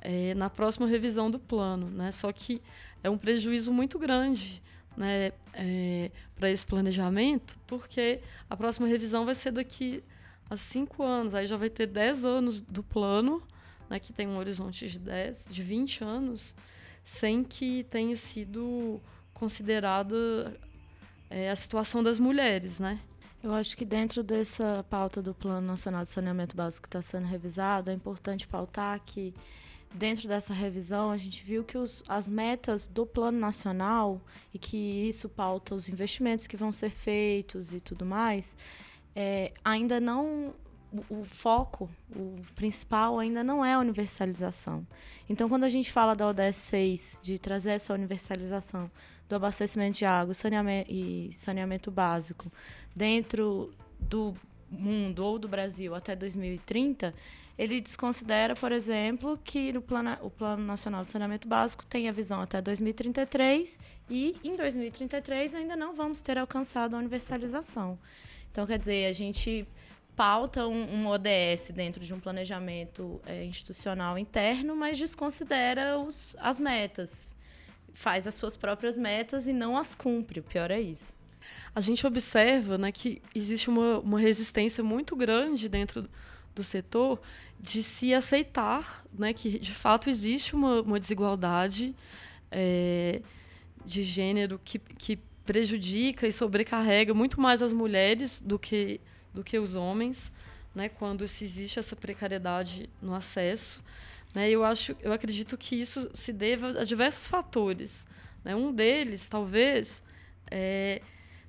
é, 0.00 0.34
na 0.34 0.50
próxima 0.50 0.86
revisão 0.86 1.30
do 1.30 1.38
plano, 1.38 1.88
né? 1.88 2.10
Só 2.10 2.32
que 2.32 2.60
é 3.02 3.10
um 3.10 3.16
prejuízo 3.16 3.72
muito 3.72 3.98
grande, 3.98 4.62
né, 4.96 5.32
é, 5.54 6.10
para 6.34 6.50
esse 6.50 6.66
planejamento, 6.66 7.56
porque 7.66 8.20
a 8.48 8.56
próxima 8.56 8.86
revisão 8.86 9.24
vai 9.24 9.34
ser 9.34 9.52
daqui 9.52 10.02
a 10.48 10.56
cinco 10.56 11.02
anos, 11.02 11.34
aí 11.34 11.46
já 11.46 11.56
vai 11.56 11.70
ter 11.70 11.86
dez 11.86 12.24
anos 12.24 12.60
do 12.60 12.82
plano, 12.82 13.42
né, 13.88 13.98
que 13.98 14.12
tem 14.12 14.26
um 14.26 14.36
horizonte 14.36 14.88
de 14.88 14.98
10, 14.98 15.46
de 15.50 15.62
20 15.62 16.04
anos, 16.04 16.54
sem 17.04 17.42
que 17.42 17.84
tenha 17.84 18.16
sido 18.16 19.00
considerada 19.40 20.16
é, 21.30 21.50
a 21.50 21.56
situação 21.56 22.02
das 22.02 22.18
mulheres, 22.18 22.78
né? 22.78 23.00
Eu 23.42 23.54
acho 23.54 23.74
que 23.74 23.86
dentro 23.86 24.22
dessa 24.22 24.84
pauta 24.90 25.22
do 25.22 25.32
Plano 25.32 25.66
Nacional 25.66 26.02
de 26.02 26.10
Saneamento 26.10 26.54
Básico 26.54 26.82
que 26.82 26.88
está 26.88 27.00
sendo 27.00 27.26
revisado, 27.26 27.90
é 27.90 27.94
importante 27.94 28.46
pautar 28.46 29.00
que 29.00 29.34
dentro 29.94 30.28
dessa 30.28 30.52
revisão, 30.52 31.10
a 31.10 31.16
gente 31.16 31.42
viu 31.42 31.64
que 31.64 31.78
os, 31.78 32.04
as 32.06 32.28
metas 32.28 32.86
do 32.86 33.06
plano 33.06 33.38
nacional 33.38 34.20
e 34.52 34.58
que 34.58 34.76
isso 35.08 35.26
pauta 35.26 35.74
os 35.74 35.88
investimentos 35.88 36.46
que 36.46 36.56
vão 36.56 36.70
ser 36.70 36.90
feitos 36.90 37.72
e 37.72 37.80
tudo 37.80 38.04
mais, 38.04 38.54
é, 39.16 39.52
ainda 39.64 39.98
não. 39.98 40.54
O, 40.92 41.20
o 41.20 41.24
foco, 41.24 41.88
o 42.14 42.42
principal 42.56 43.18
ainda 43.20 43.44
não 43.44 43.64
é 43.64 43.74
a 43.74 43.78
universalização. 43.78 44.84
Então, 45.28 45.48
quando 45.48 45.62
a 45.62 45.68
gente 45.68 45.92
fala 45.92 46.16
da 46.16 46.26
ODS 46.26 46.56
6, 46.56 47.18
de 47.22 47.38
trazer 47.38 47.70
essa 47.70 47.94
universalização 47.94 48.90
do 49.30 49.36
abastecimento 49.36 49.96
de 49.96 50.04
água 50.04 50.34
saneamento, 50.34 50.92
e 50.92 51.30
saneamento 51.32 51.90
básico 51.90 52.52
dentro 52.94 53.72
do 53.98 54.34
mundo 54.68 55.24
ou 55.24 55.38
do 55.38 55.48
Brasil 55.48 55.94
até 55.94 56.16
2030, 56.16 57.14
ele 57.56 57.80
desconsidera, 57.80 58.56
por 58.56 58.72
exemplo, 58.72 59.38
que 59.44 59.72
no 59.72 59.80
plano, 59.80 60.16
o 60.22 60.30
Plano 60.30 60.64
Nacional 60.64 61.04
de 61.04 61.10
Saneamento 61.10 61.46
Básico 61.46 61.84
tem 61.86 62.08
a 62.08 62.12
visão 62.12 62.40
até 62.40 62.60
2033 62.60 63.78
e 64.08 64.36
em 64.42 64.56
2033 64.56 65.54
ainda 65.54 65.76
não 65.76 65.94
vamos 65.94 66.20
ter 66.22 66.36
alcançado 66.36 66.96
a 66.96 66.98
universalização. 66.98 67.98
Então, 68.50 68.66
quer 68.66 68.78
dizer, 68.78 69.06
a 69.06 69.12
gente 69.12 69.68
pauta 70.16 70.66
um, 70.66 71.02
um 71.02 71.06
ODS 71.06 71.70
dentro 71.72 72.04
de 72.04 72.12
um 72.12 72.18
planejamento 72.18 73.20
é, 73.26 73.44
institucional 73.44 74.18
interno, 74.18 74.74
mas 74.74 74.98
desconsidera 74.98 75.98
os, 75.98 76.34
as 76.40 76.58
metas. 76.58 77.29
Faz 77.92 78.26
as 78.26 78.34
suas 78.34 78.56
próprias 78.56 78.96
metas 78.96 79.46
e 79.46 79.52
não 79.52 79.76
as 79.76 79.94
cumpre. 79.94 80.40
O 80.40 80.42
pior 80.42 80.70
é 80.70 80.80
isso. 80.80 81.14
A 81.74 81.80
gente 81.80 82.06
observa 82.06 82.76
né, 82.76 82.90
que 82.90 83.22
existe 83.34 83.68
uma, 83.68 84.00
uma 84.00 84.18
resistência 84.18 84.82
muito 84.82 85.14
grande 85.14 85.68
dentro 85.68 86.08
do 86.54 86.62
setor 86.62 87.20
de 87.58 87.82
se 87.82 88.12
aceitar 88.12 89.04
né, 89.12 89.32
que, 89.32 89.58
de 89.58 89.74
fato, 89.74 90.08
existe 90.08 90.54
uma, 90.54 90.80
uma 90.80 90.98
desigualdade 90.98 91.94
é, 92.50 93.20
de 93.84 94.02
gênero 94.02 94.60
que, 94.64 94.78
que 94.78 95.18
prejudica 95.44 96.26
e 96.26 96.32
sobrecarrega 96.32 97.14
muito 97.14 97.40
mais 97.40 97.62
as 97.62 97.72
mulheres 97.72 98.40
do 98.40 98.58
que, 98.58 99.00
do 99.32 99.44
que 99.44 99.58
os 99.58 99.74
homens, 99.74 100.32
né, 100.74 100.88
quando 100.88 101.26
se 101.28 101.44
existe 101.44 101.78
essa 101.78 101.94
precariedade 101.94 102.88
no 103.00 103.14
acesso. 103.14 103.82
Né, 104.34 104.48
eu, 104.48 104.64
acho, 104.64 104.96
eu 105.02 105.12
acredito 105.12 105.58
que 105.58 105.74
isso 105.74 106.08
se 106.14 106.32
deva 106.32 106.68
a 106.80 106.84
diversos 106.84 107.26
fatores. 107.26 108.06
Né? 108.44 108.54
Um 108.54 108.72
deles, 108.72 109.28
talvez, 109.28 110.02
é, 110.50 111.02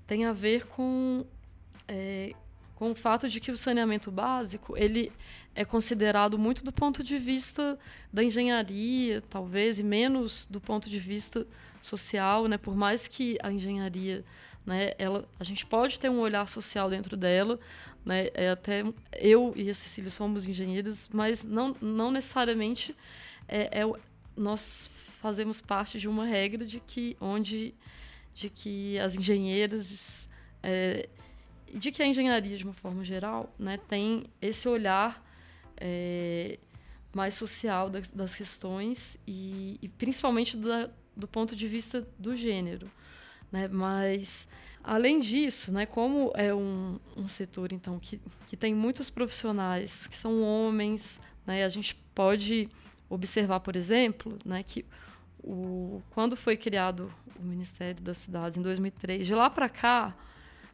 tem 0.08 0.26
a 0.26 0.34
ver 0.34 0.66
com, 0.68 1.26
é, 1.88 2.34
com 2.76 2.92
o 2.92 2.96
fato 2.96 3.30
de 3.30 3.40
que 3.40 3.52
o 3.52 3.58
saneamento 3.58 4.12
básico 4.12 4.76
ele 4.76 5.12
é 5.54 5.66
considerado 5.66 6.40
muito 6.40 6.64
do 6.64 6.72
ponto 6.72 7.04
de 7.04 7.18
vista 7.18 7.78
da 8.12 8.24
engenharia, 8.24 9.22
talvez, 9.30 9.80
e 9.80 9.84
menos 9.84 10.48
do 10.50 10.62
ponto 10.62 10.90
de 10.90 11.00
vista 11.00 11.46
social, 11.82 12.48
né? 12.48 12.58
Por 12.58 12.76
mais 12.76 13.08
que 13.08 13.38
a 13.44 13.52
engenharia, 13.52 14.24
né, 14.66 14.94
ela, 14.98 15.28
a 15.40 15.44
gente 15.44 15.66
pode 15.66 16.00
ter 16.00 16.10
um 16.10 16.20
olhar 16.20 16.48
social 16.48 16.90
dentro 16.90 17.18
dela, 17.18 17.60
né? 18.06 18.30
É 18.34 18.50
até 18.50 18.84
eu 19.20 19.54
e 19.56 19.70
a 19.70 19.74
Cecília 19.74 20.10
somos 20.10 20.48
engenheiras, 20.48 21.10
mas 21.14 21.44
não, 21.44 21.76
não 21.82 22.12
necessariamente 22.12 22.96
é, 23.48 23.82
é 23.82 23.94
nós 24.36 24.92
fazemos 25.22 25.62
parte 25.62 26.00
de 26.00 26.08
uma 26.08 26.26
regra 26.26 26.66
de 26.66 26.80
que 26.80 27.16
onde 27.20 27.74
de 28.34 28.50
que 28.50 28.98
as 29.00 29.16
engenheiras 29.16 30.30
é, 30.64 31.08
de 31.74 31.92
que 31.92 32.02
a 32.02 32.06
engenharia 32.06 32.58
de 32.58 32.64
uma 32.64 32.74
forma 32.74 33.04
geral, 33.04 33.54
né, 33.58 33.80
tem 33.88 34.26
esse 34.42 34.68
olhar 34.68 35.24
é, 35.78 36.58
mais 37.14 37.34
social 37.34 37.90
das, 37.90 38.12
das 38.12 38.36
questões 38.36 39.18
e, 39.28 39.78
e 39.82 39.88
principalmente 39.88 40.58
da, 40.58 40.90
do 41.16 41.28
ponto 41.28 41.56
de 41.56 41.68
vista 41.68 42.08
do 42.18 42.36
gênero. 42.36 42.90
Né? 43.52 43.68
Mas, 43.68 44.48
além 44.84 45.20
disso, 45.20 45.72
né, 45.72 45.86
como 45.86 46.32
é 46.36 46.54
um, 46.54 47.00
um 47.16 47.28
setor 47.28 47.74
então 47.74 48.00
que, 48.00 48.20
que 48.48 48.56
tem 48.56 48.74
muitos 48.74 49.10
profissionais 49.10 50.08
que 50.08 50.16
são 50.16 50.42
homens, 50.42 51.20
né, 51.46 51.64
a 51.64 51.70
gente 51.70 51.96
pode 52.16 52.70
observar, 53.10 53.60
por 53.60 53.76
exemplo, 53.76 54.38
né, 54.46 54.64
que 54.64 54.86
o, 55.44 56.02
quando 56.12 56.38
foi 56.38 56.56
criado 56.56 57.12
o 57.38 57.44
Ministério 57.44 58.02
das 58.02 58.18
Cidades 58.18 58.58
em 58.58 58.62
2003, 58.62 59.26
de 59.26 59.36
lá 59.36 59.50
para 59.50 59.68
cá, 59.68 60.16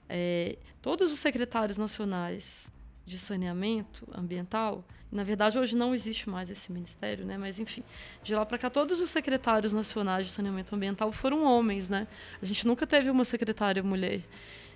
é, 0.09 0.57
todos 0.81 1.11
os 1.11 1.19
secretários 1.19 1.77
nacionais 1.77 2.69
de 3.07 3.17
saneamento 3.17 4.07
ambiental 4.13 4.83
na 5.11 5.23
verdade, 5.23 5.57
hoje 5.57 5.75
não 5.75 5.95
existe 5.95 6.29
mais 6.29 6.49
esse 6.49 6.71
ministério, 6.71 7.25
né? 7.25 7.37
Mas, 7.37 7.59
enfim, 7.59 7.83
de 8.21 8.35
lá 8.35 8.45
para 8.45 8.57
cá, 8.57 8.69
todos 8.69 8.99
os 8.99 9.09
secretários 9.09 9.71
nacionais 9.71 10.25
de 10.25 10.31
saneamento 10.33 10.75
ambiental 10.75 11.11
foram 11.11 11.43
homens, 11.43 11.89
né? 11.89 12.07
A 12.41 12.45
gente 12.45 12.67
nunca 12.67 12.85
teve 12.85 13.09
uma 13.09 13.23
secretária 13.23 13.81
mulher. 13.81 14.21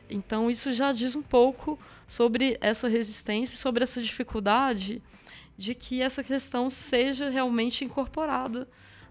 Então, 0.09 0.49
isso 0.49 0.71
já 0.71 0.93
diz 0.93 1.15
um 1.15 1.21
pouco 1.21 1.77
sobre 2.07 2.57
essa 2.61 2.87
resistência, 2.87 3.57
sobre 3.57 3.83
essa 3.83 4.01
dificuldade 4.01 5.01
de 5.57 5.75
que 5.75 6.01
essa 6.01 6.23
questão 6.23 6.69
seja 6.69 7.29
realmente 7.29 7.83
incorporada 7.83 8.67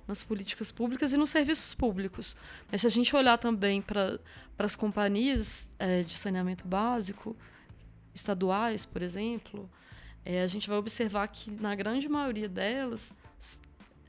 nas 0.08 0.24
políticas 0.24 0.72
públicas 0.72 1.12
e 1.12 1.18
nos 1.18 1.30
serviços 1.30 1.74
públicos. 1.74 2.34
Mas 2.72 2.80
se 2.80 2.86
a 2.86 2.90
gente 2.90 3.14
olhar 3.14 3.36
também 3.36 3.82
para 3.82 4.18
as 4.58 4.74
companhias 4.74 5.70
é, 5.78 6.02
de 6.02 6.16
saneamento 6.16 6.66
básico, 6.66 7.36
estaduais, 8.14 8.84
por 8.84 9.02
exemplo, 9.02 9.68
é, 10.24 10.42
a 10.42 10.46
gente 10.46 10.68
vai 10.68 10.78
observar 10.78 11.26
que, 11.28 11.50
na 11.50 11.74
grande 11.74 12.08
maioria 12.08 12.48
delas, 12.48 13.14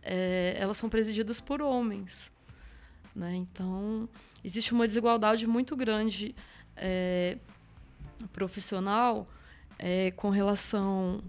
é, 0.03 0.55
elas 0.57 0.77
são 0.77 0.89
presididas 0.89 1.39
por 1.39 1.61
homens. 1.61 2.31
Né? 3.15 3.35
Então, 3.35 4.09
existe 4.43 4.73
uma 4.73 4.87
desigualdade 4.87 5.45
muito 5.47 5.75
grande 5.75 6.35
é, 6.75 7.37
profissional 8.33 9.27
é, 9.77 10.11
com 10.11 10.29
relação 10.29 11.21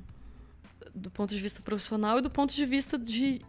do 0.94 1.10
ponto 1.10 1.34
de 1.34 1.40
vista 1.40 1.62
profissional 1.62 2.18
e 2.18 2.22
do 2.22 2.30
ponto 2.30 2.54
de 2.54 2.66
vista 2.66 2.98
de, 2.98 3.40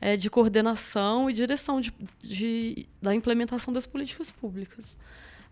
é, 0.00 0.16
de 0.16 0.30
coordenação 0.30 1.28
e 1.28 1.32
direção 1.32 1.80
de, 1.80 1.92
de, 2.20 2.86
da 3.02 3.14
implementação 3.14 3.72
das 3.72 3.86
políticas 3.86 4.30
públicas. 4.30 4.96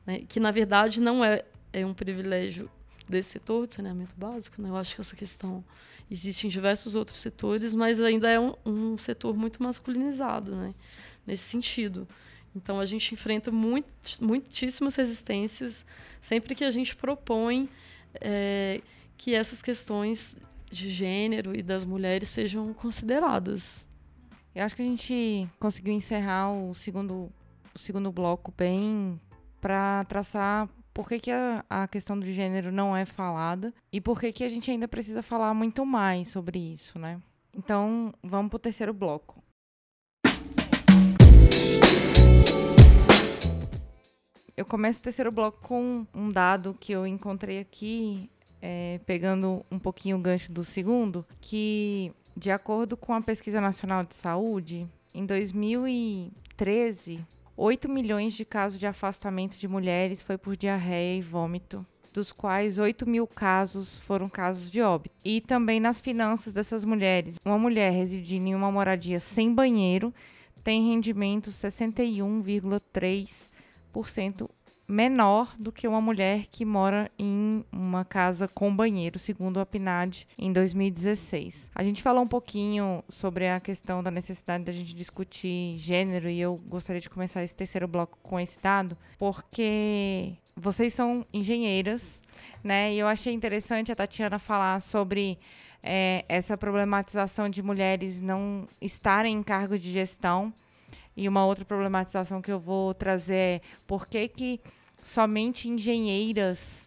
Né? 0.06 0.20
Que, 0.28 0.38
na 0.38 0.50
verdade, 0.50 1.00
não 1.00 1.24
é, 1.24 1.44
é 1.72 1.84
um 1.84 1.92
privilégio 1.94 2.70
desse 3.08 3.30
setor 3.30 3.66
de 3.66 3.74
saneamento 3.74 4.14
básico. 4.16 4.60
Né? 4.60 4.68
Eu 4.68 4.76
acho 4.76 4.94
que 4.94 5.00
essa 5.00 5.16
questão 5.16 5.64
existe 6.10 6.46
em 6.46 6.50
diversos 6.50 6.94
outros 6.94 7.18
setores, 7.18 7.74
mas 7.74 8.00
ainda 8.00 8.30
é 8.30 8.38
um, 8.38 8.54
um 8.64 8.98
setor 8.98 9.36
muito 9.36 9.62
masculinizado 9.62 10.54
né? 10.54 10.74
nesse 11.26 11.44
sentido. 11.44 12.06
Então 12.54 12.80
a 12.80 12.86
gente 12.86 13.12
enfrenta 13.12 13.50
muito, 13.50 13.92
muitíssimas 14.20 14.96
resistências 14.96 15.84
sempre 16.20 16.54
que 16.54 16.64
a 16.64 16.70
gente 16.70 16.96
propõe 16.96 17.68
é, 18.14 18.80
que 19.16 19.34
essas 19.34 19.60
questões 19.60 20.36
de 20.70 20.90
gênero 20.90 21.56
e 21.56 21.62
das 21.62 21.84
mulheres 21.84 22.28
sejam 22.28 22.72
consideradas. 22.74 23.86
Eu 24.54 24.64
acho 24.64 24.74
que 24.74 24.82
a 24.82 24.86
gente 24.86 25.46
conseguiu 25.60 25.92
encerrar 25.92 26.50
o 26.50 26.72
segundo, 26.72 27.30
o 27.74 27.78
segundo 27.78 28.10
bloco 28.10 28.52
bem 28.56 29.20
para 29.60 30.04
traçar 30.04 30.68
por 30.96 31.06
que, 31.06 31.20
que 31.20 31.30
a, 31.30 31.62
a, 31.68 31.86
questão 31.86 32.18
do 32.18 32.24
gênero 32.24 32.72
não 32.72 32.96
é 32.96 33.04
falada 33.04 33.70
e 33.92 34.00
por 34.00 34.18
que, 34.18 34.32
que 34.32 34.42
a 34.42 34.48
gente 34.48 34.70
ainda 34.70 34.88
precisa 34.88 35.22
falar 35.22 35.52
muito 35.52 35.84
mais 35.84 36.28
sobre 36.28 36.58
isso, 36.58 36.98
né? 36.98 37.20
Então, 37.54 38.14
vamos 38.22 38.48
para 38.48 38.56
o 38.56 38.60
terceiro 38.60 38.94
bloco. 38.94 39.44
Eu 44.56 44.64
começo 44.64 45.00
o 45.00 45.02
terceiro 45.02 45.30
bloco 45.30 45.60
com 45.60 46.06
um 46.14 46.30
dado 46.30 46.74
que 46.80 46.92
eu 46.92 47.06
encontrei 47.06 47.58
aqui, 47.58 48.30
é, 48.62 48.98
pegando 49.04 49.66
um 49.70 49.78
pouquinho 49.78 50.16
o 50.16 50.20
gancho 50.20 50.50
do 50.50 50.64
segundo, 50.64 51.26
que, 51.42 52.10
de 52.34 52.50
acordo 52.50 52.96
com 52.96 53.12
a 53.12 53.20
Pesquisa 53.20 53.60
Nacional 53.60 54.02
de 54.02 54.14
Saúde, 54.14 54.88
em 55.12 55.26
2013, 55.26 57.22
8 57.56 57.88
milhões 57.88 58.34
de 58.34 58.44
casos 58.44 58.78
de 58.78 58.86
afastamento 58.86 59.56
de 59.56 59.66
mulheres 59.66 60.20
foi 60.20 60.36
por 60.36 60.54
diarreia 60.54 61.16
e 61.18 61.22
vômito, 61.22 61.86
dos 62.12 62.30
quais 62.30 62.78
8 62.78 63.08
mil 63.08 63.26
casos 63.26 63.98
foram 64.00 64.28
casos 64.28 64.70
de 64.70 64.82
óbito. 64.82 65.14
E 65.24 65.40
também 65.40 65.80
nas 65.80 65.98
finanças 66.00 66.52
dessas 66.52 66.84
mulheres. 66.84 67.38
Uma 67.44 67.58
mulher 67.58 67.92
residindo 67.92 68.48
em 68.48 68.54
uma 68.54 68.70
moradia 68.70 69.18
sem 69.18 69.54
banheiro 69.54 70.12
tem 70.62 70.86
rendimento 70.86 71.50
61,3% 71.50 74.50
menor 74.88 75.54
do 75.58 75.72
que 75.72 75.88
uma 75.88 76.00
mulher 76.00 76.46
que 76.50 76.64
mora 76.64 77.10
em 77.18 77.64
uma 77.72 78.04
casa 78.04 78.46
com 78.46 78.74
banheiro, 78.74 79.18
segundo 79.18 79.58
a 79.58 79.66
PNAD 79.66 80.26
em 80.38 80.52
2016. 80.52 81.70
A 81.74 81.82
gente 81.82 82.02
falou 82.02 82.22
um 82.22 82.28
pouquinho 82.28 83.02
sobre 83.08 83.48
a 83.48 83.58
questão 83.60 84.02
da 84.02 84.10
necessidade 84.10 84.64
da 84.64 84.72
gente 84.72 84.94
discutir 84.94 85.76
gênero 85.78 86.28
e 86.28 86.40
eu 86.40 86.56
gostaria 86.66 87.00
de 87.00 87.10
começar 87.10 87.42
esse 87.42 87.56
terceiro 87.56 87.88
bloco 87.88 88.18
com 88.22 88.38
esse 88.38 88.60
dado, 88.60 88.96
porque 89.18 90.34
vocês 90.56 90.94
são 90.94 91.26
engenheiras, 91.32 92.22
né? 92.62 92.94
E 92.94 92.98
eu 92.98 93.06
achei 93.06 93.32
interessante 93.32 93.92
a 93.92 93.96
Tatiana 93.96 94.38
falar 94.38 94.80
sobre 94.80 95.38
é, 95.82 96.24
essa 96.28 96.56
problematização 96.56 97.48
de 97.48 97.62
mulheres 97.62 98.20
não 98.20 98.66
estarem 98.80 99.36
em 99.36 99.42
cargos 99.42 99.80
de 99.80 99.90
gestão. 99.90 100.52
E 101.16 101.28
uma 101.28 101.46
outra 101.46 101.64
problematização 101.64 102.42
que 102.42 102.52
eu 102.52 102.60
vou 102.60 102.92
trazer 102.92 103.34
é 103.34 103.60
por 103.86 104.06
que, 104.06 104.28
que 104.28 104.60
somente 105.02 105.68
engenheiras 105.68 106.86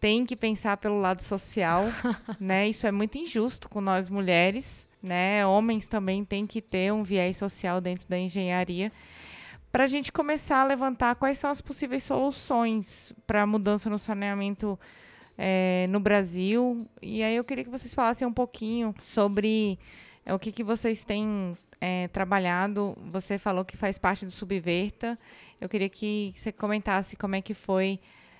têm 0.00 0.24
que 0.24 0.34
pensar 0.34 0.76
pelo 0.78 1.00
lado 1.00 1.22
social, 1.22 1.84
né? 2.40 2.68
Isso 2.68 2.86
é 2.86 2.90
muito 2.90 3.18
injusto 3.18 3.68
com 3.68 3.80
nós 3.80 4.08
mulheres, 4.08 4.88
né? 5.02 5.46
Homens 5.46 5.86
também 5.86 6.24
têm 6.24 6.46
que 6.46 6.60
ter 6.60 6.92
um 6.92 7.02
viés 7.02 7.36
social 7.36 7.80
dentro 7.80 8.08
da 8.08 8.18
engenharia 8.18 8.90
para 9.70 9.84
a 9.84 9.86
gente 9.86 10.10
começar 10.10 10.62
a 10.62 10.64
levantar 10.64 11.14
quais 11.14 11.38
são 11.38 11.48
as 11.48 11.60
possíveis 11.60 12.02
soluções 12.02 13.14
para 13.26 13.42
a 13.42 13.46
mudança 13.46 13.88
no 13.88 13.98
saneamento 13.98 14.78
é, 15.38 15.86
no 15.88 16.00
Brasil. 16.00 16.86
E 17.00 17.22
aí 17.22 17.36
eu 17.36 17.44
queria 17.44 17.64
que 17.64 17.70
vocês 17.70 17.94
falassem 17.94 18.26
um 18.26 18.32
pouquinho 18.32 18.94
sobre 18.98 19.78
é, 20.26 20.34
o 20.34 20.38
que, 20.38 20.50
que 20.50 20.64
vocês 20.64 21.04
têm 21.04 21.56
é, 21.80 22.08
trabalhado. 22.08 22.96
Você 23.06 23.38
falou 23.38 23.64
que 23.64 23.76
faz 23.76 23.98
parte 23.98 24.24
do 24.24 24.30
Subverta. 24.30 25.18
Eu 25.60 25.68
queria 25.68 25.88
que 25.88 26.32
você 26.34 26.52
comentasse 26.52 27.16
como 27.16 27.34
é 27.34 27.40
que 27.40 27.54
foi 27.54 27.98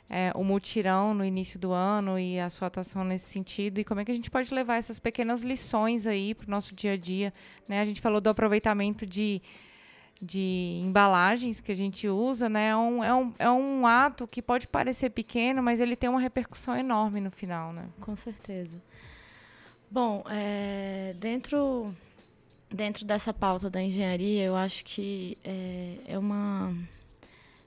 é, 0.08 0.32
o 0.34 0.42
mutirão 0.42 1.14
no 1.14 1.24
início 1.24 1.58
do 1.58 1.72
ano 1.72 2.18
e 2.18 2.38
a 2.38 2.50
sua 2.50 2.66
atuação 2.66 3.04
nesse 3.04 3.30
sentido 3.30 3.78
e 3.78 3.84
como 3.84 4.00
é 4.00 4.04
que 4.04 4.10
a 4.10 4.14
gente 4.14 4.30
pode 4.30 4.52
levar 4.52 4.76
essas 4.76 4.98
pequenas 4.98 5.42
lições 5.42 6.06
aí 6.06 6.34
para 6.34 6.48
o 6.48 6.50
nosso 6.50 6.74
dia 6.74 6.92
a 6.92 6.96
dia. 6.96 7.32
Né? 7.68 7.80
A 7.80 7.84
gente 7.84 8.00
falou 8.00 8.20
do 8.20 8.28
aproveitamento 8.28 9.06
de, 9.06 9.40
de 10.20 10.80
embalagens 10.82 11.60
que 11.60 11.70
a 11.70 11.76
gente 11.76 12.08
usa, 12.08 12.48
né? 12.48 12.70
É 12.70 12.76
um, 12.76 13.04
é, 13.04 13.14
um, 13.14 13.34
é 13.38 13.50
um 13.50 13.86
ato 13.86 14.26
que 14.26 14.42
pode 14.42 14.66
parecer 14.66 15.10
pequeno, 15.10 15.62
mas 15.62 15.78
ele 15.78 15.94
tem 15.94 16.10
uma 16.10 16.20
repercussão 16.20 16.76
enorme 16.76 17.20
no 17.20 17.30
final, 17.30 17.72
né? 17.72 17.88
Com 18.00 18.16
certeza. 18.16 18.82
Bom, 19.88 20.24
é, 20.28 21.14
dentro 21.18 21.94
dentro 22.70 23.04
dessa 23.04 23.32
pauta 23.34 23.68
da 23.68 23.82
engenharia, 23.82 24.44
eu 24.44 24.56
acho 24.56 24.84
que 24.84 25.36
é, 25.44 25.96
é 26.06 26.18
uma 26.18 26.74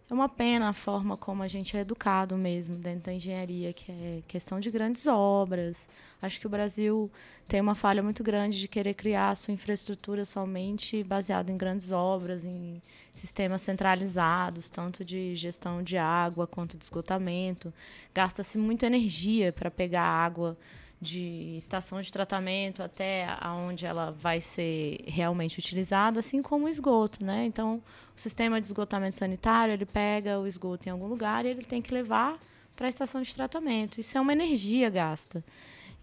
é 0.10 0.14
uma 0.14 0.30
pena 0.30 0.70
a 0.70 0.74
forma 0.74 1.18
como 1.18 1.42
a 1.42 1.48
gente 1.48 1.76
é 1.76 1.80
educado 1.80 2.38
mesmo 2.38 2.76
dentro 2.76 3.06
da 3.06 3.14
engenharia, 3.14 3.74
que 3.74 3.92
é 3.92 4.22
questão 4.28 4.60
de 4.60 4.70
grandes 4.70 5.08
obras. 5.08 5.90
Acho 6.22 6.40
que 6.40 6.46
o 6.46 6.50
Brasil 6.50 7.10
tem 7.48 7.60
uma 7.60 7.74
falha 7.74 8.04
muito 8.04 8.24
grande 8.24 8.60
de 8.60 8.68
querer 8.68 8.94
criar 8.94 9.32
a 9.32 9.36
sua 9.36 9.54
infraestrutura 9.54 10.24
somente 10.24 11.04
baseado 11.04 11.50
em 11.50 11.58
grandes 11.58 11.92
obras, 11.92 12.46
em 12.46 12.82
sistemas 13.14 13.62
centralizados, 13.64 14.70
tanto 14.70 15.04
de 15.04 15.36
gestão 15.36 15.82
de 15.82 15.98
água 15.98 16.46
quanto 16.46 16.78
de 16.78 16.84
esgotamento. 16.84 17.74
Gasta-se 18.14 18.58
muita 18.58 18.86
energia 18.86 19.52
para 19.52 19.72
pegar 19.72 20.04
água 20.04 20.56
de 21.04 21.56
estação 21.58 22.02
de 22.02 22.12
tratamento 22.12 22.82
até 22.82 23.28
aonde 23.40 23.86
ela 23.86 24.12
vai 24.12 24.42
ser 24.42 25.04
realmente 25.06 25.60
utilizada, 25.60 26.20
assim 26.20 26.42
como 26.42 26.66
o 26.66 26.70
esgoto, 26.70 27.24
né? 27.24 27.46
Então, 27.46 27.82
o 28.16 28.20
sistema 28.20 28.60
de 28.60 28.68
esgotamento 28.68 29.16
sanitário, 29.16 29.74
ele 29.74 29.86
pega 29.86 30.40
o 30.40 30.48
esgoto 30.48 30.88
em 30.88 30.92
algum 30.92 31.08
lugar 31.08 31.46
e 31.46 31.50
ele 31.50 31.64
tem 31.64 31.82
que 31.82 31.94
levar 31.94 32.40
para 32.76 32.88
a 32.88 32.90
estação 32.90 33.22
de 33.22 33.34
tratamento. 33.34 34.00
Isso 34.00 34.18
é 34.18 34.22
uma 34.22 34.34
energia 34.34 34.90
gasta. 34.90 35.44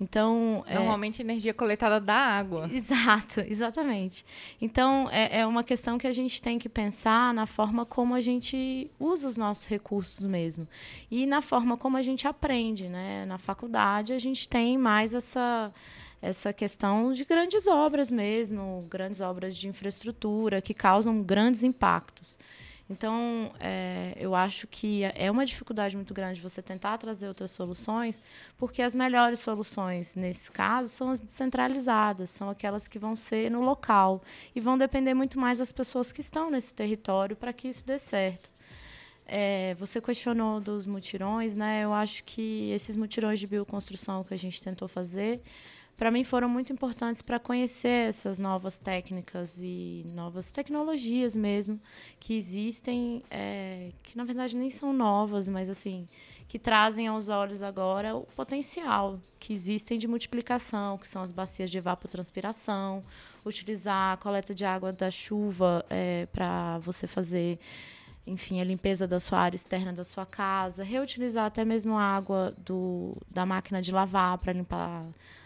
Então, 0.00 0.64
é 0.66 0.74
Normalmente, 0.76 1.20
é... 1.20 1.24
energia 1.24 1.52
coletada 1.52 2.00
da 2.00 2.14
água. 2.14 2.68
Exato, 2.72 3.40
exatamente. 3.40 4.24
Então, 4.60 5.08
é, 5.12 5.40
é 5.40 5.46
uma 5.46 5.62
questão 5.62 5.98
que 5.98 6.06
a 6.06 6.12
gente 6.12 6.40
tem 6.40 6.58
que 6.58 6.68
pensar 6.68 7.34
na 7.34 7.44
forma 7.44 7.84
como 7.84 8.14
a 8.14 8.20
gente 8.20 8.90
usa 8.98 9.28
os 9.28 9.36
nossos 9.36 9.66
recursos 9.66 10.24
mesmo. 10.24 10.66
E 11.10 11.26
na 11.26 11.42
forma 11.42 11.76
como 11.76 11.98
a 11.98 12.02
gente 12.02 12.26
aprende, 12.26 12.88
né? 12.88 13.26
Na 13.26 13.36
faculdade, 13.36 14.14
a 14.14 14.18
gente 14.18 14.48
tem 14.48 14.78
mais 14.78 15.12
essa 15.12 15.72
essa 16.22 16.52
questão 16.52 17.14
de 17.14 17.24
grandes 17.24 17.66
obras 17.66 18.10
mesmo, 18.10 18.86
grandes 18.90 19.22
obras 19.22 19.56
de 19.56 19.68
infraestrutura 19.68 20.60
que 20.60 20.74
causam 20.74 21.22
grandes 21.22 21.62
impactos. 21.62 22.38
Então, 22.90 23.52
é, 23.60 24.14
eu 24.16 24.34
acho 24.34 24.66
que 24.66 25.04
é 25.14 25.30
uma 25.30 25.46
dificuldade 25.46 25.94
muito 25.94 26.12
grande 26.12 26.40
você 26.40 26.60
tentar 26.60 26.98
trazer 26.98 27.28
outras 27.28 27.52
soluções, 27.52 28.20
porque 28.58 28.82
as 28.82 28.96
melhores 28.96 29.38
soluções, 29.38 30.16
nesse 30.16 30.50
caso, 30.50 30.88
são 30.88 31.08
as 31.10 31.20
descentralizadas, 31.20 32.30
são 32.30 32.50
aquelas 32.50 32.88
que 32.88 32.98
vão 32.98 33.14
ser 33.14 33.48
no 33.48 33.60
local 33.60 34.20
e 34.56 34.60
vão 34.60 34.76
depender 34.76 35.14
muito 35.14 35.38
mais 35.38 35.58
das 35.58 35.70
pessoas 35.70 36.10
que 36.10 36.20
estão 36.20 36.50
nesse 36.50 36.74
território 36.74 37.36
para 37.36 37.52
que 37.52 37.68
isso 37.68 37.86
dê 37.86 37.96
certo. 37.96 38.50
É, 39.24 39.76
você 39.78 40.00
questionou 40.00 40.60
dos 40.60 40.84
mutirões, 40.84 41.54
né? 41.54 41.84
Eu 41.84 41.94
acho 41.94 42.24
que 42.24 42.72
esses 42.72 42.96
mutirões 42.96 43.38
de 43.38 43.46
bioconstrução 43.46 44.24
que 44.24 44.34
a 44.34 44.36
gente 44.36 44.60
tentou 44.60 44.88
fazer 44.88 45.40
para 46.00 46.10
mim 46.10 46.24
foram 46.24 46.48
muito 46.48 46.72
importantes 46.72 47.20
para 47.20 47.38
conhecer 47.38 48.08
essas 48.08 48.38
novas 48.38 48.78
técnicas 48.78 49.60
e 49.60 50.02
novas 50.14 50.50
tecnologias 50.50 51.36
mesmo 51.36 51.78
que 52.18 52.34
existem, 52.34 53.22
é, 53.30 53.90
que 54.02 54.16
na 54.16 54.24
verdade 54.24 54.56
nem 54.56 54.70
são 54.70 54.94
novas, 54.94 55.46
mas 55.46 55.68
assim 55.68 56.08
que 56.48 56.58
trazem 56.58 57.06
aos 57.06 57.28
olhos 57.28 57.62
agora 57.62 58.16
o 58.16 58.22
potencial 58.34 59.20
que 59.38 59.52
existem 59.52 59.98
de 59.98 60.08
multiplicação, 60.08 60.96
que 60.96 61.06
são 61.06 61.20
as 61.20 61.30
bacias 61.30 61.70
de 61.70 61.76
evapotranspiração, 61.76 63.04
utilizar 63.44 64.14
a 64.14 64.16
coleta 64.16 64.54
de 64.54 64.64
água 64.64 64.94
da 64.94 65.10
chuva 65.10 65.84
é, 65.90 66.24
para 66.32 66.78
você 66.78 67.06
fazer 67.06 67.58
enfim, 68.26 68.58
a 68.58 68.64
limpeza 68.64 69.06
da 69.06 69.20
sua 69.20 69.38
área 69.38 69.56
externa 69.56 69.92
da 69.92 70.04
sua 70.04 70.24
casa, 70.24 70.82
reutilizar 70.82 71.44
até 71.44 71.62
mesmo 71.62 71.98
a 71.98 72.02
água 72.02 72.54
do, 72.56 73.14
da 73.30 73.44
máquina 73.44 73.82
de 73.82 73.92
lavar 73.92 74.38
para 74.38 74.54
limpar 74.54 75.04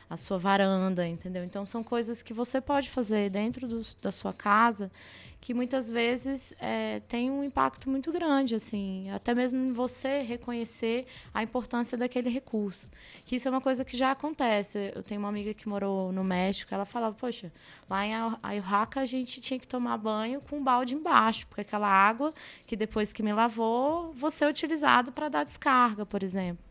a 0.08 0.16
sua 0.16 0.38
varanda, 0.38 1.06
entendeu? 1.06 1.44
Então 1.44 1.64
são 1.64 1.82
coisas 1.82 2.22
que 2.22 2.32
você 2.32 2.60
pode 2.60 2.90
fazer 2.90 3.30
dentro 3.30 3.66
do, 3.66 3.80
da 4.00 4.12
sua 4.12 4.32
casa 4.32 4.90
que 5.44 5.52
muitas 5.52 5.90
vezes 5.90 6.54
é, 6.58 7.00
tem 7.00 7.30
um 7.30 7.44
impacto 7.44 7.90
muito 7.90 8.10
grande, 8.10 8.54
assim, 8.54 9.10
até 9.10 9.34
mesmo 9.34 9.74
você 9.74 10.22
reconhecer 10.22 11.04
a 11.34 11.42
importância 11.42 11.98
daquele 11.98 12.30
recurso. 12.30 12.88
Que 13.26 13.36
isso 13.36 13.46
é 13.46 13.50
uma 13.50 13.60
coisa 13.60 13.84
que 13.84 13.94
já 13.94 14.10
acontece. 14.10 14.90
Eu 14.94 15.02
tenho 15.02 15.20
uma 15.20 15.28
amiga 15.28 15.52
que 15.52 15.68
morou 15.68 16.10
no 16.10 16.24
México, 16.24 16.74
ela 16.74 16.86
falava, 16.86 17.14
poxa, 17.14 17.52
lá 17.90 18.06
em 18.06 18.14
Oaxaca 18.58 19.02
a 19.02 19.04
gente 19.04 19.38
tinha 19.42 19.60
que 19.60 19.68
tomar 19.68 19.98
banho 19.98 20.40
com 20.40 20.56
um 20.56 20.64
balde 20.64 20.94
embaixo, 20.94 21.46
porque 21.46 21.60
aquela 21.60 21.88
água 21.88 22.32
que 22.66 22.74
depois 22.74 23.12
que 23.12 23.22
me 23.22 23.34
lavou, 23.34 24.14
você 24.14 24.46
é 24.46 24.48
utilizado 24.48 25.12
para 25.12 25.28
dar 25.28 25.44
descarga, 25.44 26.06
por 26.06 26.22
exemplo. 26.22 26.64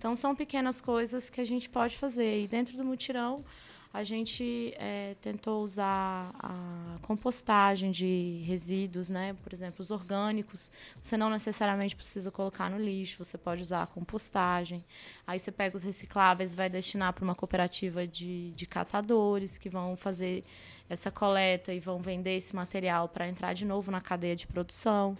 Então, 0.00 0.16
são 0.16 0.34
pequenas 0.34 0.80
coisas 0.80 1.28
que 1.28 1.42
a 1.42 1.44
gente 1.44 1.68
pode 1.68 1.98
fazer. 1.98 2.44
E 2.44 2.48
dentro 2.48 2.74
do 2.74 2.82
mutirão, 2.82 3.44
a 3.92 4.02
gente 4.02 4.72
é, 4.78 5.14
tentou 5.20 5.62
usar 5.62 6.32
a 6.38 6.96
compostagem 7.02 7.90
de 7.90 8.42
resíduos, 8.46 9.10
né? 9.10 9.36
Por 9.42 9.52
exemplo, 9.52 9.82
os 9.82 9.90
orgânicos. 9.90 10.72
Você 11.02 11.18
não 11.18 11.28
necessariamente 11.28 11.94
precisa 11.94 12.30
colocar 12.30 12.70
no 12.70 12.78
lixo, 12.78 13.22
você 13.22 13.36
pode 13.36 13.60
usar 13.62 13.82
a 13.82 13.86
compostagem. 13.86 14.82
Aí 15.26 15.38
você 15.38 15.52
pega 15.52 15.76
os 15.76 15.82
recicláveis, 15.82 16.54
vai 16.54 16.70
destinar 16.70 17.12
para 17.12 17.22
uma 17.22 17.34
cooperativa 17.34 18.06
de, 18.06 18.52
de 18.52 18.66
catadores 18.66 19.58
que 19.58 19.68
vão 19.68 19.98
fazer 19.98 20.44
essa 20.88 21.10
coleta 21.10 21.74
e 21.74 21.78
vão 21.78 22.00
vender 22.00 22.38
esse 22.38 22.56
material 22.56 23.06
para 23.06 23.28
entrar 23.28 23.52
de 23.52 23.66
novo 23.66 23.90
na 23.90 24.00
cadeia 24.00 24.34
de 24.34 24.46
produção 24.46 25.18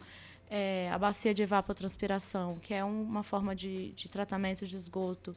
é, 0.50 0.90
a 0.90 0.98
bacia 0.98 1.32
de 1.32 1.42
evapotranspiração, 1.44 2.56
que 2.58 2.74
é 2.74 2.84
um, 2.84 3.02
uma 3.02 3.22
forma 3.22 3.54
de, 3.54 3.92
de 3.92 4.10
tratamento 4.10 4.66
de 4.66 4.76
esgoto 4.76 5.34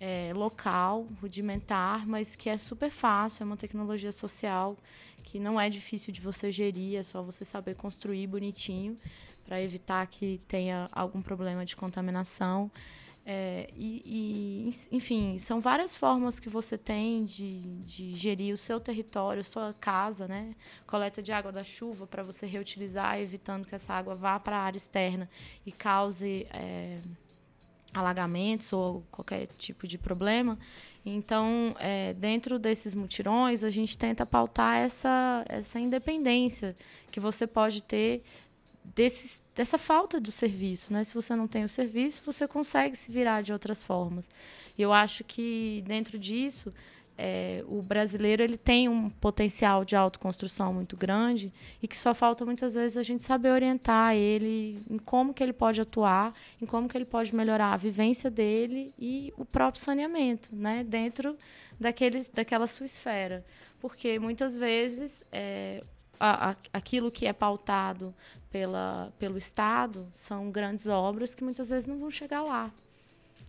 é, 0.00 0.32
local, 0.34 1.06
rudimentar, 1.22 2.06
mas 2.06 2.34
que 2.34 2.50
é 2.50 2.58
super 2.58 2.90
fácil, 2.90 3.44
é 3.44 3.46
uma 3.46 3.56
tecnologia 3.56 4.10
social 4.10 4.76
que 5.22 5.38
não 5.38 5.60
é 5.60 5.70
difícil 5.70 6.12
de 6.12 6.20
você 6.20 6.52
gerir, 6.52 6.98
é 6.98 7.02
só 7.02 7.22
você 7.22 7.44
saber 7.44 7.74
construir 7.74 8.26
bonitinho 8.26 8.98
para 9.44 9.62
evitar 9.62 10.04
que 10.08 10.40
tenha 10.48 10.88
algum 10.92 11.22
problema 11.22 11.64
de 11.64 11.76
contaminação. 11.76 12.70
É, 13.28 13.68
e, 13.74 14.70
e, 14.70 14.96
enfim, 14.96 15.36
são 15.36 15.60
várias 15.60 15.96
formas 15.96 16.38
que 16.38 16.48
você 16.48 16.78
tem 16.78 17.24
de, 17.24 17.60
de 17.82 18.14
gerir 18.14 18.54
o 18.54 18.56
seu 18.56 18.78
território, 18.78 19.42
sua 19.42 19.74
casa, 19.80 20.28
né? 20.28 20.54
Coleta 20.86 21.20
de 21.20 21.32
água 21.32 21.50
da 21.50 21.64
chuva 21.64 22.06
para 22.06 22.22
você 22.22 22.46
reutilizar, 22.46 23.18
evitando 23.18 23.66
que 23.66 23.74
essa 23.74 23.92
água 23.92 24.14
vá 24.14 24.38
para 24.38 24.56
a 24.56 24.60
área 24.60 24.76
externa 24.76 25.28
e 25.66 25.72
cause 25.72 26.46
é, 26.52 27.00
alagamentos 27.92 28.72
ou 28.72 29.02
qualquer 29.10 29.48
tipo 29.58 29.88
de 29.88 29.98
problema. 29.98 30.56
Então, 31.04 31.74
é, 31.80 32.14
dentro 32.14 32.60
desses 32.60 32.94
mutirões, 32.94 33.64
a 33.64 33.70
gente 33.70 33.98
tenta 33.98 34.24
pautar 34.24 34.76
essa, 34.76 35.44
essa 35.48 35.80
independência 35.80 36.76
que 37.10 37.18
você 37.18 37.44
pode 37.44 37.82
ter 37.82 38.22
desse, 38.94 39.42
dessa 39.54 39.78
falta 39.78 40.20
do 40.20 40.30
serviço, 40.30 40.92
né? 40.92 41.02
Se 41.04 41.14
você 41.14 41.34
não 41.34 41.48
tem 41.48 41.64
o 41.64 41.68
serviço, 41.68 42.22
você 42.24 42.46
consegue 42.46 42.96
se 42.96 43.10
virar 43.10 43.42
de 43.42 43.52
outras 43.52 43.82
formas. 43.82 44.28
E 44.76 44.82
eu 44.82 44.92
acho 44.92 45.24
que 45.24 45.82
dentro 45.86 46.18
disso, 46.18 46.72
é, 47.18 47.64
o 47.66 47.80
brasileiro 47.80 48.42
ele 48.42 48.58
tem 48.58 48.88
um 48.88 49.08
potencial 49.08 49.84
de 49.84 49.96
autoconstrução 49.96 50.74
muito 50.74 50.96
grande 50.96 51.50
e 51.82 51.88
que 51.88 51.96
só 51.96 52.14
falta 52.14 52.44
muitas 52.44 52.74
vezes 52.74 52.96
a 52.96 53.02
gente 53.02 53.22
saber 53.22 53.50
orientar 53.50 54.14
ele 54.14 54.82
em 54.90 54.98
como 54.98 55.32
que 55.32 55.42
ele 55.42 55.54
pode 55.54 55.80
atuar, 55.80 56.34
em 56.60 56.66
como 56.66 56.88
que 56.88 56.96
ele 56.96 57.06
pode 57.06 57.34
melhorar 57.34 57.72
a 57.72 57.76
vivência 57.76 58.30
dele 58.30 58.92
e 58.98 59.32
o 59.38 59.44
próprio 59.44 59.82
saneamento, 59.82 60.50
né? 60.52 60.84
Dentro 60.84 61.36
daqueles, 61.80 62.28
daquela 62.28 62.66
sua 62.66 62.84
esfera. 62.84 63.44
Porque 63.80 64.18
muitas 64.18 64.56
vezes 64.56 65.22
é, 65.32 65.82
aquilo 66.72 67.10
que 67.10 67.26
é 67.26 67.32
pautado 67.32 68.14
pela, 68.56 69.12
pelo 69.18 69.36
Estado 69.36 70.08
são 70.12 70.50
grandes 70.50 70.86
obras 70.86 71.34
que 71.34 71.44
muitas 71.44 71.68
vezes 71.68 71.86
não 71.86 71.98
vão 71.98 72.10
chegar 72.10 72.42
lá. 72.42 72.72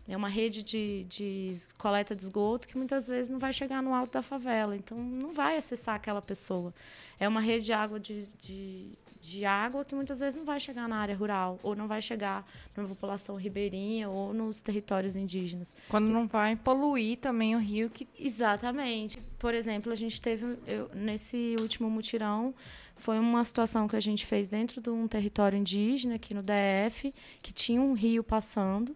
É 0.06 0.18
uma 0.18 0.28
rede 0.28 0.62
de, 0.62 1.06
de 1.06 1.52
coleta 1.78 2.14
de 2.14 2.24
esgoto 2.24 2.68
que 2.68 2.78
muitas 2.78 3.08
vezes 3.08 3.30
não 3.30 3.40
vai 3.40 3.54
chegar 3.54 3.82
no 3.82 3.94
alto 3.94 4.14
da 4.14 4.22
favela, 4.22 4.76
então 4.76 4.98
não 4.98 5.34
vai 5.34 5.56
acessar 5.56 5.96
aquela 5.96 6.22
pessoa. 6.22 6.74
É 7.18 7.28
uma 7.28 7.40
rede 7.40 7.66
de 7.66 7.74
água 7.74 8.00
de, 8.00 8.28
de, 8.42 8.88
de 9.22 9.46
água 9.46 9.86
que 9.86 9.96
muitas 9.96 10.20
vezes 10.20 10.36
não 10.36 10.46
vai 10.46 10.60
chegar 10.60 10.90
na 10.90 10.98
área 10.98 11.16
rural, 11.16 11.58
ou 11.64 11.74
não 11.74 11.88
vai 11.88 12.02
chegar 12.02 12.46
na 12.76 12.84
população 12.86 13.36
ribeirinha 13.38 14.10
ou 14.10 14.34
nos 14.34 14.62
territórios 14.62 15.16
indígenas. 15.16 15.74
Quando 15.88 16.10
não 16.10 16.28
vai 16.28 16.56
poluir 16.58 17.18
também 17.18 17.56
o 17.56 17.60
rio 17.60 17.90
que. 17.90 18.08
Exatamente. 18.20 19.18
Por 19.40 19.54
exemplo, 19.54 19.92
a 19.92 19.96
gente 19.96 20.22
teve, 20.22 20.58
eu, 20.66 20.90
nesse 20.94 21.56
último 21.60 21.90
mutirão, 21.90 22.54
foi 22.98 23.20
uma 23.20 23.44
situação 23.44 23.88
que 23.88 23.96
a 23.96 24.00
gente 24.00 24.26
fez 24.26 24.50
dentro 24.50 24.82
de 24.82 24.90
um 24.90 25.08
território 25.08 25.58
indígena, 25.58 26.16
aqui 26.16 26.34
no 26.34 26.44
DF, 26.44 27.14
que 27.42 27.54
tinha 27.54 27.82
um 27.82 27.94
rio 27.94 28.24
passando. 28.24 28.96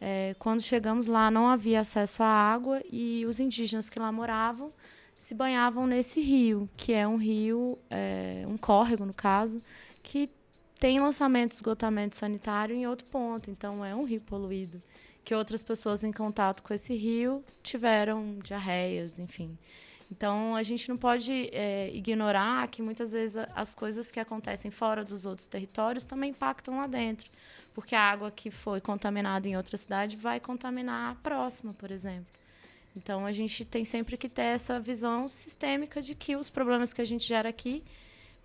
É, 0.00 0.34
quando 0.38 0.62
chegamos 0.62 1.06
lá, 1.06 1.30
não 1.30 1.48
havia 1.48 1.80
acesso 1.80 2.22
à 2.22 2.28
água 2.28 2.80
e 2.90 3.24
os 3.26 3.40
indígenas 3.40 3.90
que 3.90 3.98
lá 3.98 4.12
moravam 4.12 4.72
se 5.16 5.34
banhavam 5.34 5.86
nesse 5.86 6.20
rio, 6.20 6.68
que 6.76 6.92
é 6.92 7.06
um 7.06 7.16
rio, 7.16 7.76
é, 7.90 8.44
um 8.46 8.56
córrego, 8.56 9.04
no 9.04 9.12
caso, 9.12 9.60
que 10.02 10.30
tem 10.78 11.00
lançamento 11.00 11.50
de 11.50 11.56
esgotamento 11.56 12.14
sanitário 12.14 12.74
em 12.74 12.86
outro 12.86 13.06
ponto. 13.06 13.50
Então, 13.50 13.84
é 13.84 13.94
um 13.94 14.04
rio 14.04 14.20
poluído. 14.20 14.80
Que 15.24 15.34
outras 15.34 15.62
pessoas 15.62 16.04
em 16.04 16.12
contato 16.12 16.62
com 16.62 16.72
esse 16.72 16.94
rio 16.94 17.44
tiveram 17.62 18.38
diarreias, 18.38 19.18
enfim. 19.18 19.58
Então, 20.10 20.56
a 20.56 20.62
gente 20.62 20.88
não 20.88 20.96
pode 20.96 21.50
é, 21.52 21.90
ignorar 21.94 22.66
que 22.68 22.80
muitas 22.80 23.12
vezes 23.12 23.36
as 23.54 23.74
coisas 23.74 24.10
que 24.10 24.18
acontecem 24.18 24.70
fora 24.70 25.04
dos 25.04 25.26
outros 25.26 25.48
territórios 25.48 26.04
também 26.04 26.30
impactam 26.30 26.78
lá 26.78 26.86
dentro. 26.86 27.30
Porque 27.74 27.94
a 27.94 28.00
água 28.00 28.30
que 28.30 28.50
foi 28.50 28.80
contaminada 28.80 29.46
em 29.46 29.56
outra 29.56 29.76
cidade 29.76 30.16
vai 30.16 30.40
contaminar 30.40 31.12
a 31.12 31.14
próxima, 31.16 31.74
por 31.74 31.90
exemplo. 31.90 32.26
Então, 32.96 33.26
a 33.26 33.32
gente 33.32 33.64
tem 33.64 33.84
sempre 33.84 34.16
que 34.16 34.28
ter 34.28 34.42
essa 34.42 34.80
visão 34.80 35.28
sistêmica 35.28 36.00
de 36.00 36.14
que 36.14 36.34
os 36.36 36.48
problemas 36.48 36.92
que 36.92 37.02
a 37.02 37.04
gente 37.04 37.26
gera 37.26 37.48
aqui 37.48 37.84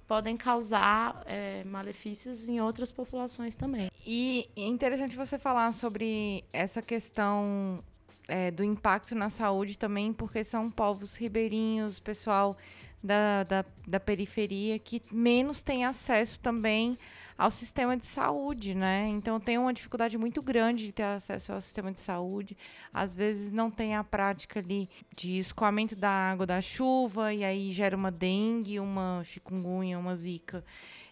podem 0.06 0.36
causar 0.36 1.24
é, 1.26 1.64
malefícios 1.64 2.48
em 2.48 2.60
outras 2.60 2.92
populações 2.92 3.56
também. 3.56 3.90
E 4.06 4.50
é 4.56 4.68
interessante 4.68 5.16
você 5.16 5.40
falar 5.40 5.72
sobre 5.72 6.44
essa 6.52 6.82
questão 6.82 7.82
é, 8.28 8.52
do 8.52 8.64
impacto 8.64 9.16
na 9.16 9.30
saúde 9.30 9.78
também, 9.78 10.14
porque 10.14 10.44
são 10.44 10.70
povos 10.70 11.16
ribeirinhos, 11.16 12.00
pessoal 12.00 12.58
da, 13.04 13.44
da, 13.44 13.66
da 13.86 14.00
periferia 14.00 14.80
que 14.80 15.02
menos 15.12 15.62
tem 15.62 15.84
acesso 15.84 16.40
também 16.40 16.98
ao 17.38 17.52
sistema 17.52 17.98
de 17.98 18.06
saúde, 18.06 18.76
né? 18.76 19.08
Então 19.08 19.40
tem 19.40 19.58
uma 19.58 19.74
dificuldade 19.74 20.18
muito 20.18 20.42
grande 20.42 20.86
de 20.86 20.92
ter 20.92 21.04
acesso 21.04 21.52
ao 21.52 21.60
sistema 21.60 21.92
de 21.92 22.00
saúde. 22.00 22.56
Às 22.94 23.16
vezes 23.16 23.52
não 23.52 23.70
tem 23.70 23.96
a 23.96 24.04
prática 24.04 24.60
ali 24.60 24.90
de 25.16 25.38
escoamento 25.38 25.96
da 25.96 26.10
água 26.10 26.46
da 26.46 26.62
chuva 26.62 27.34
e 27.34 27.44
aí 27.44 27.72
gera 27.72 27.98
uma 27.98 28.12
dengue, 28.12 28.80
uma 28.80 29.22
chikungunya, 29.26 29.98
uma 29.98 30.16
zika. 30.16 30.64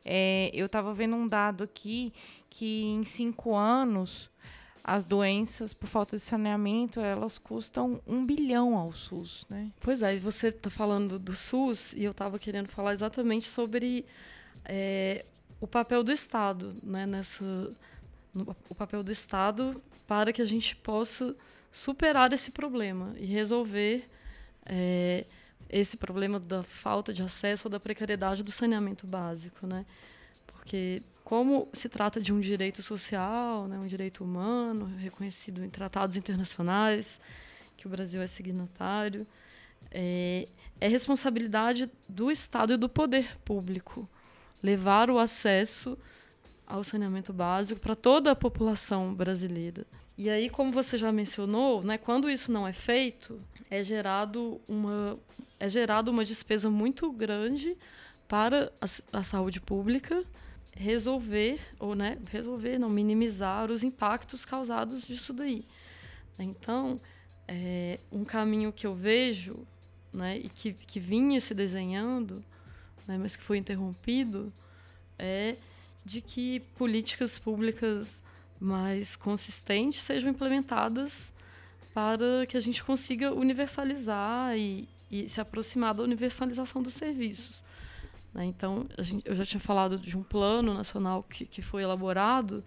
É, 0.05 0.49
eu 0.53 0.67
estava 0.67 0.93
vendo 0.93 1.15
um 1.15 1.27
dado 1.27 1.63
aqui 1.63 2.13
que 2.49 2.83
em 2.83 3.03
cinco 3.03 3.55
anos 3.55 4.31
as 4.83 5.05
doenças 5.05 5.73
por 5.73 5.87
falta 5.87 6.15
de 6.15 6.21
saneamento 6.21 6.99
elas 6.99 7.37
custam 7.37 8.01
um 8.07 8.25
bilhão 8.25 8.77
ao 8.77 8.91
SUS, 8.91 9.45
né? 9.49 9.71
Pois 9.79 10.01
é, 10.01 10.15
você 10.17 10.47
está 10.47 10.69
falando 10.69 11.19
do 11.19 11.35
SUS 11.35 11.93
e 11.93 12.03
eu 12.03 12.11
estava 12.11 12.39
querendo 12.39 12.67
falar 12.67 12.93
exatamente 12.93 13.47
sobre 13.47 14.05
é, 14.65 15.25
o 15.59 15.67
papel 15.67 16.03
do 16.03 16.11
Estado, 16.11 16.75
né? 16.81 17.05
Nessa, 17.05 17.43
no, 18.33 18.55
o 18.69 18.75
papel 18.75 19.03
do 19.03 19.11
Estado 19.11 19.81
para 20.07 20.33
que 20.33 20.41
a 20.41 20.45
gente 20.45 20.75
possa 20.75 21.35
superar 21.71 22.33
esse 22.33 22.51
problema 22.51 23.13
e 23.17 23.25
resolver 23.25 24.09
é, 24.65 25.25
esse 25.69 25.95
problema 25.95 26.39
da 26.39 26.63
falta 26.63 27.13
de 27.13 27.23
acesso 27.23 27.67
ou 27.67 27.71
da 27.71 27.79
precariedade 27.79 28.43
do 28.43 28.51
saneamento 28.51 29.07
básico, 29.07 29.65
né? 29.65 29.85
Porque 30.45 31.01
como 31.31 31.69
se 31.71 31.87
trata 31.87 32.19
de 32.19 32.33
um 32.33 32.41
direito 32.41 32.83
social, 32.83 33.65
né, 33.65 33.79
um 33.79 33.87
direito 33.87 34.21
humano 34.21 34.83
reconhecido 34.97 35.63
em 35.63 35.69
tratados 35.69 36.17
internacionais, 36.17 37.21
que 37.77 37.87
o 37.87 37.89
Brasil 37.89 38.21
é 38.21 38.27
signatário, 38.27 39.25
é, 39.89 40.49
é 40.81 40.89
responsabilidade 40.89 41.89
do 42.09 42.29
Estado 42.29 42.73
e 42.73 42.77
do 42.77 42.89
poder 42.89 43.37
público 43.45 44.09
levar 44.61 45.09
o 45.09 45.17
acesso 45.17 45.97
ao 46.67 46.83
saneamento 46.83 47.31
básico 47.31 47.79
para 47.79 47.95
toda 47.95 48.31
a 48.31 48.35
população 48.35 49.13
brasileira. 49.13 49.85
E 50.17 50.29
aí, 50.29 50.49
como 50.49 50.69
você 50.69 50.97
já 50.97 51.13
mencionou, 51.13 51.81
né, 51.81 51.97
quando 51.97 52.29
isso 52.29 52.51
não 52.51 52.67
é 52.67 52.73
feito, 52.73 53.39
é 53.69 53.81
gerado 53.81 54.59
uma, 54.67 55.17
é 55.57 55.69
gerado 55.69 56.11
uma 56.11 56.25
despesa 56.25 56.69
muito 56.69 57.09
grande 57.09 57.77
para 58.27 58.69
a, 58.81 59.19
a 59.19 59.23
saúde 59.23 59.61
pública 59.61 60.25
resolver, 60.75 61.59
ou 61.79 61.95
né, 61.95 62.17
resolver, 62.29 62.77
não, 62.77 62.89
minimizar 62.89 63.69
os 63.69 63.83
impactos 63.83 64.45
causados 64.45 65.07
disso 65.07 65.33
daí. 65.33 65.65
Então, 66.39 66.99
é, 67.47 67.99
um 68.11 68.23
caminho 68.23 68.71
que 68.71 68.87
eu 68.87 68.95
vejo, 68.95 69.65
né, 70.13 70.37
e 70.37 70.49
que, 70.49 70.73
que 70.73 70.99
vinha 70.99 71.39
se 71.39 71.53
desenhando, 71.53 72.43
né, 73.07 73.17
mas 73.17 73.35
que 73.35 73.43
foi 73.43 73.57
interrompido, 73.57 74.51
é 75.19 75.55
de 76.03 76.21
que 76.21 76.61
políticas 76.77 77.37
públicas 77.37 78.23
mais 78.59 79.15
consistentes 79.15 80.01
sejam 80.01 80.29
implementadas 80.29 81.33
para 81.93 82.45
que 82.47 82.55
a 82.55 82.59
gente 82.59 82.83
consiga 82.83 83.33
universalizar 83.33 84.57
e, 84.57 84.87
e 85.09 85.27
se 85.27 85.41
aproximar 85.41 85.93
da 85.93 86.03
universalização 86.03 86.81
dos 86.81 86.93
serviços. 86.93 87.63
Né? 88.33 88.45
Então, 88.45 88.87
gente, 88.99 89.27
eu 89.27 89.35
já 89.35 89.45
tinha 89.45 89.59
falado 89.59 89.97
de 89.97 90.17
um 90.17 90.23
plano 90.23 90.73
nacional 90.73 91.23
que, 91.23 91.45
que 91.45 91.61
foi 91.61 91.83
elaborado 91.83 92.63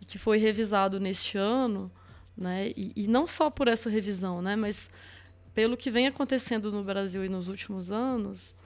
e 0.00 0.04
que 0.04 0.18
foi 0.18 0.38
revisado 0.38 1.00
neste 1.00 1.38
ano, 1.38 1.90
né? 2.36 2.68
e, 2.76 2.92
e 2.94 3.08
não 3.08 3.26
só 3.26 3.50
por 3.50 3.68
essa 3.68 3.88
revisão, 3.90 4.42
né? 4.42 4.56
mas 4.56 4.90
pelo 5.54 5.76
que 5.76 5.90
vem 5.90 6.06
acontecendo 6.06 6.70
no 6.70 6.84
Brasil 6.84 7.24
e 7.24 7.28
nos 7.28 7.48
últimos 7.48 7.90
anos, 7.90 8.56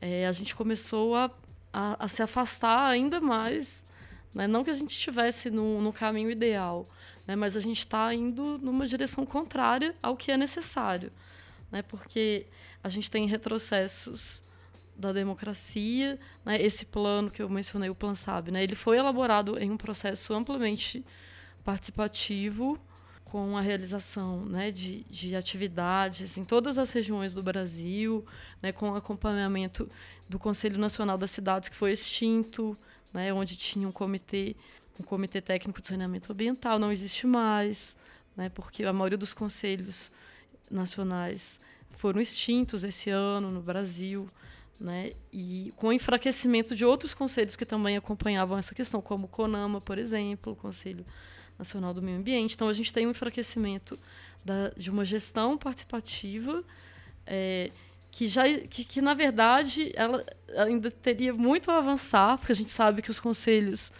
é, 0.00 0.26
a 0.26 0.32
gente 0.32 0.54
começou 0.54 1.16
a, 1.16 1.30
a, 1.72 2.04
a, 2.04 2.08
se 2.08 2.22
afastar 2.22 2.86
ainda 2.86 3.20
mais. 3.20 3.86
Né? 4.34 4.46
Não 4.46 4.62
que 4.62 4.70
a 4.70 4.74
gente 4.74 4.90
estivesse 4.90 5.50
no, 5.50 5.80
no 5.80 5.92
caminho 5.92 6.30
ideal, 6.30 6.88
né? 7.26 7.34
mas 7.34 7.56
a 7.56 7.60
gente 7.60 7.78
está 7.78 8.12
indo 8.12 8.58
numa 8.58 8.86
direção 8.86 9.24
contrária 9.24 9.94
ao 10.02 10.16
que 10.16 10.30
é 10.30 10.36
necessário. 10.36 11.10
Né? 11.72 11.82
Porque 11.82 12.46
a 12.84 12.88
gente 12.88 13.10
tem 13.10 13.26
retrocessos 13.26 14.44
da 14.96 15.12
democracia, 15.12 16.18
né, 16.44 16.60
esse 16.60 16.86
plano 16.86 17.30
que 17.30 17.42
eu 17.42 17.48
mencionei, 17.48 17.90
o 17.90 17.94
Plan 17.94 18.14
SAB, 18.14 18.50
né, 18.50 18.62
ele 18.62 18.74
foi 18.74 18.96
elaborado 18.96 19.58
em 19.58 19.70
um 19.70 19.76
processo 19.76 20.32
amplamente 20.32 21.04
participativo, 21.62 22.78
com 23.24 23.56
a 23.56 23.60
realização 23.60 24.46
né, 24.46 24.70
de, 24.70 25.04
de 25.10 25.34
atividades 25.34 26.38
em 26.38 26.44
todas 26.44 26.78
as 26.78 26.92
regiões 26.92 27.34
do 27.34 27.42
Brasil, 27.42 28.24
né, 28.62 28.72
com 28.72 28.94
acompanhamento 28.94 29.90
do 30.28 30.38
Conselho 30.38 30.78
Nacional 30.78 31.18
das 31.18 31.32
Cidades, 31.32 31.68
que 31.68 31.76
foi 31.76 31.92
extinto, 31.92 32.78
né, 33.12 33.34
onde 33.34 33.56
tinha 33.56 33.86
um 33.86 33.92
comitê, 33.92 34.56
um 34.98 35.02
comitê 35.02 35.40
técnico 35.40 35.82
de 35.82 35.88
saneamento 35.88 36.32
ambiental, 36.32 36.78
não 36.78 36.92
existe 36.92 37.26
mais, 37.26 37.96
né, 38.36 38.48
porque 38.48 38.84
a 38.84 38.92
maioria 38.92 39.18
dos 39.18 39.34
conselhos 39.34 40.10
nacionais 40.70 41.60
foram 41.90 42.20
extintos 42.20 42.84
esse 42.84 43.10
ano 43.10 43.50
no 43.50 43.60
Brasil 43.60 44.30
né? 44.78 45.12
E 45.32 45.72
com 45.76 45.88
o 45.88 45.92
enfraquecimento 45.92 46.74
de 46.74 46.84
outros 46.84 47.14
conselhos 47.14 47.56
que 47.56 47.64
também 47.64 47.96
acompanhavam 47.96 48.58
essa 48.58 48.74
questão, 48.74 49.00
como 49.00 49.26
o 49.26 49.28
CONAMA, 49.28 49.80
por 49.80 49.98
exemplo, 49.98 50.52
o 50.52 50.56
Conselho 50.56 51.04
Nacional 51.58 51.94
do 51.94 52.02
Meio 52.02 52.18
Ambiente. 52.18 52.54
Então, 52.54 52.68
a 52.68 52.72
gente 52.72 52.92
tem 52.92 53.06
um 53.06 53.10
enfraquecimento 53.10 53.98
da, 54.44 54.70
de 54.76 54.90
uma 54.90 55.04
gestão 55.04 55.56
participativa 55.56 56.62
é, 57.26 57.70
que, 58.10 58.26
já, 58.26 58.44
que, 58.46 58.84
que, 58.84 59.00
na 59.00 59.14
verdade, 59.14 59.92
ela 59.94 60.24
ainda 60.56 60.90
teria 60.90 61.32
muito 61.32 61.70
a 61.70 61.78
avançar, 61.78 62.38
porque 62.38 62.52
a 62.52 62.56
gente 62.56 62.70
sabe 62.70 63.02
que 63.02 63.10
os 63.10 63.20
conselhos 63.20 63.92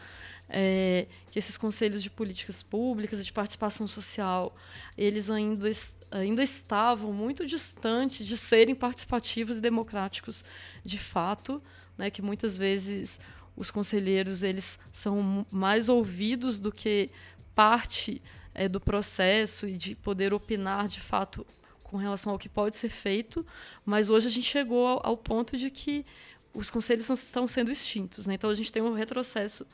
é, 0.49 1.07
que 1.31 1.39
esses 1.39 1.57
conselhos 1.57 2.03
de 2.03 2.11
políticas 2.11 2.63
públicas 2.63 3.21
e 3.21 3.25
de 3.25 3.33
participação 3.33 3.87
social, 3.87 4.55
eles 4.97 5.29
ainda, 5.29 5.69
ainda 6.11 6.43
estavam 6.43 7.13
muito 7.13 7.47
distantes 7.47 8.27
de 8.27 8.37
serem 8.37 8.75
participativos 8.75 9.59
e 9.59 9.61
democráticos 9.61 10.45
de 10.85 10.99
fato, 10.99 11.63
né, 11.97 12.11
que 12.11 12.23
muitas 12.23 12.57
vezes 12.57 13.21
os 13.57 13.71
conselheiros 13.71 14.43
eles 14.43 14.79
são 14.93 15.47
mais 15.51 15.89
ouvidos 15.89 16.59
do 16.59 16.71
que 16.71 17.11
parte 17.55 18.23
é, 18.55 18.69
do 18.69 18.81
processo 18.81 19.67
e 19.67 19.77
de 19.77 19.95
poder 19.95 20.35
opinar 20.35 20.89
de 20.89 21.01
fato 21.01 21.47
com 21.83 21.97
relação 21.97 22.33
ao 22.33 22.39
que 22.39 22.49
pode 22.49 22.77
ser 22.77 22.89
feito, 22.89 23.47
mas 23.85 24.11
hoje 24.11 24.27
a 24.27 24.31
gente 24.31 24.47
chegou 24.47 24.87
ao, 24.87 25.07
ao 25.07 25.17
ponto 25.17 25.57
de 25.57 25.71
que 25.71 26.05
os 26.53 26.69
conselhos 26.71 27.09
estão 27.09 27.47
sendo 27.47 27.71
extintos. 27.71 28.27
Né? 28.27 28.35
Então 28.35 28.51
a 28.51 28.55
gente 28.55 28.73
tem 28.73 28.83
um 28.83 28.93
retrocesso 28.93 29.67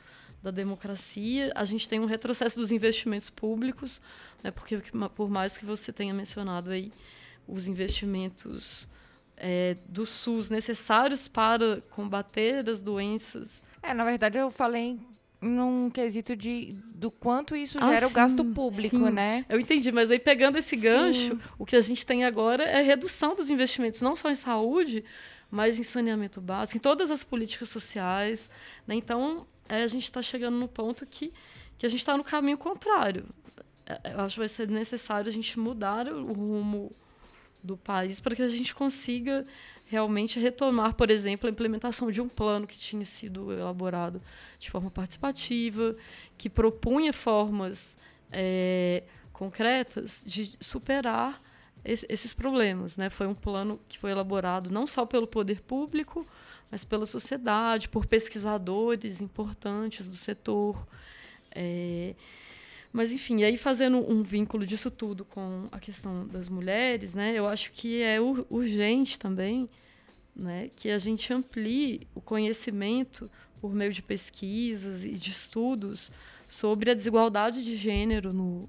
da 0.43 0.51
democracia, 0.51 1.53
a 1.55 1.63
gente 1.63 1.87
tem 1.87 2.01
um 2.01 2.05
retrocesso 2.05 2.59
dos 2.59 2.69
investimentos 2.69 3.29
públicos, 3.29 4.01
né, 4.43 4.51
porque 4.51 4.77
por 5.15 5.29
mais 5.29 5.57
que 5.57 5.65
você 5.65 5.93
tenha 5.93 6.13
mencionado 6.13 6.69
aí 6.69 6.91
os 7.47 7.65
investimentos 7.65 8.89
é, 9.37 9.77
do 9.87 10.05
SUS 10.05 10.49
necessários 10.49 11.29
para 11.29 11.81
combater 11.91 12.69
as 12.69 12.81
doenças. 12.81 13.63
É, 13.81 13.93
na 13.93 14.03
verdade 14.03 14.37
eu 14.37 14.51
falei 14.51 14.99
num 15.39 15.89
quesito 15.89 16.35
de 16.35 16.75
do 16.93 17.09
quanto 17.09 17.55
isso 17.55 17.77
ah, 17.81 17.89
gera 17.89 18.07
sim, 18.07 18.11
o 18.11 18.15
gasto 18.15 18.45
público, 18.45 18.97
sim. 18.97 19.11
né? 19.11 19.45
Eu 19.47 19.59
entendi, 19.59 19.91
mas 19.93 20.11
aí 20.11 20.19
pegando 20.19 20.57
esse 20.57 20.75
gancho, 20.75 21.31
sim. 21.31 21.39
o 21.57 21.65
que 21.65 21.75
a 21.75 21.81
gente 21.81 22.05
tem 22.05 22.25
agora 22.25 22.63
é 22.63 22.81
redução 22.81 23.33
dos 23.33 23.49
investimentos, 23.49 24.01
não 24.01 24.15
só 24.15 24.29
em 24.29 24.35
saúde, 24.35 25.03
mas 25.49 25.79
em 25.79 25.83
saneamento 25.83 26.41
básico, 26.41 26.77
em 26.77 26.81
todas 26.81 27.11
as 27.11 27.23
políticas 27.23 27.69
sociais. 27.69 28.49
Né? 28.87 28.95
Então, 28.95 29.45
é, 29.73 29.83
a 29.83 29.87
gente 29.87 30.03
está 30.03 30.21
chegando 30.21 30.57
no 30.57 30.67
ponto 30.67 31.05
que, 31.05 31.33
que 31.77 31.85
a 31.85 31.89
gente 31.89 31.99
está 31.99 32.15
no 32.15 32.23
caminho 32.23 32.57
contrário. 32.57 33.25
É, 33.85 34.13
eu 34.13 34.21
acho 34.21 34.35
que 34.35 34.39
vai 34.39 34.49
ser 34.49 34.69
necessário 34.69 35.29
a 35.29 35.33
gente 35.33 35.59
mudar 35.59 36.07
o 36.07 36.31
rumo 36.31 36.95
do 37.63 37.77
país 37.77 38.19
para 38.19 38.35
que 38.35 38.41
a 38.41 38.47
gente 38.47 38.75
consiga 38.75 39.45
realmente 39.85 40.39
retomar, 40.39 40.93
por 40.93 41.09
exemplo, 41.09 41.47
a 41.47 41.51
implementação 41.51 42.11
de 42.11 42.21
um 42.21 42.27
plano 42.27 42.67
que 42.67 42.77
tinha 42.77 43.05
sido 43.05 43.51
elaborado 43.51 44.21
de 44.59 44.69
forma 44.69 44.89
participativa, 44.89 45.95
que 46.37 46.49
propunha 46.49 47.13
formas 47.13 47.97
é, 48.31 49.03
concretas 49.31 50.23
de 50.25 50.55
superar 50.59 51.41
esse, 51.83 52.05
esses 52.09 52.33
problemas. 52.33 52.97
Né? 52.97 53.09
Foi 53.09 53.27
um 53.27 53.35
plano 53.35 53.79
que 53.87 53.97
foi 53.97 54.11
elaborado 54.11 54.71
não 54.71 54.87
só 54.87 55.05
pelo 55.05 55.27
poder 55.27 55.61
público, 55.61 56.25
mas 56.73 56.83
pela 56.83 57.05
sociedade, 57.05 57.87
por 57.87 58.07
pesquisadores 58.07 59.21
importantes 59.21 60.07
do 60.07 60.15
setor. 60.15 60.87
É, 61.51 62.15
mas, 62.91 63.11
enfim, 63.11 63.43
aí 63.43 63.57
fazendo 63.57 63.97
um 63.97 64.23
vínculo 64.23 64.65
disso 64.65 64.89
tudo 64.89 65.23
com 65.23 65.67
a 65.71 65.79
questão 65.79 66.25
das 66.25 66.49
mulheres, 66.49 67.13
né, 67.13 67.31
eu 67.35 67.47
acho 67.47 67.71
que 67.73 68.01
é 68.01 68.19
urgente 68.19 69.19
também 69.19 69.69
né, 70.35 70.71
que 70.75 70.89
a 70.89 70.97
gente 70.97 71.31
amplie 71.31 72.07
o 72.15 72.19
conhecimento 72.19 73.29
por 73.61 73.71
meio 73.71 73.93
de 73.93 74.01
pesquisas 74.01 75.05
e 75.05 75.11
de 75.11 75.29
estudos 75.29 76.11
sobre 76.47 76.89
a 76.89 76.95
desigualdade 76.95 77.63
de 77.63 77.77
gênero 77.77 78.33
no, 78.33 78.67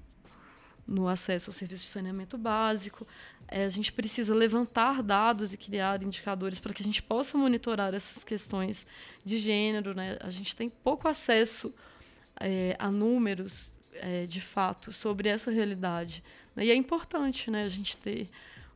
no 0.85 1.07
acesso 1.07 1.49
ao 1.49 1.55
serviço 1.55 1.85
de 1.85 1.89
saneamento 1.89 2.37
básico. 2.37 3.07
É, 3.47 3.65
a 3.65 3.69
gente 3.69 3.93
precisa 3.93 4.33
levantar 4.33 5.03
dados 5.03 5.53
e 5.53 5.57
criar 5.57 6.01
indicadores 6.01 6.59
para 6.59 6.73
que 6.73 6.81
a 6.81 6.85
gente 6.85 7.01
possa 7.01 7.37
monitorar 7.37 7.93
essas 7.93 8.23
questões 8.23 8.87
de 9.23 9.37
gênero. 9.37 9.93
Né? 9.93 10.17
A 10.21 10.29
gente 10.29 10.55
tem 10.55 10.69
pouco 10.69 11.07
acesso 11.07 11.73
é, 12.39 12.75
a 12.79 12.89
números, 12.89 13.77
é, 13.93 14.25
de 14.25 14.41
fato, 14.41 14.91
sobre 14.91 15.29
essa 15.29 15.51
realidade. 15.51 16.23
Né? 16.55 16.65
E 16.65 16.71
é 16.71 16.75
importante 16.75 17.51
né, 17.51 17.63
a 17.63 17.69
gente 17.69 17.95
ter 17.97 18.29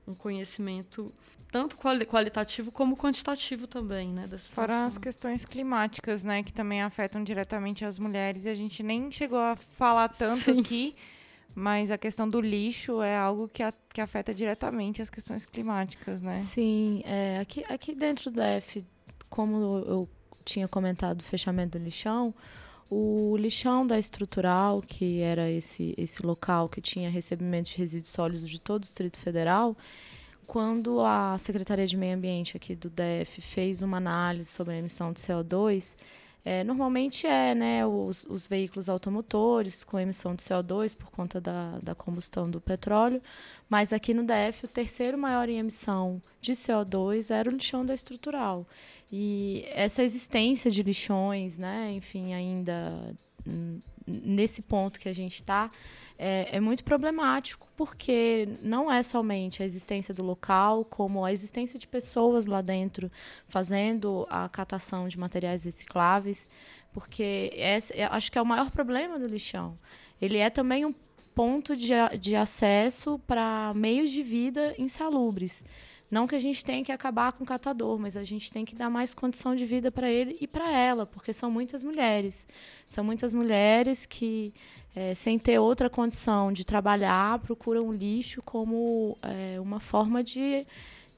um 0.08 0.14
conhecimento 0.14 1.14
tanto 1.52 1.78
quali 1.78 2.06
qualitativo 2.06 2.72
como 2.72 2.96
quantitativo 2.96 3.66
também, 3.66 4.10
né? 4.10 4.30
Fora 4.52 4.86
as 4.86 4.98
questões 4.98 5.46
climáticas, 5.46 6.24
né? 6.24 6.44
Que 6.44 6.54
também 6.54 6.82
afetam 6.82 7.24
diretamente 7.24 7.84
as 7.84 7.98
mulheres. 7.98 8.46
E 8.46 8.50
a 8.50 8.56
gente 8.56 8.84
nem 8.84 9.12
chegou 9.12 9.40
a 9.40 9.56
falar 9.56 10.10
tanto 10.10 10.42
Sim. 10.42 10.60
aqui, 10.60 10.96
mas 11.56 11.92
a 11.92 11.98
questão 11.98 12.30
do 12.30 12.40
lixo 12.40 13.02
é 13.02 13.18
algo 13.18 13.48
que, 13.48 13.64
a, 13.64 13.74
que 13.94 14.02
afeta 14.02 14.34
diretamente 14.34 15.02
as 15.02 15.10
questões 15.10 15.46
climáticas, 15.46 16.22
né? 16.22 16.46
Sim, 16.54 17.02
é, 17.06 17.40
aqui, 17.40 17.64
aqui 17.68 17.94
dentro 17.94 18.32
da 18.32 18.46
F, 18.46 18.86
como 19.30 19.58
eu 19.86 20.10
tinha 20.46 20.68
comentado 20.68 21.22
o 21.22 21.24
fechamento 21.24 21.78
do 21.78 21.84
lixão, 21.84 22.34
o 22.90 23.36
lixão 23.38 23.86
da 23.86 24.00
estrutural, 24.00 24.82
que 24.82 25.22
era 25.22 25.50
esse, 25.50 25.94
esse 25.98 26.26
local 26.26 26.68
que 26.68 26.82
tinha 26.82 27.10
recebimento 27.10 27.70
de 27.70 27.78
resíduos 27.78 28.12
sólidos 28.12 28.50
de 28.50 28.60
todo 28.60 28.82
o 28.82 28.86
Distrito 28.86 29.20
Federal, 29.20 29.78
quando 30.48 31.02
a 31.02 31.38
Secretaria 31.38 31.86
de 31.86 31.96
Meio 31.96 32.16
Ambiente 32.16 32.58
aqui 32.58 32.76
do 32.76 32.90
DF 32.90 33.40
fez 33.42 33.84
uma 33.84 33.98
análise 33.98 34.50
sobre 34.50 34.74
a 34.74 34.78
emissão 34.78 35.14
de 35.14 35.20
CO2, 35.20 35.94
é, 36.44 36.64
normalmente 36.64 37.28
é 37.28 37.54
né, 37.54 37.86
os, 37.86 38.26
os, 38.30 38.48
veículos 38.48 38.88
automotores 38.88 39.84
com 39.84 40.00
emissão 40.00 40.34
de 40.34 40.44
CO2 40.44 40.96
por 40.96 41.12
conta 41.12 41.42
da, 41.42 41.78
da 41.80 41.94
combustão 41.94 42.50
do 42.50 42.62
petróleo, 42.62 43.22
mas 43.70 43.92
aqui 43.92 44.14
no 44.14 44.24
DF 44.24 44.66
o 44.66 44.68
terceiro 44.68 45.18
maior 45.18 45.50
em 45.50 45.58
emissão 45.58 46.22
de 46.40 46.54
CO2 46.54 47.30
era 47.30 47.50
o 47.50 47.54
lixão 47.54 47.86
da 47.86 47.94
estrutural. 47.94 48.66
E 49.12 49.66
essa 49.70 50.04
existência 50.04 50.72
de 50.72 50.82
lixões, 50.82 51.58
né, 51.58 51.92
enfim, 51.92 52.34
ainda 52.34 53.16
nesse 54.10 54.62
ponto 54.62 55.00
que 55.00 55.08
a 55.08 55.14
gente 55.14 55.36
está, 55.36 55.72
é, 56.18 56.58
é, 56.58 56.60
muito 56.60 56.84
problemático, 56.84 57.68
porque 57.78 58.50
não 58.62 58.92
é 58.92 59.02
somente 59.02 59.64
a 59.64 59.66
existência 59.66 60.14
do 60.14 60.24
local, 60.24 60.84
como 60.84 61.24
a 61.24 61.32
existência 61.32 61.80
de 61.80 61.88
pessoas 61.88 62.46
lá 62.46 62.62
dentro 62.62 63.10
fazendo 63.48 64.28
a 64.30 64.50
catação 64.50 65.08
de 65.08 65.18
materiais 65.18 65.64
recicláveis, 65.64 66.50
porque 66.92 67.52
esse, 67.54 67.94
acho 68.02 68.32
que 68.32 68.38
é 68.38 68.42
o 68.42 68.46
maior 68.46 68.70
problema 68.72 69.18
do 69.18 69.28
lixão. 69.28 69.78
Ele 70.22 70.38
é 70.38 70.50
também 70.50 70.86
um 70.86 70.94
ponto 71.34 71.76
de, 71.76 71.94
de 72.20 72.36
acesso 72.36 73.18
para 73.26 73.72
meios 73.74 74.12
de 74.12 74.22
vida 74.22 74.76
insalubres. 74.78 75.64
Não 76.10 76.26
que 76.26 76.36
a 76.36 76.40
gente 76.40 76.64
tenha 76.64 76.84
que 76.84 76.92
acabar 76.92 77.34
com 77.34 77.44
o 77.44 77.48
catador, 77.48 78.00
mas 78.00 78.18
a 78.18 78.24
gente 78.24 78.52
tem 78.52 78.66
que 78.66 78.76
dar 78.76 78.90
mais 78.90 79.14
condição 79.14 79.56
de 79.56 79.66
vida 79.66 79.92
para 79.92 80.10
ele 80.10 80.38
e 80.42 80.48
para 80.48 80.72
ela, 80.72 81.06
porque 81.06 81.32
são 81.32 81.52
muitas 81.52 81.84
mulheres. 81.84 82.48
São 82.88 83.04
muitas 83.04 83.32
mulheres 83.32 84.08
que, 84.08 84.54
é, 84.96 85.14
sem 85.14 85.38
ter 85.38 85.60
outra 85.60 85.90
condição 85.90 86.52
de 86.52 86.66
trabalhar, 86.66 87.38
procuram 87.40 87.88
o 87.88 87.94
lixo 87.94 88.42
como 88.42 89.16
é, 89.22 89.60
uma 89.60 89.80
forma 89.80 90.24
de, 90.24 90.66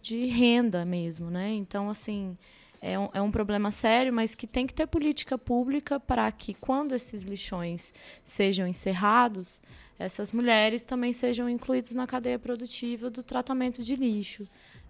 de 0.02 0.26
renda 0.26 0.84
mesmo. 0.84 1.30
Né? 1.30 1.54
Então, 1.54 1.90
assim. 1.90 2.38
É 2.84 2.98
um, 2.98 3.10
é 3.14 3.22
um, 3.22 3.30
problema 3.30 3.70
sério, 3.70 4.12
mas 4.12 4.34
que 4.34 4.48
tem 4.48 4.66
que 4.66 4.74
ter 4.74 4.88
política 4.88 5.38
pública 5.38 6.00
para 6.00 6.32
que, 6.32 6.56
quando 6.56 6.96
esses 6.96 7.22
lixões 7.22 7.94
sejam 8.24 8.66
encerrados, 8.66 9.62
essas 10.00 10.32
mulheres 10.32 10.84
também 10.84 11.14
sejam 11.14 11.48
incluídas 11.48 11.94
na 11.94 12.08
cadeia 12.08 12.40
produtiva 12.40 13.08
do 13.08 13.22
tratamento 13.22 13.84
de 13.84 13.96
lixo. 13.96 14.48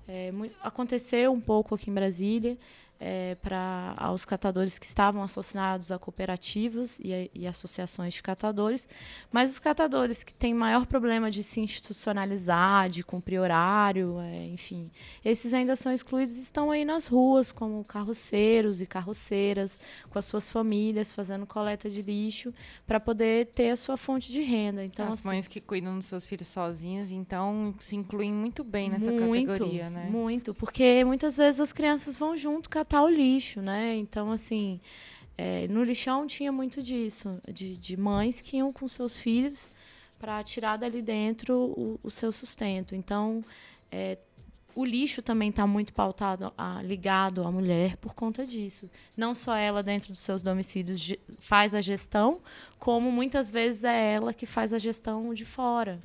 É, 0.07 0.31
aconteceu 0.61 1.31
um 1.31 1.39
pouco 1.39 1.75
aqui 1.75 1.89
em 1.89 1.93
Brasília, 1.93 2.57
é, 3.03 3.33
para 3.41 4.11
os 4.13 4.23
catadores 4.23 4.77
que 4.77 4.85
estavam 4.85 5.23
associados 5.23 5.91
a 5.91 5.97
cooperativas 5.97 6.99
e, 7.03 7.31
e, 7.33 7.47
associações 7.47 8.13
de 8.13 8.21
catadores, 8.21 8.87
mas 9.31 9.49
os 9.49 9.57
catadores 9.57 10.23
que 10.23 10.31
têm 10.31 10.53
maior 10.53 10.85
problema 10.85 11.31
de 11.31 11.41
se 11.41 11.59
institucionalizar, 11.59 12.89
de 12.89 13.03
cumprir 13.03 13.39
horário, 13.39 14.19
é, 14.19 14.45
enfim, 14.49 14.91
esses 15.25 15.51
ainda 15.51 15.75
são 15.75 15.91
excluídos 15.91 16.35
e 16.37 16.41
estão 16.41 16.69
aí 16.69 16.85
nas 16.85 17.07
ruas, 17.07 17.51
como 17.51 17.83
carroceiros 17.83 18.81
e 18.81 18.85
carroceiras, 18.85 19.79
com 20.11 20.19
as 20.19 20.25
suas 20.25 20.47
famílias, 20.47 21.11
fazendo 21.11 21.47
coleta 21.47 21.89
de 21.89 22.03
lixo, 22.03 22.53
para 22.85 22.99
poder 22.99 23.47
ter 23.47 23.71
a 23.71 23.75
sua 23.75 23.97
fonte 23.97 24.31
de 24.31 24.41
renda. 24.41 24.85
Então, 24.85 25.07
as 25.07 25.13
assim, 25.15 25.27
mães 25.27 25.47
que 25.47 25.59
cuidam 25.59 25.95
dos 25.95 26.05
seus 26.05 26.27
filhos 26.27 26.49
sozinhas, 26.49 27.09
então, 27.09 27.73
se 27.79 27.95
incluem 27.95 28.31
muito 28.31 28.63
bem 28.63 28.91
nessa 28.91 29.11
muito, 29.11 29.47
categoria, 29.47 29.89
né? 29.89 30.07
Muito, 30.07 30.53
porque 30.53 31.03
muitas 31.03 31.37
vezes 31.37 31.59
as 31.59 31.73
crianças 31.73 32.15
vão 32.15 32.37
junto 32.37 32.69
catar 32.69 32.90
tratar 32.91 33.03
o 33.03 33.09
lixo, 33.09 33.61
né? 33.61 33.95
Então, 33.95 34.33
assim, 34.33 34.81
é, 35.37 35.65
no 35.69 35.81
lixão 35.81 36.27
tinha 36.27 36.51
muito 36.51 36.83
disso, 36.83 37.39
de, 37.47 37.77
de 37.77 37.95
mães 37.95 38.41
que 38.41 38.57
iam 38.57 38.73
com 38.73 38.85
seus 38.85 39.15
filhos 39.15 39.69
para 40.19 40.43
tirar 40.43 40.75
dali 40.75 41.01
dentro 41.01 41.55
o, 41.55 41.99
o 42.03 42.11
seu 42.11 42.33
sustento. 42.33 42.93
Então, 42.93 43.45
é, 43.89 44.17
o 44.75 44.83
lixo 44.83 45.21
também 45.21 45.49
está 45.49 45.65
muito 45.65 45.93
pautado, 45.93 46.53
a, 46.57 46.81
ligado 46.83 47.47
à 47.47 47.51
mulher 47.51 47.95
por 47.95 48.13
conta 48.13 48.45
disso. 48.45 48.89
Não 49.15 49.33
só 49.33 49.55
ela, 49.55 49.81
dentro 49.81 50.11
dos 50.11 50.19
seus 50.19 50.43
domicílios, 50.43 51.13
faz 51.39 51.73
a 51.73 51.79
gestão, 51.79 52.41
como 52.77 53.09
muitas 53.09 53.49
vezes 53.49 53.85
é 53.85 54.15
ela 54.15 54.33
que 54.33 54.45
faz 54.45 54.73
a 54.73 54.79
gestão 54.79 55.33
de 55.33 55.45
fora 55.45 55.97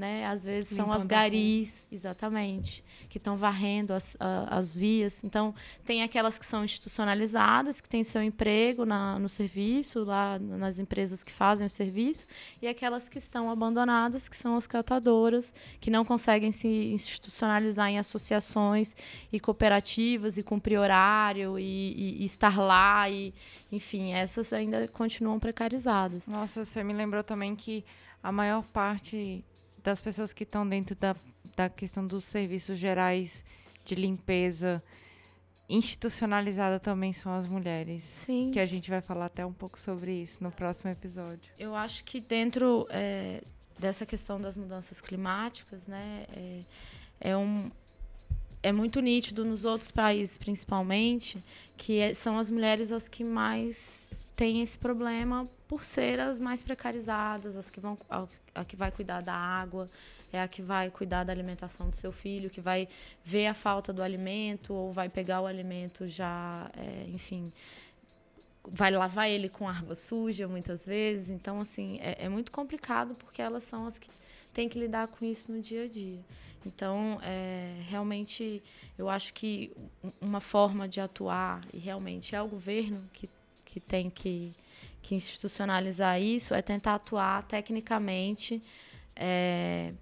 né? 0.00 0.26
Às 0.26 0.42
vezes 0.42 0.72
Limpando 0.72 0.86
são 0.86 0.94
as 0.94 1.06
garis, 1.06 1.86
exatamente, 1.92 2.82
que 3.08 3.18
estão 3.18 3.36
varrendo 3.36 3.92
as, 3.92 4.16
as 4.18 4.74
vias. 4.74 5.22
Então, 5.22 5.54
tem 5.84 6.02
aquelas 6.02 6.38
que 6.38 6.46
são 6.46 6.64
institucionalizadas, 6.64 7.80
que 7.80 7.88
têm 7.88 8.02
seu 8.02 8.22
emprego 8.22 8.86
na, 8.86 9.18
no 9.18 9.28
serviço, 9.28 10.02
lá 10.02 10.38
nas 10.38 10.78
empresas 10.78 11.22
que 11.22 11.32
fazem 11.32 11.66
o 11.66 11.70
serviço, 11.70 12.26
e 12.62 12.66
aquelas 12.66 13.08
que 13.08 13.18
estão 13.18 13.50
abandonadas, 13.50 14.28
que 14.28 14.36
são 14.36 14.56
as 14.56 14.66
catadoras, 14.66 15.52
que 15.78 15.90
não 15.90 16.04
conseguem 16.04 16.50
se 16.50 16.66
institucionalizar 16.66 17.90
em 17.90 17.98
associações 17.98 18.96
e 19.30 19.38
cooperativas 19.38 20.38
e 20.38 20.42
cumprir 20.42 20.78
horário 20.78 21.58
e, 21.58 21.62
e, 21.62 22.22
e 22.22 22.24
estar 22.24 22.58
lá 22.58 23.08
e 23.10 23.34
enfim, 23.70 24.12
essas 24.12 24.52
ainda 24.52 24.88
continuam 24.88 25.38
precarizadas. 25.38 26.26
Nossa, 26.26 26.64
você 26.64 26.82
me 26.82 26.92
lembrou 26.92 27.22
também 27.22 27.54
que 27.54 27.84
a 28.22 28.32
maior 28.32 28.62
parte 28.64 29.44
das 29.82 30.00
pessoas 30.00 30.32
que 30.32 30.44
estão 30.44 30.68
dentro 30.68 30.94
da, 30.96 31.16
da 31.56 31.68
questão 31.68 32.06
dos 32.06 32.24
serviços 32.24 32.78
gerais 32.78 33.44
de 33.84 33.94
limpeza 33.94 34.82
institucionalizada 35.70 36.80
também 36.80 37.12
são 37.12 37.32
as 37.32 37.46
mulheres. 37.46 38.02
Sim. 38.02 38.50
Que 38.52 38.58
a 38.58 38.66
gente 38.66 38.90
vai 38.90 39.00
falar 39.00 39.26
até 39.26 39.46
um 39.46 39.52
pouco 39.52 39.78
sobre 39.78 40.12
isso 40.12 40.42
no 40.42 40.50
próximo 40.50 40.90
episódio. 40.90 41.52
Eu 41.58 41.76
acho 41.76 42.04
que 42.04 42.20
dentro 42.20 42.86
é, 42.90 43.42
dessa 43.78 44.04
questão 44.04 44.40
das 44.40 44.56
mudanças 44.56 45.00
climáticas, 45.00 45.86
né, 45.86 46.26
é, 46.32 46.62
é, 47.20 47.36
um, 47.36 47.70
é 48.62 48.72
muito 48.72 49.00
nítido 49.00 49.44
nos 49.44 49.64
outros 49.64 49.92
países, 49.92 50.36
principalmente, 50.36 51.42
que 51.76 51.98
é, 51.98 52.14
são 52.14 52.38
as 52.38 52.50
mulheres 52.50 52.90
as 52.90 53.08
que 53.08 53.22
mais 53.22 54.12
têm 54.40 54.62
esse 54.62 54.78
problema 54.78 55.46
por 55.68 55.84
ser 55.84 56.18
as 56.18 56.40
mais 56.40 56.62
precarizadas, 56.62 57.58
as 57.58 57.68
que 57.68 57.78
vão 57.78 57.98
a, 58.08 58.64
que 58.64 58.74
vai 58.74 58.90
cuidar 58.90 59.20
da 59.20 59.34
água, 59.34 59.86
é 60.32 60.40
a 60.40 60.48
que 60.48 60.62
vai 60.62 60.90
cuidar 60.90 61.24
da 61.24 61.30
alimentação 61.30 61.90
do 61.90 61.94
seu 61.94 62.10
filho, 62.10 62.48
que 62.48 62.58
vai 62.58 62.88
ver 63.22 63.48
a 63.48 63.52
falta 63.52 63.92
do 63.92 64.02
alimento 64.02 64.72
ou 64.72 64.90
vai 64.94 65.10
pegar 65.10 65.42
o 65.42 65.46
alimento 65.46 66.08
já, 66.08 66.70
é, 66.74 67.04
enfim, 67.10 67.52
vai 68.66 68.90
lavar 68.90 69.28
ele 69.28 69.50
com 69.50 69.68
água 69.68 69.94
suja 69.94 70.48
muitas 70.48 70.86
vezes. 70.86 71.28
Então, 71.28 71.60
assim, 71.60 71.98
é, 72.00 72.24
é, 72.24 72.28
muito 72.30 72.50
complicado 72.50 73.14
porque 73.16 73.42
elas 73.42 73.64
são 73.64 73.86
as 73.86 73.98
que 73.98 74.08
têm 74.54 74.70
que 74.70 74.78
lidar 74.78 75.08
com 75.08 75.22
isso 75.22 75.52
no 75.52 75.60
dia 75.60 75.84
a 75.84 75.86
dia. 75.86 76.20
Então, 76.64 77.20
é, 77.22 77.82
realmente, 77.90 78.62
eu 78.96 79.10
acho 79.10 79.34
que 79.34 79.70
uma 80.18 80.40
forma 80.40 80.88
de 80.88 80.98
atuar, 80.98 81.60
e 81.74 81.78
realmente 81.78 82.34
é 82.34 82.40
o 82.40 82.48
governo 82.48 83.02
que, 83.12 83.28
que 83.70 83.80
tem 83.80 84.10
que 84.10 84.54
que 85.02 85.14
institucionalizar 85.14 86.20
isso 86.20 86.54
é 86.54 86.62
tentar 86.62 86.96
atuar 86.96 87.42
tecnicamente 87.44 88.62
é, 89.16 89.92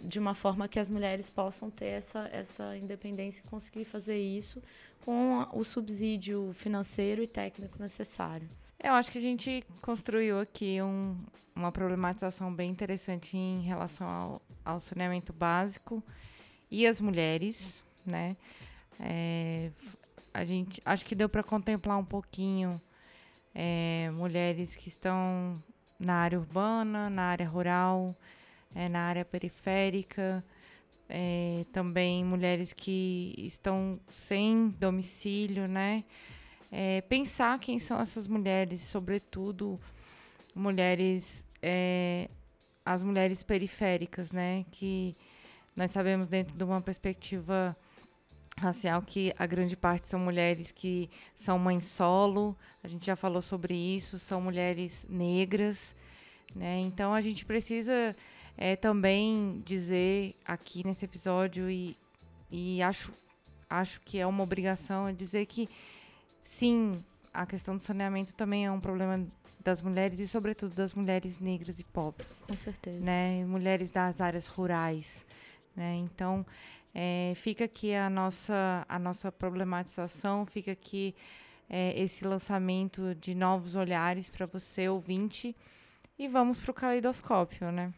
de 0.00 0.18
uma 0.18 0.34
forma 0.34 0.68
que 0.68 0.78
as 0.78 0.88
mulheres 0.88 1.28
possam 1.28 1.70
ter 1.70 1.86
essa, 1.86 2.28
essa 2.32 2.76
independência 2.76 3.42
e 3.44 3.48
conseguir 3.48 3.84
fazer 3.84 4.18
isso 4.18 4.62
com 5.04 5.46
o 5.52 5.64
subsídio 5.64 6.52
financeiro 6.52 7.22
e 7.22 7.26
técnico 7.26 7.80
necessário. 7.80 8.48
Eu 8.82 8.92
acho 8.94 9.10
que 9.10 9.18
a 9.18 9.20
gente 9.20 9.64
construiu 9.80 10.38
aqui 10.38 10.80
um, 10.82 11.16
uma 11.54 11.72
problematização 11.72 12.52
bem 12.52 12.70
interessante 12.70 13.36
em 13.36 13.62
relação 13.62 14.06
ao, 14.06 14.42
ao 14.64 14.78
saneamento 14.78 15.32
básico 15.32 16.02
e 16.70 16.86
as 16.86 17.00
mulheres, 17.00 17.84
né? 18.04 18.36
É, 19.00 19.70
a 20.32 20.44
gente 20.44 20.80
acho 20.84 21.04
que 21.04 21.14
deu 21.14 21.28
para 21.28 21.42
contemplar 21.42 21.98
um 21.98 22.04
pouquinho 22.04 22.80
é, 23.58 24.10
mulheres 24.10 24.76
que 24.76 24.88
estão 24.88 25.60
na 25.98 26.16
área 26.16 26.38
urbana, 26.38 27.08
na 27.08 27.22
área 27.22 27.48
rural, 27.48 28.14
é, 28.74 28.86
na 28.86 29.00
área 29.00 29.24
periférica, 29.24 30.44
é, 31.08 31.64
também 31.72 32.22
mulheres 32.22 32.74
que 32.74 33.34
estão 33.38 33.98
sem 34.10 34.68
domicílio, 34.78 35.66
né? 35.66 36.04
É, 36.70 37.00
pensar 37.02 37.58
quem 37.58 37.78
são 37.78 37.98
essas 37.98 38.28
mulheres, 38.28 38.82
sobretudo 38.82 39.80
mulheres, 40.54 41.46
é, 41.62 42.28
as 42.84 43.02
mulheres 43.02 43.42
periféricas, 43.42 44.32
né? 44.32 44.66
Que 44.70 45.16
nós 45.74 45.90
sabemos 45.92 46.28
dentro 46.28 46.54
de 46.54 46.62
uma 46.64 46.82
perspectiva 46.82 47.74
racial 48.58 49.02
que 49.02 49.34
a 49.38 49.46
grande 49.46 49.76
parte 49.76 50.06
são 50.06 50.18
mulheres 50.18 50.72
que 50.72 51.10
são 51.34 51.58
mães 51.58 51.86
solo, 51.86 52.56
a 52.82 52.88
gente 52.88 53.06
já 53.06 53.16
falou 53.16 53.42
sobre 53.42 53.74
isso, 53.74 54.18
são 54.18 54.40
mulheres 54.40 55.06
negras, 55.10 55.94
né? 56.54 56.80
Então 56.80 57.12
a 57.12 57.20
gente 57.20 57.44
precisa 57.44 58.16
é, 58.56 58.74
também 58.74 59.62
dizer 59.64 60.34
aqui 60.44 60.86
nesse 60.86 61.04
episódio 61.04 61.70
e, 61.70 61.96
e 62.50 62.80
acho, 62.82 63.12
acho 63.68 64.00
que 64.00 64.18
é 64.18 64.26
uma 64.26 64.42
obrigação 64.42 65.12
dizer 65.12 65.46
que 65.46 65.68
sim, 66.42 67.04
a 67.32 67.44
questão 67.44 67.76
do 67.76 67.82
saneamento 67.82 68.34
também 68.34 68.64
é 68.64 68.70
um 68.70 68.80
problema 68.80 69.26
das 69.62 69.82
mulheres 69.82 70.20
e 70.20 70.28
sobretudo 70.28 70.74
das 70.74 70.94
mulheres 70.94 71.40
negras 71.40 71.80
e 71.80 71.84
pobres. 71.84 72.42
Com 72.46 72.56
certeza. 72.56 73.04
Né? 73.04 73.44
Mulheres 73.44 73.90
das 73.90 74.20
áreas 74.20 74.46
rurais. 74.46 75.26
Né? 75.74 75.96
Então, 75.96 76.46
é, 76.98 77.34
fica 77.36 77.66
aqui 77.66 77.94
a 77.94 78.08
nossa, 78.08 78.86
a 78.88 78.98
nossa 78.98 79.30
problematização, 79.30 80.46
fica 80.46 80.72
aqui 80.72 81.14
é, 81.68 81.92
esse 82.00 82.24
lançamento 82.24 83.14
de 83.16 83.34
novos 83.34 83.76
olhares 83.76 84.30
para 84.30 84.46
você, 84.46 84.88
ouvinte. 84.88 85.54
E 86.18 86.26
vamos 86.26 86.58
para 86.58 86.70
o 86.70 86.74
caleidoscópio, 86.74 87.70
né? 87.70 87.92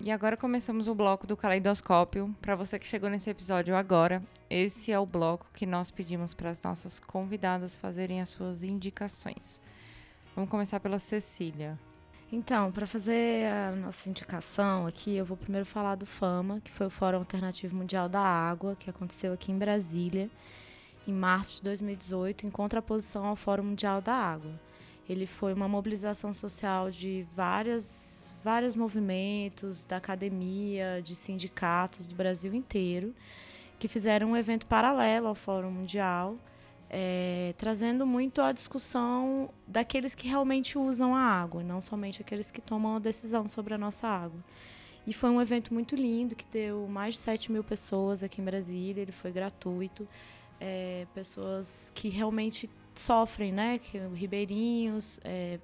E 0.00 0.12
agora 0.12 0.36
começamos 0.36 0.86
o 0.86 0.94
bloco 0.94 1.26
do 1.26 1.36
caleidoscópio. 1.36 2.32
Para 2.40 2.54
você 2.54 2.78
que 2.78 2.86
chegou 2.86 3.10
nesse 3.10 3.28
episódio 3.30 3.74
agora, 3.74 4.22
esse 4.48 4.92
é 4.92 4.98
o 5.00 5.04
bloco 5.04 5.50
que 5.52 5.66
nós 5.66 5.90
pedimos 5.90 6.34
para 6.34 6.50
as 6.50 6.62
nossas 6.62 7.00
convidadas 7.00 7.76
fazerem 7.76 8.20
as 8.20 8.28
suas 8.28 8.62
indicações. 8.62 9.60
Vamos 10.36 10.48
começar 10.48 10.78
pela 10.78 11.00
Cecília. 11.00 11.76
Então, 12.36 12.70
para 12.70 12.86
fazer 12.86 13.50
a 13.50 13.72
nossa 13.74 14.10
indicação 14.10 14.86
aqui, 14.86 15.16
eu 15.16 15.24
vou 15.24 15.38
primeiro 15.38 15.64
falar 15.64 15.94
do 15.94 16.04
FAMA, 16.04 16.60
que 16.60 16.70
foi 16.70 16.86
o 16.86 16.90
Fórum 16.90 17.16
Alternativo 17.16 17.74
Mundial 17.74 18.10
da 18.10 18.20
Água, 18.20 18.76
que 18.78 18.90
aconteceu 18.90 19.32
aqui 19.32 19.50
em 19.50 19.56
Brasília, 19.56 20.28
em 21.08 21.14
março 21.14 21.56
de 21.56 21.62
2018, 21.62 22.46
em 22.46 22.50
contraposição 22.50 23.24
ao 23.24 23.36
Fórum 23.36 23.62
Mundial 23.62 24.02
da 24.02 24.12
Água. 24.12 24.52
Ele 25.08 25.26
foi 25.26 25.54
uma 25.54 25.66
mobilização 25.66 26.34
social 26.34 26.90
de 26.90 27.26
várias, 27.34 28.30
vários 28.44 28.76
movimentos, 28.76 29.86
da 29.86 29.96
academia, 29.96 31.00
de 31.02 31.14
sindicatos 31.14 32.06
do 32.06 32.14
Brasil 32.14 32.52
inteiro, 32.52 33.14
que 33.78 33.88
fizeram 33.88 34.32
um 34.32 34.36
evento 34.36 34.66
paralelo 34.66 35.26
ao 35.26 35.34
Fórum 35.34 35.70
Mundial, 35.70 36.36
é, 36.88 37.54
trazendo 37.58 38.06
muito 38.06 38.40
a 38.40 38.52
discussão 38.52 39.50
daqueles 39.66 40.14
que 40.14 40.28
realmente 40.28 40.78
usam 40.78 41.14
a 41.14 41.20
água, 41.20 41.62
não 41.62 41.82
somente 41.82 42.20
aqueles 42.22 42.50
que 42.50 42.60
tomam 42.60 42.96
a 42.96 42.98
decisão 42.98 43.48
sobre 43.48 43.74
a 43.74 43.78
nossa 43.78 44.06
água. 44.06 44.40
E 45.06 45.12
foi 45.12 45.30
um 45.30 45.40
evento 45.40 45.72
muito 45.72 45.94
lindo, 45.94 46.34
que 46.34 46.44
deu 46.50 46.86
mais 46.88 47.14
de 47.14 47.20
7 47.20 47.52
mil 47.52 47.62
pessoas 47.62 48.22
aqui 48.22 48.40
em 48.40 48.44
Brasília, 48.44 49.02
ele 49.02 49.12
foi 49.12 49.30
gratuito. 49.30 50.06
É, 50.58 51.06
pessoas 51.14 51.92
que 51.94 52.08
realmente 52.08 52.68
sofrem, 52.94 53.52
né? 53.52 53.78
Que, 53.78 53.98
ribeirinhos, 53.98 55.20
é, 55.22 55.60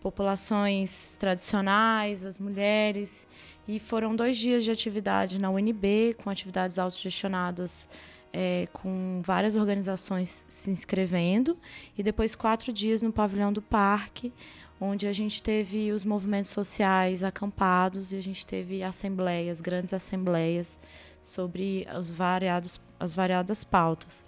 populações 0.00 1.14
tradicionais, 1.20 2.24
as 2.24 2.38
mulheres. 2.38 3.28
E 3.68 3.78
foram 3.78 4.16
dois 4.16 4.36
dias 4.36 4.64
de 4.64 4.70
atividade 4.70 5.38
na 5.38 5.50
UNB, 5.50 6.14
com 6.14 6.30
atividades 6.30 6.78
autogestionadas 6.78 7.88
é, 8.32 8.68
com 8.72 9.20
várias 9.24 9.56
organizações 9.56 10.44
se 10.48 10.70
inscrevendo, 10.70 11.56
e 11.96 12.02
depois 12.02 12.34
quatro 12.34 12.72
dias 12.72 13.02
no 13.02 13.12
pavilhão 13.12 13.52
do 13.52 13.62
parque, 13.62 14.32
onde 14.80 15.06
a 15.06 15.12
gente 15.12 15.42
teve 15.42 15.92
os 15.92 16.04
movimentos 16.04 16.50
sociais 16.50 17.22
acampados 17.22 18.12
e 18.12 18.16
a 18.16 18.22
gente 18.22 18.46
teve 18.46 18.82
assembleias, 18.82 19.60
grandes 19.60 19.92
assembleias 19.92 20.78
sobre 21.20 21.86
os 21.98 22.10
variados, 22.10 22.80
as 22.98 23.12
variadas 23.12 23.62
pautas. 23.62 24.24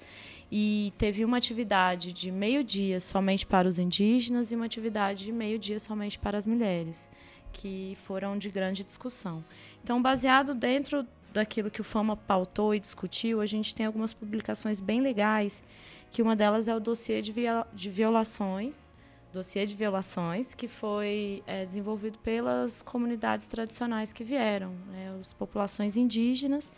E 0.51 0.93
teve 0.99 1.25
uma 1.25 1.39
atividade 1.39 2.13
de 2.13 2.31
meio-dia 2.31 3.01
somente 3.01 3.47
para 3.47 3.67
os 3.67 3.79
indígenas 3.79 4.53
e 4.53 4.55
uma 4.55 4.67
atividade 4.67 5.25
de 5.25 5.33
meio-dia 5.33 5.81
somente 5.81 6.19
para 6.19 6.37
as 6.37 6.47
mulheres, 6.47 7.11
que 7.51 7.97
foram 8.03 8.37
de 8.37 8.51
grande 8.51 8.85
discussão. 8.85 9.43
Então, 9.83 10.03
baseado 10.03 10.55
dentro 10.55 11.07
daquilo 11.33 11.71
que 11.71 11.81
o 11.81 11.85
Fama 11.85 12.17
pautou 12.17 12.75
e 12.75 12.81
discutiu, 12.81 13.41
a 13.41 13.47
gente 13.47 13.75
tem 13.75 13.87
algumas 13.87 14.13
publicações 14.13 14.81
bem 14.81 15.01
legais, 15.01 15.63
que 16.11 16.23
uma 16.23 16.37
delas 16.37 16.69
é 16.69 16.75
o 16.75 16.81
dossiê 16.81 17.23
de, 17.23 17.33
viola 17.33 17.67
de 17.73 17.91
violações, 17.91 18.89
dossiê 19.33 19.65
de 19.65 19.75
violações, 19.75 20.55
que 20.55 20.69
foi 20.69 21.43
é, 21.47 21.65
desenvolvido 21.65 22.19
pelas 22.19 22.83
comunidades 22.83 23.47
tradicionais 23.49 24.13
que 24.13 24.23
vieram, 24.23 24.75
né, 24.91 25.17
as 25.19 25.33
populações 25.33 25.97
indígenas 25.97 26.71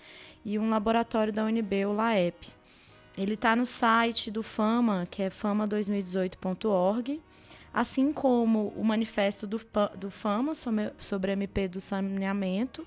e 0.44 0.58
um 0.58 0.70
laboratório 0.70 1.32
da 1.32 1.44
UNB, 1.44 1.84
o 1.86 1.92
LAEP. 1.92 2.48
Ele 3.18 3.34
está 3.34 3.54
no 3.54 3.66
site 3.66 4.30
do 4.30 4.42
Fama, 4.42 5.06
que 5.10 5.22
é 5.22 5.30
fama2018.org, 5.30 7.20
assim 7.72 8.12
como 8.12 8.68
o 8.76 8.84
manifesto 8.84 9.46
do, 9.46 9.60
do 9.96 10.10
Fama 10.10 10.54
sobre, 10.54 10.92
sobre 10.98 11.32
MP 11.32 11.68
do 11.68 11.80
saneamento, 11.80 12.86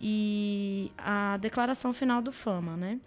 e 0.00 0.90
a 0.96 1.36
declaração 1.38 1.92
final 1.92 2.22
do 2.22 2.32
Fama, 2.32 2.76
né? 2.76 3.00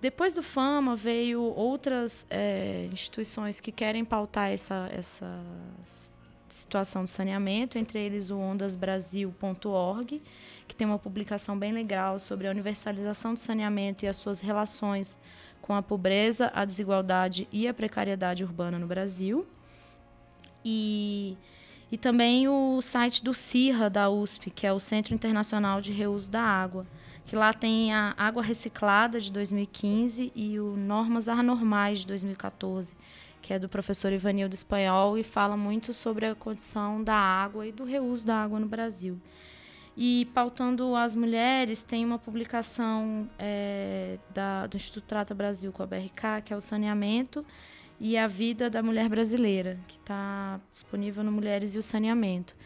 Depois 0.00 0.34
do 0.34 0.42
Fama 0.42 0.94
veio 0.94 1.40
outras 1.42 2.26
é, 2.28 2.88
instituições 2.92 3.58
que 3.60 3.72
querem 3.72 4.04
pautar 4.04 4.50
essa, 4.50 4.88
essa 4.92 5.40
situação 6.46 7.04
do 7.04 7.10
saneamento, 7.10 7.78
entre 7.78 7.98
eles 7.98 8.30
o 8.30 8.38
ondasbrasil.org, 8.38 10.22
que 10.68 10.76
tem 10.76 10.86
uma 10.86 10.98
publicação 10.98 11.58
bem 11.58 11.72
legal 11.72 12.18
sobre 12.18 12.46
a 12.46 12.50
universalização 12.50 13.32
do 13.32 13.40
saneamento 13.40 14.04
e 14.04 14.08
as 14.08 14.16
suas 14.16 14.40
relações 14.40 15.18
com 15.62 15.74
a 15.74 15.82
pobreza, 15.82 16.52
a 16.54 16.64
desigualdade 16.64 17.48
e 17.50 17.66
a 17.66 17.72
precariedade 17.72 18.44
urbana 18.44 18.78
no 18.78 18.86
Brasil. 18.86 19.46
E 20.62 21.38
e 21.94 21.96
também 21.96 22.48
o 22.48 22.80
site 22.80 23.22
do 23.22 23.32
CIRRA 23.32 23.88
da 23.88 24.10
USP, 24.10 24.50
que 24.50 24.66
é 24.66 24.72
o 24.72 24.80
Centro 24.80 25.14
Internacional 25.14 25.80
de 25.80 25.92
Reuso 25.92 26.28
da 26.28 26.42
Água, 26.42 26.84
que 27.24 27.36
lá 27.36 27.52
tem 27.52 27.94
a 27.94 28.12
Água 28.18 28.42
Reciclada 28.42 29.20
de 29.20 29.30
2015 29.30 30.32
e 30.34 30.58
o 30.58 30.76
Normas 30.76 31.28
Anormais 31.28 32.00
de 32.00 32.08
2014, 32.08 32.96
que 33.40 33.54
é 33.54 33.60
do 33.60 33.68
professor 33.68 34.12
Ivanildo 34.12 34.56
Espanhol 34.56 35.16
e 35.16 35.22
fala 35.22 35.56
muito 35.56 35.92
sobre 35.92 36.26
a 36.26 36.34
condição 36.34 37.00
da 37.00 37.14
água 37.14 37.64
e 37.64 37.70
do 37.70 37.84
reuso 37.84 38.26
da 38.26 38.42
água 38.42 38.58
no 38.58 38.66
Brasil. 38.66 39.16
E 39.96 40.28
pautando 40.34 40.96
as 40.96 41.14
mulheres, 41.14 41.84
tem 41.84 42.04
uma 42.04 42.18
publicação 42.18 43.30
é, 43.38 44.18
da, 44.34 44.66
do 44.66 44.76
Instituto 44.76 45.04
Trata 45.04 45.32
Brasil 45.32 45.70
com 45.70 45.84
a 45.84 45.86
BRK, 45.86 46.42
que 46.44 46.52
é 46.52 46.56
o 46.56 46.60
saneamento 46.60 47.46
e 47.98 48.16
a 48.16 48.26
vida 48.26 48.68
da 48.68 48.82
mulher 48.82 49.08
brasileira, 49.08 49.78
que 49.86 49.96
está 49.96 50.60
disponível 50.72 51.22
no 51.22 51.32
Mulheres 51.32 51.74
e 51.74 51.78
o 51.78 51.82
Saneamento. 51.82 52.56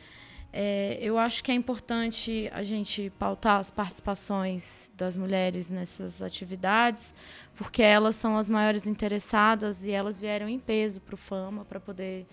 É, 0.53 0.99
eu 1.01 1.19
acho 1.19 1.45
que 1.45 1.53
é 1.53 1.55
importante 1.55 2.51
a 2.53 2.63
gente 2.63 3.13
pautar 3.19 3.61
as 3.61 3.71
participações 3.71 4.91
das 4.97 5.17
mulheres 5.17 5.69
nessas 5.69 6.23
atividades, 6.23 7.13
porque 7.55 7.83
elas 7.83 8.17
são 8.17 8.39
as 8.39 8.49
maiores 8.49 8.87
interessadas 8.87 9.85
e 9.85 9.91
elas 9.91 10.19
vieram 10.19 10.49
em 10.49 10.59
peso 10.59 11.01
para 11.01 11.15
o 11.15 11.19
Fama 11.19 11.65
para 11.65 11.79
poder 11.79 12.27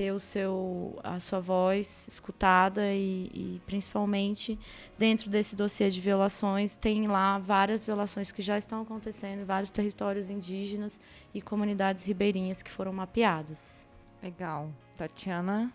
ter 0.00 0.12
o 0.12 0.18
seu, 0.18 0.98
a 1.04 1.20
sua 1.20 1.40
voz 1.40 2.08
escutada 2.08 2.90
e, 2.90 3.30
e, 3.34 3.60
principalmente 3.66 4.58
dentro 4.98 5.28
desse 5.28 5.54
dossiê 5.54 5.90
de 5.90 6.00
violações 6.00 6.74
tem 6.74 7.06
lá 7.06 7.36
várias 7.38 7.84
violações 7.84 8.32
que 8.32 8.40
já 8.40 8.56
estão 8.56 8.80
acontecendo 8.80 9.42
em 9.42 9.44
vários 9.44 9.70
territórios 9.70 10.30
indígenas 10.30 10.98
e 11.34 11.42
comunidades 11.42 12.06
ribeirinhas 12.06 12.62
que 12.62 12.70
foram 12.70 12.94
mapeadas. 12.94 13.86
Legal. 14.22 14.72
Tatiana? 14.96 15.70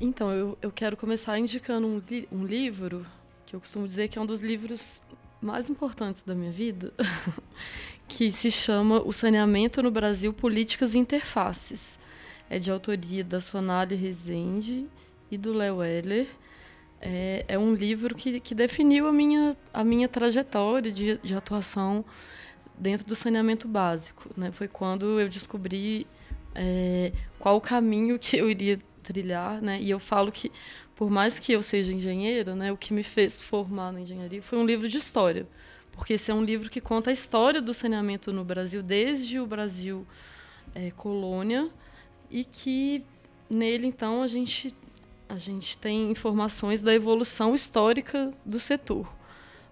Então, 0.00 0.32
eu, 0.32 0.58
eu 0.60 0.72
quero 0.72 0.96
começar 0.96 1.38
indicando 1.38 1.86
um, 1.86 2.02
li 2.10 2.28
um 2.32 2.44
livro 2.44 3.06
que 3.46 3.54
eu 3.54 3.60
costumo 3.60 3.86
dizer 3.86 4.08
que 4.08 4.18
é 4.18 4.20
um 4.20 4.26
dos 4.26 4.40
livros 4.40 5.00
mais 5.40 5.70
importantes 5.70 6.24
da 6.24 6.34
minha 6.34 6.50
vida, 6.50 6.92
que 8.08 8.32
se 8.32 8.50
chama 8.50 9.00
O 9.06 9.12
Saneamento 9.12 9.80
no 9.80 9.90
Brasil, 9.92 10.32
Políticas 10.32 10.96
e 10.96 10.98
Interfaces. 10.98 12.01
É 12.48 12.58
de 12.58 12.70
autoria 12.70 13.24
da 13.24 13.40
Sonali 13.40 13.94
Rezende 13.94 14.86
e 15.30 15.38
do 15.38 15.52
Léo 15.52 15.76
Weller. 15.76 16.26
É, 17.00 17.44
é, 17.48 17.58
um 17.58 17.74
livro 17.74 18.14
que, 18.14 18.38
que 18.38 18.54
definiu 18.54 19.08
a 19.08 19.12
minha, 19.12 19.56
a 19.72 19.82
minha 19.82 20.08
trajetória 20.08 20.92
de, 20.92 21.18
de 21.18 21.34
atuação 21.34 22.04
dentro 22.78 23.06
do 23.06 23.16
saneamento 23.16 23.66
básico. 23.66 24.30
Né? 24.36 24.52
Foi 24.52 24.68
quando 24.68 25.18
eu 25.18 25.28
descobri 25.28 26.06
é, 26.54 27.12
qual 27.38 27.56
o 27.56 27.60
caminho 27.60 28.18
que 28.18 28.36
eu 28.36 28.50
iria 28.50 28.78
trilhar, 29.02 29.60
né? 29.60 29.80
E 29.80 29.90
eu 29.90 29.98
falo 29.98 30.30
que, 30.30 30.50
por 30.94 31.10
mais 31.10 31.38
que 31.38 31.52
eu 31.52 31.60
seja 31.60 31.92
engenheira, 31.92 32.54
né, 32.54 32.72
o 32.72 32.76
que 32.76 32.92
me 32.92 33.02
fez 33.02 33.42
formar 33.42 33.92
na 33.92 34.00
engenharia 34.00 34.40
foi 34.40 34.58
um 34.58 34.64
livro 34.64 34.88
de 34.88 34.96
história, 34.96 35.46
porque 35.90 36.14
esse 36.14 36.30
é 36.30 36.34
um 36.34 36.44
livro 36.44 36.70
que 36.70 36.80
conta 36.80 37.10
a 37.10 37.12
história 37.12 37.60
do 37.60 37.74
saneamento 37.74 38.32
no 38.32 38.44
Brasil 38.44 38.82
desde 38.82 39.38
o 39.40 39.46
Brasil 39.46 40.06
é, 40.74 40.90
colônia 40.92 41.68
e 42.32 42.44
que 42.44 43.04
nele 43.48 43.86
então 43.86 44.22
a 44.22 44.26
gente 44.26 44.74
a 45.28 45.38
gente 45.38 45.78
tem 45.78 46.10
informações 46.10 46.82
da 46.82 46.92
evolução 46.92 47.54
histórica 47.54 48.32
do 48.44 48.58
setor, 48.58 49.10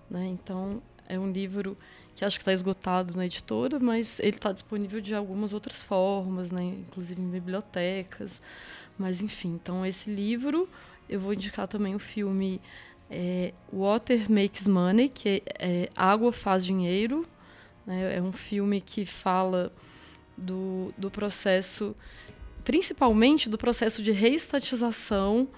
né? 0.08 0.26
Então 0.26 0.80
é 1.08 1.18
um 1.18 1.30
livro 1.30 1.76
que 2.14 2.24
acho 2.24 2.36
que 2.36 2.42
está 2.42 2.52
esgotado 2.52 3.16
na 3.16 3.26
editora, 3.26 3.78
mas 3.78 4.20
ele 4.20 4.36
está 4.36 4.52
disponível 4.52 5.00
de 5.00 5.14
algumas 5.14 5.52
outras 5.52 5.82
formas, 5.82 6.52
né? 6.52 6.62
inclusive 6.62 7.20
em 7.20 7.30
bibliotecas. 7.30 8.42
Mas 8.98 9.22
enfim, 9.22 9.58
então 9.60 9.84
esse 9.86 10.10
livro, 10.10 10.68
eu 11.08 11.18
vou 11.18 11.32
indicar 11.32 11.66
também 11.66 11.94
o 11.94 11.98
filme 11.98 12.60
é, 13.10 13.54
Water 13.72 14.30
Makes 14.30 14.68
Money, 14.68 15.08
que 15.08 15.28
é, 15.28 15.42
é 15.58 15.88
Água 15.96 16.32
Faz 16.32 16.64
Dinheiro. 16.64 17.26
Né? 17.86 18.18
É 18.18 18.22
um 18.22 18.32
filme 18.32 18.80
que 18.80 19.06
fala 19.06 19.72
do, 20.36 20.92
do 20.98 21.10
processo, 21.10 21.96
principalmente 22.70 23.48
do 23.48 23.58
processo 23.58 24.00
de 24.00 24.12
reestatização, 24.12 25.48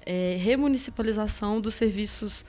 é, 0.00 0.38
remunicipalização 0.40 1.60
dos 1.60 1.74
serviços 1.74 2.42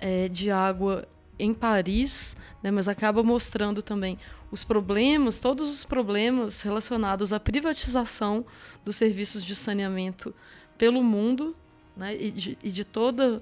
é, 0.00 0.26
de 0.26 0.50
água 0.50 1.06
em 1.38 1.54
Paris, 1.54 2.36
né, 2.60 2.72
mas 2.72 2.88
acaba 2.88 3.22
mostrando 3.22 3.80
também 3.80 4.18
os 4.50 4.64
problemas, 4.64 5.38
todos 5.38 5.70
os 5.70 5.84
problemas 5.84 6.62
relacionados 6.62 7.32
à 7.32 7.38
privatização 7.38 8.44
dos 8.84 8.96
serviços 8.96 9.44
de 9.44 9.54
saneamento 9.54 10.34
pelo 10.76 11.00
mundo 11.00 11.54
né, 11.96 12.12
e, 12.20 12.32
de, 12.32 12.58
e 12.60 12.72
de 12.72 12.84
toda 12.84 13.40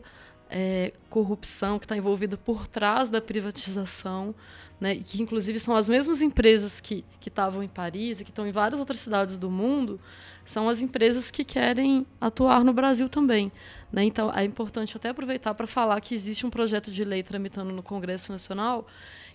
é, 0.50 0.92
corrupção 1.08 1.78
que 1.78 1.86
está 1.86 1.96
envolvida 1.96 2.36
por 2.36 2.68
trás 2.68 3.08
da 3.08 3.18
privatização, 3.22 4.34
né, 4.82 4.96
que 4.96 5.22
inclusive 5.22 5.60
são 5.60 5.76
as 5.76 5.88
mesmas 5.88 6.20
empresas 6.20 6.80
que 6.80 7.04
estavam 7.24 7.62
em 7.62 7.68
Paris 7.68 8.20
e 8.20 8.24
que 8.24 8.30
estão 8.30 8.44
em 8.44 8.50
várias 8.50 8.80
outras 8.80 8.98
cidades 8.98 9.38
do 9.38 9.48
mundo, 9.48 10.00
são 10.44 10.68
as 10.68 10.82
empresas 10.82 11.30
que 11.30 11.44
querem 11.44 12.04
atuar 12.20 12.64
no 12.64 12.72
Brasil 12.72 13.08
também. 13.08 13.52
Né? 13.92 14.02
Então, 14.02 14.28
é 14.34 14.42
importante 14.42 14.96
até 14.96 15.10
aproveitar 15.10 15.54
para 15.54 15.68
falar 15.68 16.00
que 16.00 16.12
existe 16.16 16.44
um 16.44 16.50
projeto 16.50 16.90
de 16.90 17.04
lei 17.04 17.22
tramitando 17.22 17.72
no 17.72 17.80
Congresso 17.80 18.32
Nacional 18.32 18.84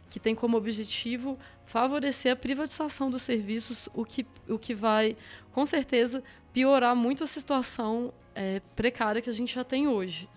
que 0.10 0.20
tem 0.20 0.36
como 0.36 0.58
objetivo 0.58 1.40
favorecer 1.66 2.34
a 2.34 2.36
privatização 2.36 3.10
dos 3.10 3.22
serviços, 3.22 3.88
o 3.94 4.04
que, 4.04 4.28
o 4.50 4.60
que 4.60 4.76
vai, 4.76 5.16
com 5.54 5.66
certeza, 5.66 6.22
piorar 6.52 6.94
muito 6.94 7.24
a 7.24 7.28
situação 7.28 8.14
é, 8.36 8.62
precária 8.76 9.22
que 9.22 9.30
a 9.30 9.34
gente 9.34 9.56
já 9.56 9.64
tem 9.64 9.88
hoje. 9.88 10.28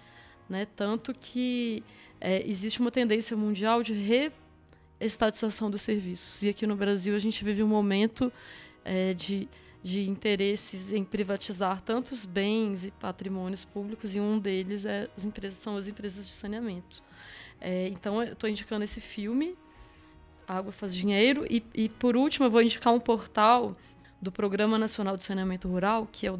Né? 0.49 0.69
Tanto 0.77 1.13
que 1.13 1.83
é, 2.21 2.49
existe 2.49 2.79
uma 2.79 2.93
tendência 2.93 3.37
mundial 3.37 3.83
de 3.83 3.93
reestatização 5.01 5.71
dos 5.71 5.83
serviços. 5.83 6.43
E 6.43 6.51
aqui 6.51 6.67
no 6.67 6.77
Brasil 6.77 7.17
a 7.17 7.19
gente 7.19 7.43
vive 7.43 7.63
um 7.63 7.69
momento 7.69 8.33
é, 8.85 9.15
de 9.15 9.49
de 9.83 10.09
interesses 10.09 10.93
em 10.93 11.03
privatizar 11.03 11.81
tantos 11.81 12.27
bens 12.27 12.85
e 12.85 12.91
patrimônios 12.91 13.65
públicos 13.65 14.15
e 14.15 14.21
um 14.21 14.39
deles 14.39 14.85
é 14.85 15.09
as 15.17 15.25
empresas 15.25 15.59
são 15.59 15.77
as 15.77 15.89
empresas 15.89 16.29
de 16.29 16.35
saneamento. 16.35 17.03
É, 17.61 17.89
então 17.89 18.23
eu 18.23 18.33
estou 18.33 18.49
indicando 18.49 18.85
esse 18.85 19.01
filme, 19.01 19.57
Água 20.47 20.73
faz 20.73 20.95
dinheiro 20.95 21.47
e, 21.49 21.65
e 21.75 21.89
por 21.89 22.17
último 22.17 22.47
eu 22.47 22.51
vou 22.51 22.63
indicar 22.63 22.93
um 22.93 23.01
portal 23.01 23.77
do 24.21 24.31
Programa 24.31 24.79
Nacional 24.79 25.17
de 25.17 25.25
Saneamento 25.25 25.69
Rural 25.69 26.07
que 26.11 26.27
é 26.27 26.33
o 26.33 26.37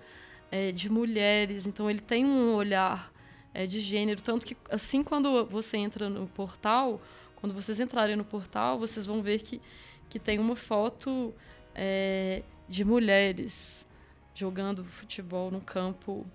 é, 0.50 0.70
de 0.70 0.90
mulheres, 0.90 1.66
então 1.66 1.90
ele 1.90 2.00
tem 2.00 2.24
um 2.24 2.54
olhar 2.54 3.12
é, 3.54 3.66
de 3.66 3.80
gênero, 3.80 4.20
tanto 4.20 4.44
que 4.44 4.56
assim 4.70 5.02
quando 5.02 5.46
você 5.46 5.76
entra 5.76 6.10
no 6.10 6.26
portal, 6.26 7.00
quando 7.36 7.54
vocês 7.54 7.80
entrarem 7.80 8.14
no 8.14 8.24
portal, 8.24 8.78
vocês 8.78 9.06
vão 9.06 9.22
ver 9.22 9.40
que, 9.40 9.60
que 10.08 10.18
tem 10.18 10.38
uma 10.38 10.54
foto 10.54 11.34
é, 11.74 12.42
de 12.68 12.84
mulheres 12.84 13.86
jogando 14.34 14.84
futebol 14.84 15.50
no 15.50 15.60
campo 15.60 16.26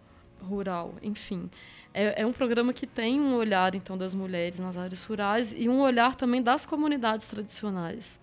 rural, 0.42 0.96
enfim. 1.02 1.50
É, 1.94 2.22
é, 2.22 2.26
um 2.26 2.34
programa 2.34 2.74
que 2.74 2.86
tem 2.86 3.20
um 3.20 3.36
olhar 3.36 3.74
então 3.74 3.98
das 3.98 4.14
mulheres 4.14 4.60
nas 4.60 4.76
áreas 4.76 5.04
rurais 5.04 5.56
e 5.58 5.70
um 5.70 5.80
olhar 5.80 6.16
também 6.16 6.42
das 6.42 6.66
comunidades 6.66 7.28
tradicionais 7.28 8.20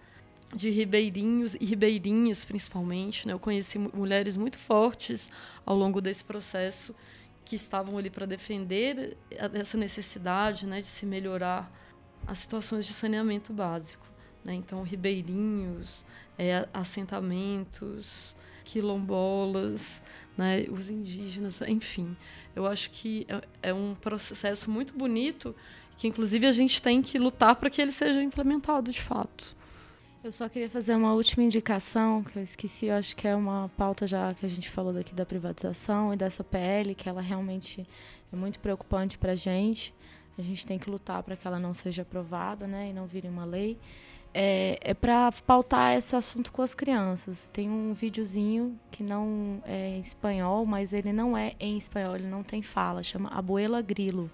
de 0.55 0.69
ribeirinhos 0.69 1.55
e 1.55 1.65
ribeirinhas 1.65 2.45
principalmente. 2.45 3.27
Né? 3.27 3.33
Eu 3.33 3.39
conheci 3.39 3.79
mulheres 3.79 4.37
muito 4.37 4.59
fortes 4.59 5.31
ao 5.65 5.77
longo 5.77 6.01
desse 6.01 6.25
processo 6.25 6.95
que 7.45 7.57
estavam 7.57 7.97
ali 7.99 8.11
para 8.11 8.27
defender 8.27 9.17
essa 9.31 9.77
necessidade 9.77 10.67
né, 10.67 10.81
de 10.81 10.89
se 10.89 11.07
melhorar 11.07 11.71
as 12.27 12.41
situações 12.41 12.87
de 12.87 12.93
saneamento 12.93 13.53
básico. 13.53 14.07
Né? 14.45 14.55
Então, 14.55 14.83
ribeirinhos, 14.83 16.05
é, 16.39 16.69
assentamentos, 16.73 18.37
quilombolas, 18.65 20.03
né, 20.37 20.67
os 20.71 20.91
indígenas, 20.91 21.61
enfim. 21.63 22.17
Eu 22.55 22.67
acho 22.67 22.91
que 22.91 23.27
é, 23.29 23.71
é 23.71 23.75
um 23.75 23.95
processo 23.95 24.71
muito 24.71 24.95
bonito 24.95 25.55
que, 25.97 26.09
inclusive, 26.09 26.47
a 26.47 26.53
gente 26.53 26.83
tem 26.83 27.01
que 27.01 27.19
lutar 27.19 27.57
para 27.57 27.71
que 27.71 27.81
ele 27.81 27.93
seja 27.93 28.23
implementado 28.23 28.91
de 28.91 29.01
fato. 29.01 29.57
Eu 30.25 30.31
só 30.31 30.49
queria 30.49 30.71
fazer 30.71 30.95
uma 30.95 31.13
última 31.15 31.43
indicação, 31.43 32.23
que 32.23 32.39
eu 32.39 32.43
esqueci, 32.43 32.87
eu 32.87 32.95
acho 32.95 33.17
que 33.17 33.27
é 33.27 33.35
uma 33.35 33.69
pauta 33.77 34.07
já 34.07 34.33
que 34.35 34.47
a 34.47 34.49
gente 34.49 34.71
falou 34.71 34.93
daqui 34.93 35.13
da 35.15 35.27
privatização 35.27 36.15
e 36.15 36.17
dessa 36.17 36.45
PL, 36.45 36.95
que 36.95 37.09
ela 37.09 37.21
realmente 37.21 37.85
é 38.33 38.37
muito 38.37 38.61
preocupante 38.61 39.19
para 39.19 39.33
a 39.33 39.35
gente. 39.37 39.93
A 40.39 40.43
gente 40.43 40.65
tem 40.65 40.79
que 40.79 40.89
lutar 40.89 41.23
para 41.23 41.37
que 41.37 41.47
ela 41.47 41.59
não 41.59 41.75
seja 41.75 42.03
aprovada 42.03 42.67
né, 42.67 42.91
e 42.91 42.93
não 42.93 43.07
vire 43.07 43.29
uma 43.29 43.45
lei. 43.45 43.77
É, 44.35 44.79
é 44.81 44.95
para 44.95 45.31
pautar 45.47 45.97
esse 45.97 46.17
assunto 46.17 46.51
com 46.51 46.63
as 46.63 46.75
crianças. 46.75 47.51
Tem 47.53 47.69
um 47.69 47.93
videozinho 47.93 48.79
que 48.91 49.03
não 49.03 49.63
é 49.67 49.97
em 49.97 50.01
espanhol, 50.01 50.65
mas 50.65 50.93
ele 50.93 51.13
não 51.13 51.37
é 51.37 51.55
em 51.61 51.77
espanhol, 51.77 52.17
ele 52.17 52.27
não 52.27 52.43
tem 52.43 52.63
fala, 52.63 53.03
chama 53.03 53.29
Abuela 53.29 53.83
Grilo. 53.83 54.31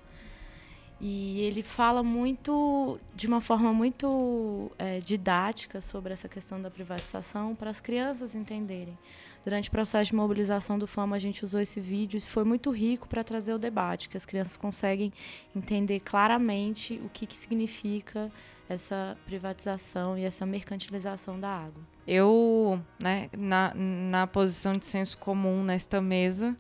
E 1.01 1.41
ele 1.43 1.63
fala 1.63 2.03
muito, 2.03 2.99
de 3.15 3.29
uma 3.29 3.41
forma 3.41 3.73
muito 3.73 4.71
é, 4.77 4.99
didática, 4.99 5.81
sobre 5.81 6.13
essa 6.13 6.29
questão 6.29 6.61
da 6.61 6.71
privatização, 6.71 7.55
para 7.55 7.71
as 7.71 7.81
crianças 7.81 8.35
entenderem. 8.35 8.99
Durante 9.45 9.69
o 9.69 9.73
processo 9.73 10.11
de 10.11 10.17
mobilização 10.17 10.77
do 10.77 10.89
FAMA, 10.89 11.15
a 11.15 11.19
gente 11.19 11.45
usou 11.45 11.61
esse 11.61 11.81
vídeo 11.81 12.19
e 12.19 12.21
foi 12.21 12.43
muito 12.43 12.71
rico 12.71 13.09
para 13.09 13.23
trazer 13.23 13.55
o 13.55 13.59
debate, 13.59 14.09
que 14.09 14.17
as 14.17 14.27
crianças 14.27 14.57
conseguem 14.57 15.13
entender 15.55 16.01
claramente 16.01 17.01
o 17.05 17.09
que, 17.09 17.27
que 17.27 17.37
significa 17.37 18.31
essa 18.69 19.17
privatização 19.25 20.19
e 20.19 20.25
essa 20.25 20.45
mercantilização 20.45 21.41
da 21.41 21.49
água. 21.49 21.83
Eu, 22.07 22.81
né, 23.03 23.29
na, 23.37 23.73
na 23.75 24.27
posição 24.27 24.75
de 24.75 24.85
senso 24.85 25.17
comum 25.19 25.63
nesta 25.63 26.01
mesa, 26.01 26.57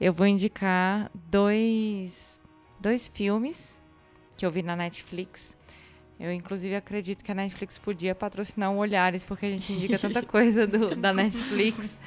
eu 0.00 0.12
vou 0.12 0.26
indicar 0.26 1.10
dois, 1.14 2.40
dois 2.80 3.08
filmes 3.08 3.80
que 4.36 4.44
eu 4.44 4.50
vi 4.50 4.62
na 4.62 4.74
Netflix. 4.74 5.56
Eu, 6.18 6.32
inclusive, 6.32 6.74
acredito 6.74 7.22
que 7.22 7.30
a 7.30 7.34
Netflix 7.34 7.78
podia 7.78 8.14
patrocinar 8.14 8.72
o 8.72 8.78
Olhares, 8.78 9.22
porque 9.22 9.46
a 9.46 9.50
gente 9.50 9.72
indica 9.72 9.98
tanta 9.98 10.22
coisa 10.24 10.66
do, 10.66 10.96
da 10.96 11.12
Netflix. 11.12 11.98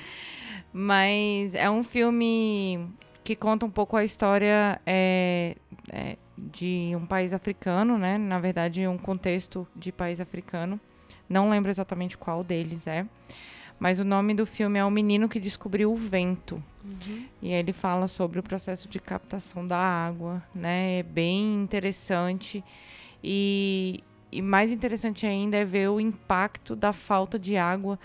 Mas 0.74 1.56
é 1.56 1.70
um 1.70 1.84
filme 1.84 2.90
que 3.30 3.36
conta 3.36 3.64
um 3.64 3.70
pouco 3.70 3.96
a 3.96 4.04
história 4.04 4.82
é, 4.88 5.56
é, 5.92 6.18
de 6.36 6.94
um 6.96 7.06
país 7.06 7.32
africano, 7.32 7.96
né? 7.96 8.18
Na 8.18 8.40
verdade, 8.40 8.88
um 8.88 8.98
contexto 8.98 9.68
de 9.76 9.92
país 9.92 10.20
africano. 10.20 10.80
Não 11.30 11.48
lembro 11.52 11.70
exatamente 11.70 12.18
qual 12.18 12.44
deles 12.44 12.88
é. 12.88 13.06
Mas 13.80 14.00
o 14.00 14.04
nome 14.04 14.34
do 14.34 14.48
filme 14.48 14.80
é 14.80 14.84
O 14.84 14.90
Menino 14.90 15.30
que 15.30 15.40
Descobriu 15.40 15.92
o 15.92 15.96
Vento. 15.96 16.56
Uhum. 16.84 17.26
E 17.40 17.52
ele 17.52 17.72
fala 17.72 18.08
sobre 18.08 18.40
o 18.40 18.44
processo 18.44 18.90
de 18.90 19.00
captação 19.00 19.68
da 19.68 19.78
água, 19.78 20.42
né? 20.56 20.98
É 20.98 21.04
bem 21.04 21.62
interessante. 21.62 22.64
E, 23.24 24.04
e 24.32 24.42
mais 24.42 24.72
interessante 24.72 25.28
ainda 25.28 25.56
é 25.56 25.64
ver 25.64 25.88
o 25.88 26.00
impacto 26.00 26.76
da 26.76 26.92
falta 26.92 27.38
de 27.38 27.58
água 27.58 28.00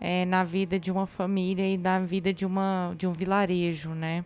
é, 0.00 0.24
na 0.24 0.44
vida 0.44 0.78
de 0.78 0.92
uma 0.92 1.08
família 1.08 1.66
e 1.66 1.76
na 1.76 1.98
vida 1.98 2.32
de, 2.32 2.46
uma, 2.46 2.94
de 2.96 3.08
um 3.08 3.12
vilarejo, 3.12 3.90
né? 3.90 4.24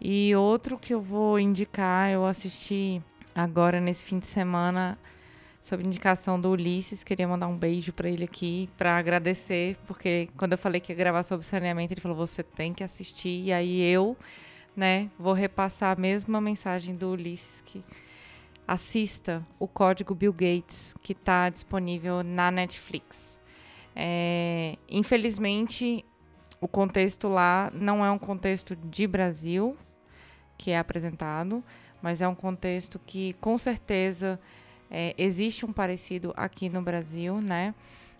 E 0.00 0.34
outro 0.34 0.78
que 0.78 0.94
eu 0.94 1.00
vou 1.00 1.38
indicar, 1.38 2.10
eu 2.10 2.24
assisti 2.24 3.02
agora 3.34 3.80
nesse 3.80 4.06
fim 4.06 4.18
de 4.18 4.26
semana 4.26 4.98
sobre 5.60 5.86
indicação 5.86 6.40
do 6.40 6.50
Ulisses. 6.50 7.04
Queria 7.04 7.28
mandar 7.28 7.48
um 7.48 7.56
beijo 7.56 7.92
para 7.92 8.08
ele 8.08 8.24
aqui, 8.24 8.70
para 8.78 8.96
agradecer, 8.96 9.76
porque 9.86 10.30
quando 10.38 10.52
eu 10.52 10.58
falei 10.58 10.80
que 10.80 10.90
ia 10.90 10.96
gravar 10.96 11.22
sobre 11.22 11.44
saneamento, 11.44 11.92
ele 11.92 12.00
falou: 12.00 12.16
você 12.16 12.42
tem 12.42 12.72
que 12.72 12.82
assistir. 12.82 13.44
E 13.44 13.52
aí 13.52 13.82
eu, 13.82 14.16
né, 14.74 15.10
vou 15.18 15.34
repassar 15.34 15.96
a 15.96 16.00
mesma 16.00 16.40
mensagem 16.40 16.96
do 16.96 17.10
Ulisses 17.10 17.60
que 17.60 17.84
assista 18.66 19.46
o 19.58 19.68
código 19.68 20.14
Bill 20.14 20.32
Gates 20.32 20.94
que 21.02 21.12
está 21.12 21.50
disponível 21.50 22.22
na 22.22 22.50
Netflix. 22.50 23.38
É, 23.94 24.78
infelizmente, 24.88 26.06
o 26.58 26.68
contexto 26.68 27.28
lá 27.28 27.70
não 27.74 28.02
é 28.02 28.10
um 28.10 28.18
contexto 28.18 28.74
de 28.76 29.06
Brasil 29.06 29.76
que 30.60 30.70
é 30.72 30.78
apresentado, 30.78 31.64
mas 32.02 32.20
é 32.20 32.28
um 32.28 32.34
contexto 32.34 33.00
que 33.06 33.32
com 33.40 33.56
certeza 33.56 34.38
é, 34.90 35.14
existe 35.16 35.64
um 35.64 35.72
parecido 35.72 36.34
aqui 36.36 36.68
no 36.68 36.82
Brasil, 36.82 37.40
né? 37.40 37.74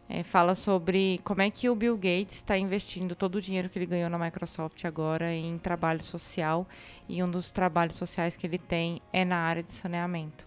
É, 0.08 0.22
fala 0.22 0.54
sobre 0.54 1.20
como 1.22 1.42
é 1.42 1.50
que 1.50 1.68
o 1.68 1.74
Bill 1.74 1.96
Gates 1.96 2.36
está 2.36 2.56
investindo 2.56 3.14
todo 3.14 3.36
o 3.36 3.40
dinheiro 3.42 3.68
que 3.68 3.78
ele 3.78 3.84
ganhou 3.84 4.08
na 4.08 4.18
Microsoft 4.18 4.84
agora 4.86 5.32
em 5.32 5.58
trabalho 5.58 6.02
social 6.02 6.66
e 7.06 7.22
um 7.22 7.30
dos 7.30 7.52
trabalhos 7.52 7.96
sociais 7.96 8.36
que 8.36 8.46
ele 8.46 8.58
tem 8.58 9.02
é 9.12 9.22
na 9.22 9.36
área 9.36 9.62
de 9.62 9.72
saneamento. 9.72 10.46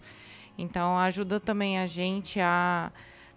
Então 0.58 0.98
ajuda 0.98 1.38
também 1.38 1.78
a 1.78 1.86
gente 1.86 2.40
a 2.40 2.90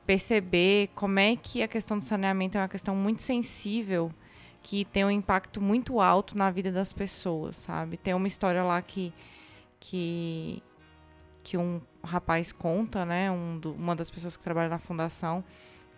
perceber 0.06 0.90
como 0.96 1.20
é 1.20 1.36
que 1.36 1.62
a 1.62 1.68
questão 1.68 1.98
do 2.00 2.04
saneamento 2.04 2.58
é 2.58 2.62
uma 2.62 2.68
questão 2.68 2.96
muito 2.96 3.22
sensível 3.22 4.12
que 4.68 4.84
tem 4.84 5.06
um 5.06 5.10
impacto 5.10 5.62
muito 5.62 6.02
alto 6.02 6.38
na 6.38 6.52
vida 6.52 6.70
das 6.70 6.92
pessoas, 6.92 7.56
sabe? 7.56 7.96
Tem 7.96 8.14
uma 8.14 8.28
história 8.28 8.62
lá 8.62 8.82
que 8.82 9.14
que 9.80 10.62
que 11.42 11.58
um 11.58 11.80
rapaz 12.04 12.52
conta, 12.52 13.06
né? 13.06 13.32
Um 13.32 13.58
do, 13.58 13.72
uma 13.72 13.96
das 13.96 14.12
pessoas 14.12 14.36
que 14.36 14.44
trabalha 14.44 14.68
na 14.68 14.78
fundação, 14.78 15.42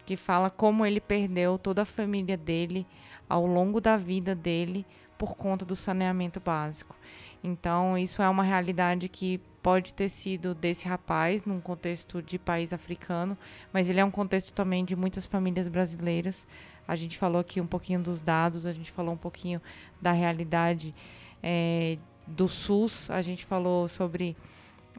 que 0.06 0.16
fala 0.16 0.52
como 0.52 0.86
ele 0.86 1.02
perdeu 1.02 1.58
toda 1.58 1.82
a 1.82 1.86
família 1.86 2.38
dele 2.38 2.86
ao 3.28 3.44
longo 3.44 3.82
da 3.82 3.98
vida 3.98 4.36
dele 4.36 4.86
por 5.18 5.36
conta 5.36 5.66
do 5.66 5.76
saneamento 5.76 6.40
básico. 6.40 6.96
Então, 7.44 7.98
isso 7.98 8.22
é 8.22 8.30
uma 8.30 8.44
realidade 8.44 9.10
que 9.10 9.42
pode 9.64 9.96
ter 9.96 10.10
sido 10.10 10.54
desse 10.54 10.88
rapaz 10.88 11.44
num 11.44 11.60
contexto 11.60 12.22
de 12.22 12.38
país 12.38 12.72
africano, 12.72 13.36
mas 13.74 13.90
ele 13.90 14.00
é 14.00 14.06
um 14.06 14.12
contexto 14.12 14.54
também 14.54 14.86
de 14.86 14.96
muitas 14.96 15.26
famílias 15.26 15.68
brasileiras. 15.68 16.48
A 16.90 16.96
gente 16.96 17.20
falou 17.20 17.40
aqui 17.40 17.62
um 17.62 17.68
pouquinho 17.68 18.02
dos 18.02 18.20
dados, 18.20 18.66
a 18.66 18.72
gente 18.72 18.92
falou 18.92 19.14
um 19.14 19.18
pouquinho 19.18 19.62
da 20.02 20.12
realidade 20.12 20.96
é, 21.44 22.00
do 22.26 22.48
SUS, 22.48 23.12
a 23.12 23.22
gente 23.22 23.46
falou 23.46 23.88
sobre 23.88 24.36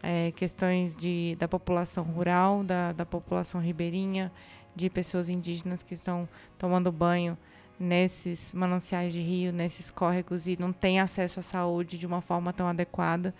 é, 0.00 0.30
questões 0.30 0.94
de, 0.94 1.36
da 1.36 1.48
população 1.48 2.04
rural, 2.04 2.62
da, 2.62 2.92
da 2.92 3.04
população 3.04 3.60
ribeirinha, 3.60 4.30
de 4.72 4.88
pessoas 4.88 5.28
indígenas 5.28 5.82
que 5.82 5.94
estão 5.94 6.28
tomando 6.56 6.92
banho 6.92 7.36
nesses 7.76 8.54
mananciais 8.54 9.12
de 9.12 9.20
rio, 9.20 9.52
nesses 9.52 9.90
córregos 9.90 10.46
e 10.46 10.56
não 10.56 10.72
têm 10.72 11.00
acesso 11.00 11.40
à 11.40 11.42
saúde 11.42 11.98
de 11.98 12.06
uma 12.06 12.20
forma 12.20 12.52
tão 12.52 12.68
adequada. 12.68 13.34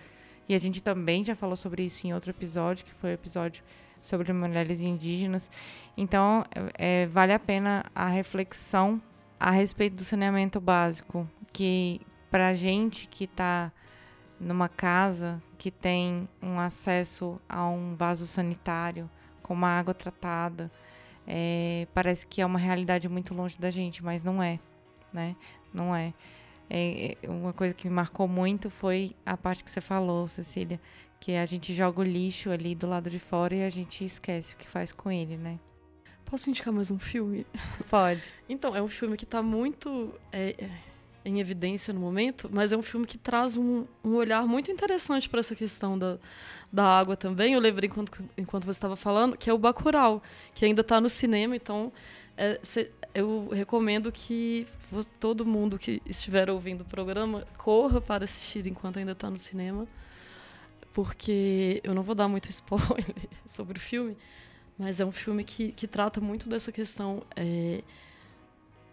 E 0.48 0.55
a 0.55 0.59
gente 0.59 0.82
também 0.82 1.22
já 1.22 1.36
falou 1.36 1.55
sobre 1.55 1.85
isso 1.85 2.05
em 2.05 2.12
outro 2.12 2.31
episódio, 2.31 2.85
que 2.85 2.93
foi 2.93 3.10
o 3.10 3.14
episódio 3.14 3.62
sobre 4.01 4.32
mulheres 4.32 4.81
indígenas. 4.81 5.51
Então, 5.97 6.44
é, 6.74 7.06
vale 7.06 7.32
a 7.32 7.39
pena 7.39 7.85
a 7.94 8.06
reflexão 8.06 9.01
a 9.39 9.51
respeito 9.51 9.97
do 9.97 10.05
saneamento 10.05 10.60
básico, 10.60 11.28
que 11.52 12.01
para 12.31 12.55
gente 12.55 13.06
que 13.09 13.24
está 13.24 13.72
numa 14.39 14.68
casa 14.68 15.43
que 15.59 15.70
tem 15.70 16.28
um 16.43 16.59
acesso 16.59 17.39
a 17.48 17.68
um 17.68 17.94
vaso 17.94 18.27
sanitário 18.27 19.10
com 19.43 19.52
uma 19.52 19.68
água 19.68 19.93
tratada. 19.93 20.70
É, 21.27 21.86
parece 21.93 22.27
que 22.27 22.40
é 22.40 22.47
uma 22.47 22.59
realidade 22.59 23.09
muito 23.09 23.35
longe 23.35 23.59
da 23.59 23.70
gente, 23.70 24.02
mas 24.02 24.24
não 24.24 24.43
é, 24.43 24.59
né? 25.12 25.36
Não 25.72 25.94
é. 25.94 26.14
é. 26.68 27.16
é. 27.22 27.28
Uma 27.28 27.52
coisa 27.52 27.74
que 27.74 27.89
me 27.89 27.94
marcou 27.94 28.27
muito 28.27 28.70
foi 28.70 29.14
a 29.24 29.36
parte 29.36 29.62
que 29.62 29.70
você 29.70 29.81
falou, 29.81 30.27
Cecília, 30.27 30.81
que 31.20 31.32
a 31.32 31.44
gente 31.44 31.74
joga 31.74 32.01
o 32.01 32.02
lixo 32.02 32.51
ali 32.51 32.74
do 32.74 32.88
lado 32.88 33.10
de 33.10 33.18
fora 33.18 33.55
e 33.55 33.62
a 33.62 33.68
gente 33.68 34.02
esquece 34.02 34.55
o 34.55 34.56
que 34.56 34.66
faz 34.66 34.90
com 34.90 35.12
ele, 35.12 35.36
né? 35.36 35.60
Posso 36.24 36.48
indicar 36.48 36.72
mais 36.72 36.90
um 36.90 36.98
filme? 36.98 37.47
Pode. 37.90 38.22
então, 38.48 38.74
é 38.74 38.80
um 38.80 38.88
filme 38.88 39.18
que 39.18 39.24
está 39.24 39.42
muito 39.42 40.14
é, 40.32 40.70
em 41.24 41.38
evidência 41.38 41.92
no 41.92 42.01
momento, 42.01 42.48
mas 42.51 42.72
é 42.72 42.76
um 42.76 42.82
filme 42.82 43.06
que 43.06 43.18
traz 43.18 43.59
um, 43.59 43.84
um 44.02 44.14
olhar 44.14 44.47
muito 44.47 44.70
interessante 44.70 45.28
para 45.28 45.40
essa 45.40 45.55
questão 45.55 45.98
da, 45.98 46.18
da 46.72 46.84
água 46.84 47.16
também. 47.16 47.52
Eu 47.52 47.60
lembrei 47.60 47.88
enquanto, 47.88 48.24
enquanto 48.38 48.64
você 48.64 48.70
estava 48.78 48.97
falando, 48.97 49.36
que 49.36 49.51
é 49.51 49.52
o 49.52 49.59
Bacurau, 49.59 50.22
que 50.55 50.64
ainda 50.64 50.80
está 50.80 51.01
no 51.01 51.09
cinema, 51.10 51.55
então 51.55 51.92
é, 52.34 52.59
cê, 52.62 52.90
eu 53.14 53.48
recomendo 53.52 54.10
que 54.10 54.66
todo 55.18 55.44
mundo 55.44 55.78
que 55.78 56.01
estiver 56.06 56.48
ouvindo 56.48 56.80
o 56.80 56.84
programa 56.86 57.47
corra 57.59 58.01
para 58.01 58.24
assistir 58.24 58.66
enquanto 58.66 58.98
ainda 58.98 59.12
está 59.12 59.28
no 59.28 59.36
cinema, 59.36 59.86
porque 60.92 61.80
eu 61.84 61.94
não 61.94 62.02
vou 62.02 62.14
dar 62.14 62.28
muito 62.28 62.48
spoiler 62.50 63.28
sobre 63.46 63.78
o 63.78 63.80
filme, 63.80 64.16
mas 64.78 65.00
é 65.00 65.04
um 65.04 65.12
filme 65.12 65.44
que, 65.44 65.72
que 65.72 65.86
trata 65.86 66.20
muito 66.20 66.48
dessa 66.48 66.72
questão 66.72 67.22
é, 67.36 67.82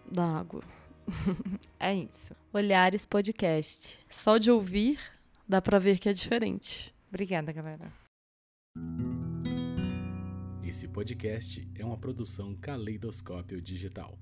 da 0.09 0.39
água. 0.39 0.63
é 1.79 1.93
isso. 1.93 2.35
Olhares 2.51 3.05
Podcast. 3.05 3.97
Só 4.09 4.37
de 4.37 4.51
ouvir, 4.51 4.99
dá 5.47 5.61
para 5.61 5.79
ver 5.79 5.99
que 5.99 6.09
é 6.09 6.13
diferente. 6.13 6.93
Obrigada, 7.09 7.51
galera. 7.51 7.91
Esse 10.63 10.87
podcast 10.87 11.65
é 11.75 11.85
uma 11.85 11.97
produção 11.97 12.53
Caleidoscópio 12.55 13.61
Digital. 13.61 14.17